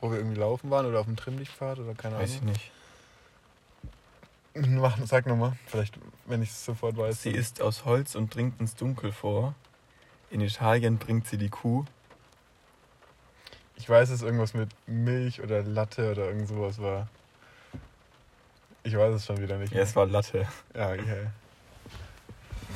Wo 0.00 0.10
wir 0.10 0.18
irgendwie 0.18 0.38
laufen 0.38 0.70
waren 0.70 0.86
oder 0.86 1.00
auf 1.00 1.06
dem 1.06 1.16
Trimmlichtpfad 1.16 1.78
oder 1.78 1.94
keine 1.94 2.18
Weiß 2.18 2.30
ich 2.34 2.40
Ahnung? 2.42 2.52
nicht. 2.52 2.70
Mach, 4.54 4.96
sag 5.04 5.26
nochmal, 5.26 5.56
vielleicht, 5.66 5.98
wenn 6.26 6.42
ich 6.42 6.50
es 6.50 6.64
sofort 6.64 6.96
weiß. 6.96 7.22
Sie 7.22 7.30
ist 7.30 7.60
aus 7.60 7.84
Holz 7.84 8.14
und 8.14 8.34
dringt 8.34 8.60
ins 8.60 8.76
Dunkel 8.76 9.12
vor. 9.12 9.54
In 10.30 10.40
Italien 10.40 10.98
bringt 10.98 11.26
sie 11.26 11.38
die 11.38 11.48
Kuh. 11.48 11.84
Ich 13.76 13.88
weiß, 13.88 14.10
es 14.10 14.22
irgendwas 14.22 14.54
mit 14.54 14.70
Milch 14.86 15.42
oder 15.42 15.62
Latte 15.62 16.10
oder 16.12 16.26
irgend 16.26 16.48
sowas 16.48 16.80
war. 16.80 17.08
Ich 18.82 18.96
weiß 18.96 19.14
es 19.14 19.26
schon 19.26 19.40
wieder 19.40 19.56
nicht. 19.58 19.72
Ja, 19.72 19.82
es 19.82 19.96
war 19.96 20.06
Latte. 20.06 20.46
Ja, 20.74 20.92
okay. 20.92 21.26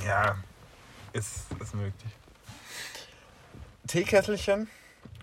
Ja, 0.05 0.37
ist, 1.13 1.47
ist 1.61 1.75
möglich. 1.75 2.13
Teekesselchen 3.87 4.69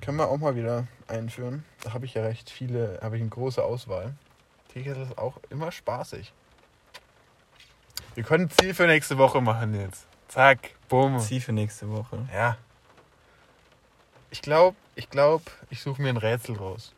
können 0.01 0.17
wir 0.17 0.27
auch 0.27 0.37
mal 0.37 0.55
wieder 0.55 0.87
einführen. 1.07 1.65
Da 1.81 1.93
habe 1.93 2.05
ich 2.05 2.13
ja 2.13 2.23
recht 2.23 2.49
viele, 2.49 2.99
habe 3.01 3.15
ich 3.15 3.21
eine 3.21 3.29
große 3.29 3.63
Auswahl. 3.63 4.13
Teekessel 4.73 5.03
ist 5.03 5.17
auch 5.17 5.39
immer 5.49 5.71
spaßig. 5.71 6.33
Wir 8.13 8.23
können 8.23 8.49
Ziel 8.49 8.73
für 8.73 8.87
nächste 8.87 9.17
Woche 9.17 9.41
machen 9.41 9.79
jetzt. 9.79 10.07
Zack, 10.27 10.71
bumm. 10.89 11.19
Zieh 11.19 11.39
für 11.39 11.53
nächste 11.53 11.89
Woche. 11.89 12.27
Ja. 12.33 12.57
Ich 14.35 14.41
glaube, 14.41 14.75
ich 14.95 15.09
glaube, 15.09 15.45
ich 15.69 15.79
suche 15.81 16.01
mir 16.01 16.09
ein 16.09 16.17
Rätsel 16.17 16.57
raus. 16.57 16.91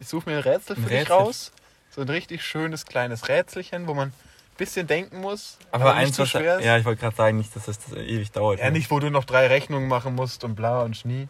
Ich 0.00 0.08
suche 0.08 0.28
mir 0.28 0.38
ein 0.38 0.42
Rätsel 0.42 0.74
für 0.74 0.82
Ein 0.82 0.88
dich 0.88 0.98
Rätsel? 1.02 1.14
raus. 1.16 1.52
So 1.94 2.00
ein 2.00 2.08
richtig 2.08 2.44
schönes 2.44 2.84
kleines 2.84 3.28
Rätselchen, 3.28 3.86
wo 3.86 3.94
man 3.94 4.08
ein 4.08 4.12
bisschen 4.56 4.88
denken 4.88 5.20
muss. 5.20 5.56
Aber 5.70 5.94
nicht 5.94 6.06
eins, 6.08 6.16
zu 6.16 6.22
was, 6.22 6.30
schwer 6.30 6.58
ist. 6.58 6.64
ja, 6.64 6.76
ich 6.76 6.84
wollte 6.84 7.00
gerade 7.02 7.14
sagen, 7.14 7.38
nicht, 7.38 7.54
dass 7.54 7.66
das, 7.66 7.78
das 7.78 7.92
ewig 7.92 8.32
dauert. 8.32 8.58
Ja, 8.58 8.64
ne? 8.66 8.72
nicht, 8.72 8.90
wo 8.90 8.98
du 8.98 9.08
noch 9.08 9.24
drei 9.24 9.46
Rechnungen 9.46 9.86
machen 9.88 10.16
musst 10.16 10.42
und 10.42 10.56
bla 10.56 10.82
und 10.82 10.96
schnie. 10.96 11.28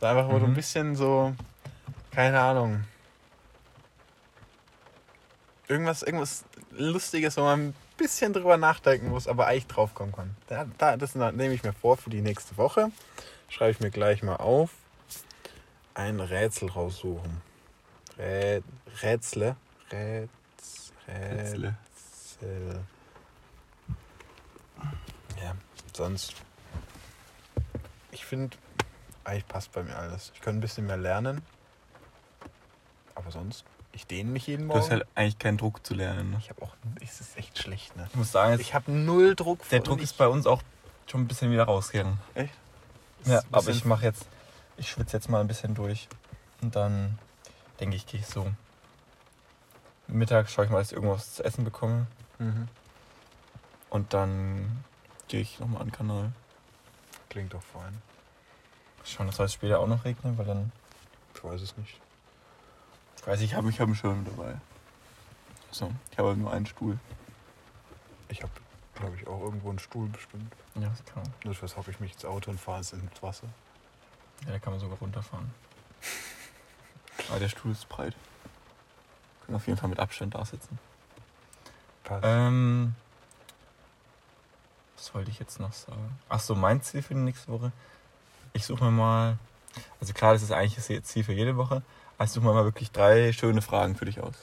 Sondern 0.00 0.18
einfach, 0.18 0.32
wo 0.32 0.38
du 0.40 0.46
ein 0.46 0.50
Mhm. 0.50 0.54
bisschen 0.56 0.96
so, 0.96 1.32
keine 2.10 2.40
Ahnung. 2.40 2.82
Irgendwas, 5.68 6.02
irgendwas 6.02 6.42
Lustiges, 6.72 7.36
wo 7.36 7.42
man 7.42 7.68
ein 7.68 7.74
bisschen 7.96 8.32
drüber 8.32 8.56
nachdenken 8.56 9.08
muss, 9.10 9.28
aber 9.28 9.46
eigentlich 9.46 9.68
drauf 9.68 9.94
kommen 9.94 10.10
kann. 10.10 10.34
Da, 10.48 10.66
da, 10.78 10.96
das 10.96 11.14
nehme 11.14 11.54
ich 11.54 11.62
mir 11.62 11.72
vor 11.72 11.96
für 11.96 12.10
die 12.10 12.22
nächste 12.22 12.56
Woche. 12.56 12.90
Schreibe 13.48 13.70
ich 13.72 13.80
mir 13.80 13.90
gleich 13.90 14.22
mal 14.22 14.36
auf. 14.36 14.70
Ein 15.94 16.20
Rätsel 16.20 16.70
raussuchen. 16.70 17.40
Rä 18.18 18.62
Rätsle. 19.02 19.56
Rätz, 19.90 20.92
Rätsle. 21.06 21.74
Rätsel. 22.40 22.80
Ja, 25.42 25.54
sonst. 25.96 26.34
Ich 28.10 28.24
finde, 28.24 28.56
eigentlich 29.24 29.46
passt 29.46 29.72
bei 29.72 29.82
mir 29.82 29.96
alles. 29.96 30.32
Ich 30.34 30.40
kann 30.40 30.56
ein 30.56 30.60
bisschen 30.60 30.86
mehr 30.86 30.96
lernen. 30.96 31.42
Aber 33.14 33.30
sonst, 33.30 33.64
ich 33.92 34.06
dehne 34.06 34.30
mich 34.30 34.46
jeden 34.48 34.62
Du 34.62 34.66
Morgen. 34.68 34.80
hast 34.80 34.90
halt 34.90 35.06
eigentlich 35.14 35.38
keinen 35.38 35.58
Druck 35.58 35.84
zu 35.86 35.94
lernen. 35.94 36.30
Ne? 36.32 36.38
ich 36.40 36.50
habe 36.50 36.62
auch, 36.62 36.74
es 37.00 37.20
ist 37.20 37.36
echt 37.36 37.58
schlecht, 37.58 37.94
ne? 37.96 38.06
Ich 38.10 38.16
muss 38.16 38.32
sagen, 38.32 38.58
Ich 38.60 38.74
habe 38.74 38.90
null 38.90 39.36
Druck. 39.36 39.68
der 39.68 39.80
Druck 39.80 40.00
ist 40.00 40.16
bei 40.18 40.26
uns 40.26 40.46
auch 40.46 40.62
schon 41.06 41.20
ein 41.22 41.28
bisschen 41.28 41.52
wieder 41.52 41.64
rausgegangen. 41.64 42.18
Echt? 42.34 42.52
Ja, 43.26 43.42
aber 43.52 43.70
ich 43.70 43.84
mache 43.84 44.04
jetzt, 44.04 44.26
ich 44.76 44.90
schwitze 44.90 45.16
jetzt 45.16 45.28
mal 45.28 45.40
ein 45.40 45.46
bisschen 45.46 45.74
durch. 45.74 46.08
Und 46.60 46.76
dann 46.76 47.18
denke 47.80 47.96
ich, 47.96 48.06
gehe 48.06 48.20
ich 48.20 48.26
so. 48.26 48.50
Mittag 50.06 50.50
schaue 50.50 50.66
ich 50.66 50.70
mal, 50.70 50.78
dass 50.78 50.88
ich 50.88 50.96
irgendwas 50.96 51.34
zu 51.34 51.44
essen 51.44 51.64
bekomme. 51.64 52.06
Mhm. 52.38 52.68
Und 53.90 54.12
dann 54.12 54.84
gehe 55.28 55.40
ich 55.40 55.60
nochmal 55.60 55.82
an 55.82 55.88
den 55.88 55.92
Kanal. 55.92 56.32
Klingt 57.28 57.54
doch 57.54 57.62
fein. 57.62 58.02
Schauen, 59.04 59.26
dass 59.26 59.38
es 59.38 59.52
später 59.52 59.80
auch 59.80 59.86
noch 59.86 60.04
regnet, 60.04 60.38
weil 60.38 60.46
dann. 60.46 60.72
Ich 61.34 61.44
weiß 61.44 61.60
es 61.60 61.76
nicht. 61.76 62.00
Ich 63.16 63.26
weiß, 63.26 63.40
ich 63.40 63.54
habe 63.54 63.66
mich 63.66 63.80
einen 63.80 63.94
Schirm 63.94 64.24
dabei. 64.24 64.56
So, 65.70 65.90
ich 66.10 66.18
habe 66.18 66.36
nur 66.36 66.52
einen 66.52 66.66
Stuhl. 66.66 66.98
Ich 68.28 68.42
habe, 68.42 68.52
glaube 68.94 69.16
ich, 69.16 69.26
auch 69.26 69.40
irgendwo 69.40 69.70
einen 69.70 69.78
Stuhl 69.78 70.08
bestimmt. 70.08 70.52
Ja, 70.74 70.88
das 70.88 71.04
kann 71.04 71.22
man. 71.22 71.32
Nur 71.44 71.54
hocke 71.54 71.90
ich 71.90 72.00
mich 72.00 72.12
ins 72.12 72.24
Auto 72.24 72.50
und 72.50 72.60
fahre 72.60 72.80
es 72.80 72.92
ins 72.92 73.22
Wasser. 73.22 73.48
Ja, 74.46 74.52
da 74.52 74.58
kann 74.58 74.72
man 74.72 74.80
sogar 74.80 74.98
runterfahren. 74.98 75.52
Aber 77.28 77.38
der 77.38 77.48
Stuhl 77.48 77.72
ist 77.72 77.88
breit. 77.88 78.14
Können 79.44 79.56
auf 79.56 79.66
jeden 79.66 79.78
Fall 79.78 79.88
mit 79.88 79.98
Abstand 79.98 80.34
da 80.34 80.44
sitzen. 80.44 80.78
Passt. 82.02 82.24
Ähm, 82.24 82.94
was 84.96 85.14
wollte 85.14 85.30
ich 85.30 85.38
jetzt 85.38 85.60
noch 85.60 85.72
sagen? 85.72 86.18
Ach 86.28 86.40
so, 86.40 86.54
mein 86.54 86.82
Ziel 86.82 87.02
für 87.02 87.14
die 87.14 87.20
nächste 87.20 87.50
Woche. 87.52 87.72
Ich 88.52 88.64
suche 88.64 88.84
mir 88.84 88.90
mal, 88.90 89.38
also 90.00 90.12
klar, 90.12 90.32
das 90.32 90.42
ist 90.42 90.52
eigentlich 90.52 90.76
das 90.76 90.86
Ziel 91.04 91.24
für 91.24 91.32
jede 91.32 91.56
Woche, 91.56 91.82
aber 92.16 92.24
ich 92.24 92.30
suche 92.30 92.46
mir 92.46 92.54
mal 92.54 92.64
wirklich 92.64 92.90
drei 92.90 93.32
schöne 93.32 93.62
Fragen 93.62 93.96
für 93.96 94.04
dich 94.04 94.20
aus. 94.20 94.34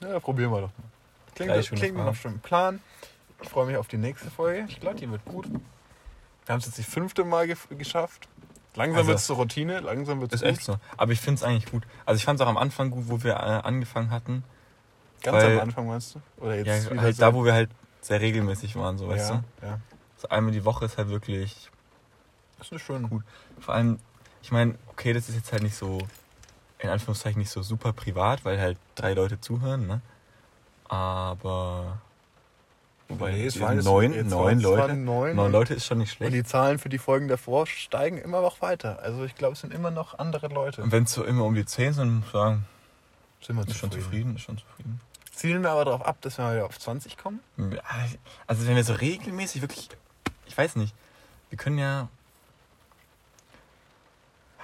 Ja, 0.00 0.20
probieren 0.20 0.50
wir 0.50 0.60
doch 0.60 0.70
mal. 0.78 0.88
Klingt, 1.34 1.50
das 1.50 1.70
klingt 1.70 1.96
nach 1.96 2.14
schon 2.14 2.38
Plan. 2.40 2.80
Ich 3.42 3.48
freue 3.48 3.66
mich 3.66 3.76
auf 3.76 3.88
die 3.88 3.98
nächste 3.98 4.30
Folge. 4.30 4.66
Ich 4.68 4.80
glaube, 4.80 4.96
die 4.96 5.10
wird 5.10 5.24
gut. 5.24 5.46
Wir 5.50 6.52
haben 6.52 6.58
es 6.60 6.66
jetzt 6.66 6.78
das 6.78 6.86
fünfte 6.86 7.24
Mal 7.24 7.46
gef- 7.46 7.74
geschafft. 7.74 8.28
Langsam 8.74 8.98
Also- 8.98 9.08
wird 9.08 9.18
es 9.18 9.26
zur 9.26 9.36
Routine, 9.36 9.80
langsam 9.80 10.20
wird 10.20 10.32
es 10.32 10.42
Ist 10.42 10.48
echt 10.48 10.62
so. 10.62 10.76
Aber 10.96 11.12
ich 11.12 11.20
finde 11.20 11.36
es 11.38 11.42
eigentlich 11.44 11.70
gut. 11.70 11.86
Also 12.06 12.16
ich 12.18 12.24
fand 12.24 12.40
es 12.40 12.44
auch 12.44 12.50
am 12.50 12.56
Anfang 12.56 12.90
gut, 12.90 13.04
wo 13.08 13.22
wir 13.22 13.34
äh, 13.34 13.36
angefangen 13.36 14.10
hatten. 14.10 14.44
Ganz 15.22 15.36
weil- 15.42 15.54
am 15.56 15.60
Anfang 15.68 15.86
meinst 15.86 16.14
du? 16.16 16.20
Oder 16.44 16.56
jetzt 16.56 16.66
Ja, 16.90 17.00
halt 17.00 17.16
so- 17.16 17.20
da, 17.20 17.34
wo 17.34 17.44
wir 17.44 17.52
halt 17.54 17.70
sehr 18.00 18.20
regelmäßig 18.20 18.76
waren, 18.76 18.98
so 18.98 19.08
weißt 19.08 19.30
ja, 19.30 19.44
du. 19.60 19.66
ja. 19.66 19.78
So 20.16 20.28
einmal 20.28 20.52
die 20.52 20.64
Woche 20.64 20.84
ist 20.86 20.98
halt 20.98 21.08
wirklich 21.08 21.70
Das 22.58 22.66
ist 22.68 22.72
eine 22.72 22.78
schöne. 22.80 23.08
Gut. 23.08 23.22
Vor 23.60 23.74
allem, 23.74 23.98
ich 24.42 24.50
meine, 24.52 24.76
okay, 24.88 25.12
das 25.12 25.28
ist 25.28 25.34
jetzt 25.36 25.52
halt 25.52 25.62
nicht 25.62 25.76
so, 25.76 25.98
in 26.78 26.88
Anführungszeichen 26.90 27.38
nicht 27.38 27.50
so 27.50 27.62
super 27.62 27.92
privat, 27.92 28.44
weil 28.44 28.60
halt 28.60 28.76
drei 28.96 29.14
Leute 29.14 29.40
zuhören, 29.40 29.86
ne? 29.86 30.00
Aber. 30.88 31.98
Wobei, 33.08 33.32
Nee, 33.32 33.46
es 33.46 33.60
waren 33.60 33.78
neun, 33.78 34.14
jetzt 34.14 34.30
neun 34.30 34.60
Leute. 34.60 34.94
Neun, 34.94 35.36
Neun 35.36 35.52
Leute 35.52 35.74
ist 35.74 35.84
schon 35.86 35.98
nicht 35.98 36.12
Und 36.12 36.16
schlecht. 36.16 36.32
die 36.34 36.44
Zahlen 36.44 36.78
für 36.78 36.88
die 36.88 36.98
Folgen 36.98 37.28
davor 37.28 37.66
steigen 37.66 38.16
immer 38.18 38.40
noch 38.40 38.62
weiter. 38.62 38.98
Also 39.02 39.24
ich 39.24 39.34
glaube, 39.34 39.52
es 39.52 39.60
sind 39.60 39.74
immer 39.74 39.90
noch 39.90 40.18
andere 40.18 40.48
Leute. 40.48 40.82
Und 40.82 40.90
wenn 40.90 41.04
es 41.04 41.12
so 41.12 41.22
immer 41.22 41.44
um 41.44 41.54
die 41.54 41.66
zehn 41.66 41.92
sind, 41.92 42.14
muss 42.14 42.26
ich 42.26 42.32
sagen, 42.32 42.64
Sind 43.42 43.56
wir 43.56 43.68
ist 43.68 43.76
schon 43.76 43.90
zufrieden, 43.90 44.36
ist 44.36 44.42
schon 44.42 44.56
zufrieden. 44.58 45.00
Zielen 45.32 45.62
wir 45.62 45.70
aber 45.72 45.84
darauf 45.84 46.06
ab, 46.06 46.16
dass 46.22 46.38
wir 46.38 46.50
wieder 46.52 46.64
auf 46.64 46.78
20 46.78 47.18
kommen? 47.18 47.40
Ja, 47.58 47.82
Also 48.46 48.66
wenn 48.66 48.76
wir 48.76 48.84
so 48.84 48.94
regelmäßig 48.94 49.60
wirklich, 49.60 49.88
ich 50.46 50.56
weiß 50.56 50.76
nicht, 50.76 50.94
wir 51.50 51.58
können 51.58 51.76
ja, 51.78 52.08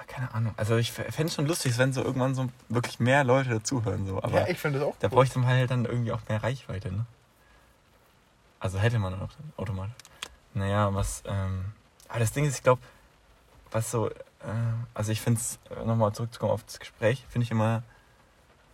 keine 0.07 0.33
Ahnung. 0.33 0.53
Also 0.57 0.75
ich 0.77 0.91
fände 0.91 1.25
es 1.25 1.35
schon 1.35 1.45
lustig, 1.45 1.77
wenn 1.77 1.93
so 1.93 2.03
irgendwann 2.03 2.35
so 2.35 2.49
wirklich 2.67 2.99
mehr 2.99 3.23
Leute 3.23 3.49
dazuhören. 3.49 4.05
So. 4.07 4.17
Aber 4.21 4.41
ja, 4.41 4.47
ich 4.49 4.57
finde 4.59 4.79
das 4.79 4.87
auch 4.87 4.95
da 4.99 5.07
cool. 5.07 5.11
bräuchte 5.15 5.39
man 5.39 5.47
halt 5.47 5.71
dann 5.71 5.85
irgendwie 5.85 6.11
auch 6.11 6.19
mehr 6.27 6.43
Reichweite, 6.43 6.91
ne? 6.91 7.05
Also 8.61 8.77
hätte 8.79 8.99
man 8.99 9.11
dann 9.11 9.23
auch 9.23 9.31
automatisch. 9.57 9.95
Naja, 10.53 10.93
was, 10.93 11.23
ähm, 11.25 11.65
aber 12.07 12.19
das 12.19 12.31
Ding 12.31 12.45
ist, 12.45 12.57
ich 12.57 12.63
glaube, 12.63 12.81
was 13.71 13.89
so, 13.89 14.09
äh, 14.09 14.13
also 14.93 15.11
ich 15.11 15.19
finde 15.19 15.41
es, 15.41 15.59
nochmal 15.85 16.13
zurückzukommen 16.13 16.53
auf 16.53 16.63
das 16.63 16.79
Gespräch, 16.79 17.25
finde 17.27 17.45
ich 17.45 17.51
immer 17.51 17.83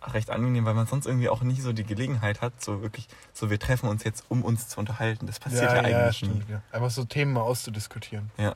recht 0.02 0.30
angenehm, 0.30 0.64
weil 0.66 0.74
man 0.74 0.86
sonst 0.86 1.06
irgendwie 1.06 1.28
auch 1.28 1.42
nie 1.42 1.60
so 1.60 1.72
die 1.72 1.84
Gelegenheit 1.84 2.42
hat, 2.42 2.62
so 2.62 2.82
wirklich, 2.82 3.08
so 3.32 3.50
wir 3.50 3.58
treffen 3.58 3.88
uns 3.88 4.04
jetzt, 4.04 4.24
um 4.28 4.44
uns 4.44 4.68
zu 4.68 4.78
unterhalten. 4.78 5.26
Das 5.26 5.40
passiert 5.40 5.72
ja, 5.72 5.80
eigentlich 5.80 6.22
nie. 6.22 6.28
stimmt, 6.28 6.50
ja. 6.50 6.62
Einfach 6.70 6.90
so 6.90 7.04
Themen 7.04 7.32
mal 7.32 7.42
auszudiskutieren. 7.42 8.30
Ja. 8.36 8.54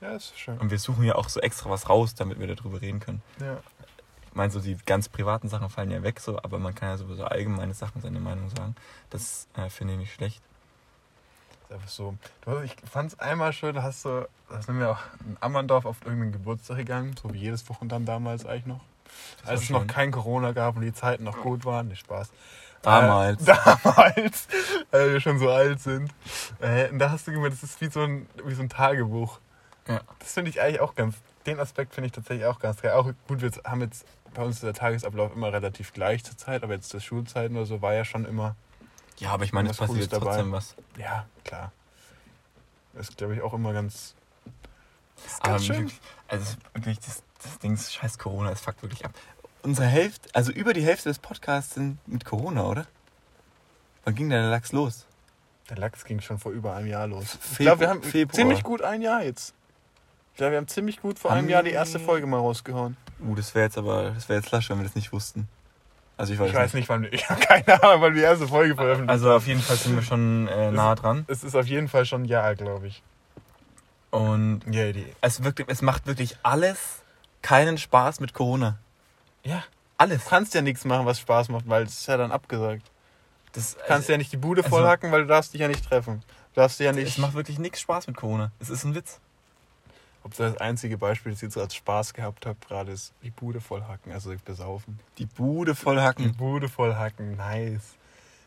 Ja, 0.00 0.16
ist 0.16 0.38
schön. 0.38 0.58
Und 0.58 0.70
wir 0.70 0.78
suchen 0.78 1.04
ja 1.04 1.14
auch 1.14 1.30
so 1.30 1.40
extra 1.40 1.70
was 1.70 1.88
raus, 1.88 2.14
damit 2.14 2.38
wir 2.38 2.54
darüber 2.54 2.82
reden 2.82 3.00
können. 3.00 3.22
Ja. 3.40 3.58
Ich 4.28 4.34
meine, 4.34 4.50
so 4.50 4.60
die 4.60 4.76
ganz 4.84 5.08
privaten 5.08 5.48
Sachen 5.48 5.70
fallen 5.70 5.90
ja 5.90 6.02
weg, 6.02 6.20
so, 6.20 6.38
aber 6.42 6.58
man 6.58 6.74
kann 6.74 6.90
ja 6.90 6.96
sowieso 6.98 7.24
allgemeine 7.24 7.72
Sachen 7.72 8.02
seine 8.02 8.20
Meinung 8.20 8.50
sagen. 8.50 8.74
Das 9.08 9.48
äh, 9.56 9.70
finde 9.70 9.94
ich 9.94 10.00
nicht 10.00 10.12
schlecht. 10.12 10.42
Einfach 11.70 11.88
so. 11.88 12.14
Du, 12.44 12.60
ich 12.60 12.76
fand 12.90 13.12
es 13.12 13.18
einmal 13.18 13.52
schön, 13.52 13.74
da 13.74 13.82
hast 13.82 14.04
du, 14.04 14.28
da 14.48 14.62
sind 14.62 14.78
wir 14.78 14.90
auch 14.90 15.00
in 15.26 15.36
Ammerndorf 15.40 15.86
auf 15.86 15.96
irgendeinen 16.04 16.32
Geburtstag 16.32 16.78
gegangen, 16.78 17.14
so 17.20 17.32
wie 17.32 17.38
jedes 17.38 17.68
Wochenende 17.68 18.04
damals 18.04 18.46
eigentlich 18.46 18.66
noch. 18.66 18.80
Das 19.42 19.50
Als 19.50 19.62
es 19.62 19.70
noch 19.70 19.86
kein 19.86 20.10
Corona 20.10 20.52
gab 20.52 20.76
und 20.76 20.82
die 20.82 20.92
Zeiten 20.92 21.24
noch 21.24 21.40
gut 21.40 21.64
waren. 21.64 21.88
Nicht 21.88 22.00
Spaß. 22.00 22.30
Damals. 22.82 23.40
Äh, 23.48 23.54
damals, 23.54 24.48
weil 24.90 25.12
wir 25.14 25.20
schon 25.20 25.38
so 25.38 25.48
alt 25.50 25.80
sind. 25.80 26.10
Äh, 26.60 26.90
und 26.90 26.98
da 26.98 27.10
hast 27.10 27.26
du 27.26 27.32
gemerkt, 27.32 27.54
das 27.54 27.62
ist 27.62 27.80
wie 27.80 27.88
so 27.88 28.02
ein, 28.02 28.26
wie 28.44 28.52
so 28.52 28.62
ein 28.62 28.68
Tagebuch. 28.68 29.40
Ja. 29.88 30.02
Das 30.18 30.34
finde 30.34 30.50
ich 30.50 30.60
eigentlich 30.60 30.80
auch 30.80 30.94
ganz, 30.94 31.16
den 31.46 31.58
Aspekt 31.60 31.94
finde 31.94 32.06
ich 32.06 32.12
tatsächlich 32.12 32.46
auch 32.46 32.58
ganz 32.58 32.82
geil. 32.82 32.92
Auch 32.92 33.10
gut, 33.26 33.40
wir 33.40 33.50
haben 33.64 33.80
jetzt, 33.80 34.04
bei 34.34 34.42
uns 34.42 34.60
der 34.60 34.74
Tagesablauf 34.74 35.34
immer 35.34 35.52
relativ 35.52 35.92
gleich 35.92 36.24
zur 36.24 36.36
Zeit, 36.36 36.62
aber 36.62 36.74
jetzt 36.74 36.92
das 36.92 37.04
Schulzeiten 37.04 37.56
oder 37.56 37.66
so 37.66 37.80
war 37.80 37.94
ja 37.94 38.04
schon 38.04 38.24
immer, 38.26 38.56
Ja, 39.18 39.30
aber 39.30 39.44
ich 39.44 39.52
meine, 39.52 39.70
es 39.70 39.76
passiert 39.76 40.12
dabei. 40.12 40.26
trotzdem 40.26 40.52
was. 40.52 40.74
ja, 40.98 41.26
klar. 41.44 41.72
Das 42.94 43.08
ist, 43.08 43.16
glaube 43.16 43.34
ich, 43.34 43.42
auch 43.42 43.54
immer 43.54 43.72
ganz, 43.72 44.14
das 45.16 45.26
ist 45.32 45.40
Aber 45.42 45.50
ganz 45.52 45.64
schön. 45.66 45.76
wirklich, 45.78 46.00
also 46.28 46.54
wirklich, 46.74 46.98
das, 47.00 47.22
das 47.42 47.58
Ding 47.58 47.74
ist, 47.74 47.92
scheiß 47.92 48.18
Corona, 48.18 48.50
es 48.50 48.60
fuckt 48.60 48.82
wirklich 48.82 49.04
ab. 49.04 49.12
Unsere 49.62 49.86
Hälfte, 49.86 50.28
also 50.34 50.52
über 50.52 50.72
die 50.74 50.82
Hälfte 50.82 51.08
des 51.08 51.18
Podcasts 51.18 51.74
sind 51.74 51.98
mit 52.06 52.24
Corona, 52.24 52.64
oder? 52.64 52.86
Wann 54.04 54.14
ging 54.14 54.28
denn 54.30 54.40
der 54.42 54.50
Lachs 54.50 54.72
los? 54.72 55.06
Der 55.70 55.78
Lachs 55.78 56.04
ging 56.04 56.20
schon 56.20 56.38
vor 56.38 56.52
über 56.52 56.74
einem 56.76 56.86
Jahr 56.88 57.06
los. 57.06 57.24
Ich 57.24 57.40
Febru- 57.40 57.62
glaube, 57.62 57.80
wir 57.80 57.88
haben 57.88 58.02
Februar. 58.02 58.34
ziemlich 58.34 58.62
gut 58.62 58.82
ein 58.82 59.00
Jahr 59.00 59.22
jetzt. 59.22 59.54
Ich 60.32 60.36
glaube, 60.38 60.52
wir 60.52 60.58
haben 60.58 60.68
ziemlich 60.68 61.00
gut 61.00 61.18
vor 61.18 61.30
einem 61.32 61.48
Jahr 61.48 61.62
die 61.62 61.70
erste 61.70 61.98
Folge 61.98 62.26
mal 62.26 62.38
rausgehauen. 62.38 62.96
Uh, 63.20 63.34
das 63.34 63.54
wäre 63.54 63.64
jetzt 63.66 63.78
aber, 63.78 64.10
das 64.10 64.28
wäre 64.28 64.40
jetzt 64.40 64.50
lasch, 64.50 64.68
wenn 64.68 64.78
wir 64.78 64.84
das 64.84 64.94
nicht 64.96 65.12
wussten. 65.12 65.48
Also 66.16 66.32
ich 66.32 66.38
weiß, 66.38 66.48
Ich 66.50 66.54
weiß 66.54 66.74
nicht, 66.74 66.88
wann 66.88 67.02
wir, 67.02 67.12
ich 67.12 67.28
habe 67.28 67.40
keine 67.40 67.82
Ahnung, 67.82 68.02
wann 68.02 68.14
wir 68.14 68.20
die 68.20 68.24
erste 68.24 68.46
Folge 68.46 68.74
veröffentlicht 68.76 69.10
Also 69.10 69.32
auf 69.32 69.46
jeden 69.46 69.60
Fall 69.60 69.76
sind 69.76 69.96
wir 69.96 70.02
schon 70.02 70.46
äh, 70.48 70.70
nah 70.70 70.94
dran. 70.94 71.24
Es 71.28 71.42
ist 71.42 71.54
auf 71.56 71.66
jeden 71.66 71.88
Fall 71.88 72.06
schon 72.06 72.22
ein 72.22 72.26
Jahr, 72.26 72.54
glaube 72.54 72.86
ich. 72.86 73.02
Und 74.10 74.60
Ja, 74.70 74.92
die. 74.92 75.06
es, 75.20 75.42
wirkt, 75.42 75.64
es 75.68 75.82
macht 75.82 76.06
wirklich 76.06 76.36
alles 76.42 77.02
keinen 77.42 77.78
Spaß 77.78 78.20
mit 78.20 78.32
Corona. 78.32 78.78
Ja. 79.42 79.64
Alles. 79.98 80.24
Du 80.24 80.30
kannst 80.30 80.54
ja 80.54 80.62
nichts 80.62 80.84
machen, 80.84 81.06
was 81.06 81.18
Spaß 81.20 81.48
macht, 81.48 81.68
weil 81.68 81.84
es 81.84 82.00
ist 82.00 82.06
ja 82.06 82.16
dann 82.16 82.32
abgesagt. 82.32 82.82
Das, 83.52 83.74
Du 83.76 83.80
kannst 83.86 84.08
ja 84.08 84.16
nicht 84.16 84.32
die 84.32 84.36
Bude 84.36 84.62
also- 84.64 84.74
vollhacken, 84.76 85.12
weil 85.12 85.22
du 85.22 85.26
darfst 85.28 85.52
dich 85.54 85.60
ja 85.60 85.68
nicht 85.68 85.84
treffen. 85.88 86.22
Du 86.54 86.60
darfst 86.60 86.78
dich 86.78 86.84
ja 86.84 86.90
es 86.90 86.96
nicht. 86.96 87.18
macht 87.18 87.34
wirklich 87.34 87.58
nichts 87.58 87.80
Spaß 87.80 88.06
mit 88.06 88.16
Corona. 88.16 88.50
Es 88.60 88.70
ist 88.70 88.84
ein 88.84 88.94
Witz. 88.94 89.20
Ob 90.24 90.34
das 90.36 90.56
einzige 90.56 90.96
Beispiel, 90.96 91.32
das 91.32 91.40
ich 91.42 91.48
jetzt 91.48 91.58
als 91.58 91.74
Spaß 91.74 92.14
gehabt 92.14 92.46
habe, 92.46 92.56
gerade 92.66 92.92
ist 92.92 93.12
die 93.22 93.30
Bude 93.30 93.60
vollhacken, 93.60 94.10
also 94.12 94.34
besaufen. 94.44 94.98
Die 95.18 95.26
Bude 95.26 95.72
Die 95.72 95.76
vollhacken. 95.76 96.34
Bude 96.34 96.68
vollhacken, 96.70 97.36
nice. 97.36 97.94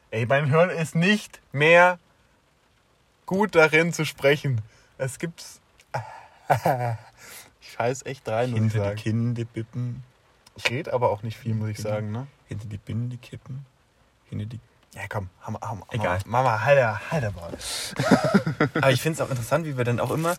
Ey, 0.09 0.25
mein 0.25 0.47
Hirn 0.47 0.71
ist 0.71 0.95
nicht 0.95 1.39
mehr 1.51 1.99
gut 3.27 3.53
darin 3.55 3.93
zu 3.93 4.05
sprechen. 4.05 4.61
Es 4.97 5.19
gibt's. 5.19 5.61
Ich 7.59 7.73
scheiß 7.73 8.05
echt 8.05 8.27
rein, 8.29 8.53
Hinter 8.53 8.73
die 8.73 8.77
sagen. 8.85 8.95
Kinde 8.95 9.43
bippen. 9.45 10.01
Ich 10.55 10.69
rede 10.69 10.93
aber 10.93 11.09
auch 11.11 11.21
nicht 11.21 11.37
viel, 11.37 11.53
muss 11.53 11.67
ich 11.67 11.77
sagen, 11.79 12.13
ne? 12.13 12.25
Hinter 12.47 12.65
die 12.67 12.77
Binde 12.77 13.17
kippen. 13.17 13.65
Hinter 14.29 14.45
die 14.45 14.61
Ja, 14.95 15.01
komm, 15.09 15.29
Hammer, 15.41 15.59
Hammer. 15.61 15.85
Egal. 15.91 16.19
Mama, 16.25 16.55
Alter, 16.55 17.01
Alter, 17.11 17.31
Mann. 17.33 17.53
Aber 18.75 18.91
ich 18.91 19.01
finde 19.01 19.21
es 19.21 19.21
auch 19.21 19.29
interessant, 19.29 19.65
wie 19.65 19.75
wir 19.77 19.83
dann 19.83 19.99
auch 19.99 20.11
immer 20.11 20.37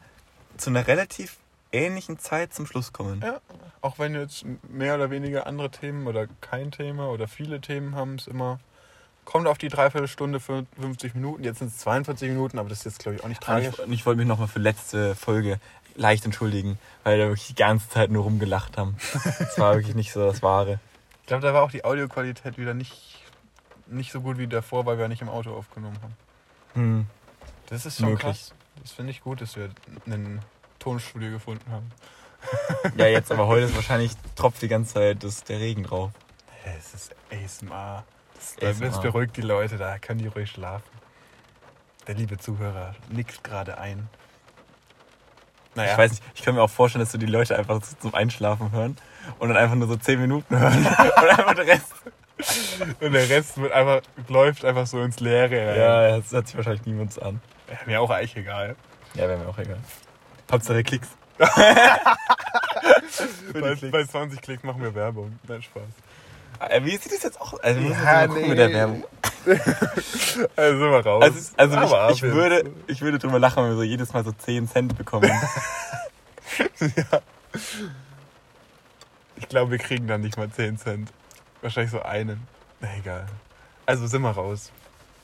zu 0.58 0.70
einer 0.70 0.86
relativ 0.86 1.36
ähnlichen 1.72 2.18
Zeit 2.18 2.54
zum 2.54 2.66
Schluss 2.66 2.92
kommen. 2.92 3.20
Ja, 3.22 3.40
auch 3.80 3.98
wenn 3.98 4.14
jetzt 4.14 4.44
mehr 4.68 4.94
oder 4.94 5.10
weniger 5.10 5.46
andere 5.46 5.70
Themen 5.70 6.06
oder 6.06 6.26
kein 6.40 6.70
Thema 6.70 7.08
oder 7.10 7.28
viele 7.28 7.60
Themen 7.60 7.94
haben, 7.94 8.16
es 8.16 8.26
immer. 8.26 8.58
Kommt 9.24 9.46
auf 9.46 9.58
die 9.58 9.68
Dreiviertelstunde 9.68 10.40
für 10.40 10.64
50 10.80 11.14
Minuten. 11.14 11.44
Jetzt 11.44 11.58
sind 11.58 11.68
es 11.68 11.76
42 11.78 12.30
Minuten, 12.30 12.58
aber 12.58 12.70
das 12.70 12.78
ist 12.78 12.84
jetzt, 12.86 12.98
glaube 13.00 13.16
ich, 13.16 13.24
auch 13.24 13.28
nicht 13.28 13.42
Und 13.42 13.46
tragisch. 13.46 13.74
ich, 13.86 13.92
ich 13.92 14.06
wollte 14.06 14.16
mich 14.20 14.26
nochmal 14.26 14.48
für 14.48 14.58
letzte 14.58 15.14
Folge 15.14 15.60
leicht 15.96 16.24
entschuldigen, 16.24 16.78
weil 17.04 17.18
wir 17.18 17.24
da 17.24 17.30
wirklich 17.30 17.48
die 17.48 17.54
ganze 17.54 17.90
Zeit 17.90 18.10
nur 18.10 18.22
rumgelacht 18.22 18.78
haben. 18.78 18.96
Das 19.38 19.58
war 19.58 19.74
wirklich 19.74 19.94
nicht 19.94 20.12
so 20.12 20.24
das 20.24 20.42
Wahre. 20.42 20.80
Ich 21.20 21.26
glaube, 21.26 21.42
da 21.42 21.52
war 21.52 21.62
auch 21.62 21.70
die 21.70 21.84
Audioqualität 21.84 22.56
wieder 22.56 22.72
nicht, 22.72 23.22
nicht 23.86 24.12
so 24.12 24.22
gut 24.22 24.38
wie 24.38 24.46
davor, 24.46 24.86
weil 24.86 24.96
wir 24.96 25.08
nicht 25.08 25.20
im 25.20 25.28
Auto 25.28 25.52
aufgenommen 25.54 25.98
haben. 26.02 26.16
Hm. 26.72 27.06
Das 27.66 27.84
ist 27.84 27.98
schon 27.98 28.08
Möglich. 28.10 28.22
krass. 28.22 28.54
Das 28.82 28.92
finde 28.92 29.10
ich 29.12 29.22
gut, 29.22 29.40
dass 29.40 29.56
wir 29.56 29.70
ein 30.06 30.40
Tonstudio 30.78 31.30
gefunden 31.30 31.70
haben. 31.70 31.90
Ja, 32.96 33.06
jetzt 33.06 33.32
aber 33.32 33.46
heute 33.46 33.66
ist 33.66 33.74
wahrscheinlich 33.74 34.12
tropft 34.36 34.62
die 34.62 34.68
ganze 34.68 34.94
Zeit 34.94 35.24
das, 35.24 35.42
der 35.44 35.58
Regen 35.58 35.82
drauf. 35.82 36.10
Es 36.64 36.94
ist 36.94 37.14
ASMR. 37.32 38.04
Das, 38.34 38.56
ASMR. 38.62 38.88
das 38.88 39.00
beruhigt 39.00 39.36
die 39.36 39.42
Leute, 39.42 39.76
da 39.76 39.98
können 39.98 40.20
die 40.20 40.28
ruhig 40.28 40.50
schlafen. 40.50 40.88
Der 42.06 42.14
liebe 42.14 42.38
Zuhörer 42.38 42.94
nickt 43.10 43.42
gerade 43.44 43.78
ein. 43.78 44.08
Naja, 45.74 45.92
Ich 45.92 45.98
weiß 45.98 46.10
nicht, 46.12 46.22
ich 46.34 46.42
kann 46.42 46.54
mir 46.54 46.62
auch 46.62 46.70
vorstellen, 46.70 47.04
dass 47.04 47.12
du 47.12 47.18
die 47.18 47.26
Leute 47.26 47.58
einfach 47.58 47.80
zum 47.82 48.14
Einschlafen 48.14 48.72
hören 48.72 48.96
und 49.38 49.48
dann 49.48 49.56
einfach 49.56 49.76
nur 49.76 49.88
so 49.88 49.96
10 49.96 50.20
Minuten 50.20 50.58
hören 50.58 50.86
und 50.86 51.28
einfach 51.28 51.54
den 51.54 51.68
Rest. 51.68 51.92
und 53.00 53.12
der 53.12 53.28
Rest 53.28 53.58
wird 53.58 53.72
einfach, 53.72 54.00
läuft 54.28 54.64
einfach 54.64 54.86
so 54.86 55.02
ins 55.02 55.20
Leere. 55.20 55.76
Ja, 55.76 56.16
das 56.18 56.32
hört 56.32 56.46
sich 56.46 56.56
wahrscheinlich 56.56 56.86
niemand 56.86 57.20
an. 57.20 57.40
Ja, 57.70 57.76
Mir 57.86 58.00
auch 58.00 58.10
eigentlich 58.10 58.36
egal. 58.36 58.76
Ja, 59.14 59.28
wäre 59.28 59.38
mir 59.38 59.48
auch 59.48 59.58
egal. 59.58 59.78
Hauptsache 60.50 60.82
Klicks. 60.82 61.08
Bei, 61.38 61.46
Klicks. 63.74 63.90
bei 63.92 64.04
20 64.04 64.40
Klicks 64.42 64.62
machen 64.62 64.82
wir 64.82 64.94
Werbung. 64.94 65.38
Nein, 65.48 65.62
Spaß. 65.62 65.82
Äh, 66.70 66.84
Wie 66.84 66.96
sieht 66.96 67.12
das 67.12 67.22
jetzt 67.22 67.40
auch? 67.40 67.54
Also, 67.62 67.80
Ja, 67.80 68.26
nee. 68.26 68.48
mit 68.48 68.58
der 68.58 68.72
Werbung. 68.72 69.04
Also 70.56 70.78
sind 70.78 70.90
wir 70.90 71.06
raus. 71.06 71.22
Also, 71.24 71.38
also 71.56 71.76
Aber 71.96 72.10
ich, 72.10 72.22
würde, 72.22 72.70
ich 72.86 73.00
würde 73.00 73.18
drüber 73.18 73.38
lachen, 73.38 73.62
wenn 73.62 73.70
wir 73.70 73.76
so 73.76 73.82
jedes 73.82 74.12
Mal 74.12 74.24
so 74.24 74.32
10 74.32 74.68
Cent 74.68 74.98
bekommen. 74.98 75.30
Ich 79.36 79.48
glaube, 79.48 79.70
wir 79.70 79.78
kriegen 79.78 80.06
dann 80.08 80.20
nicht 80.20 80.36
mal 80.36 80.50
10 80.50 80.78
Cent. 80.78 81.12
Wahrscheinlich 81.62 81.92
so 81.92 82.02
einen. 82.02 82.46
Na 82.80 82.88
egal. 82.98 83.26
Also 83.86 84.06
sind 84.06 84.22
wir 84.22 84.30
raus. 84.30 84.70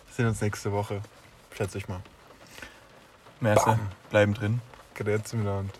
Wir 0.06 0.14
sehen 0.14 0.26
uns 0.26 0.40
nächste 0.40 0.72
Woche. 0.72 1.00
Schätze 1.56 1.78
ich 1.78 1.88
mal. 1.88 2.00
Merse, 3.40 3.78
bleiben 4.10 4.34
drin. 4.34 4.60
Grüezi 4.94 5.36
miteinander. 5.36 5.72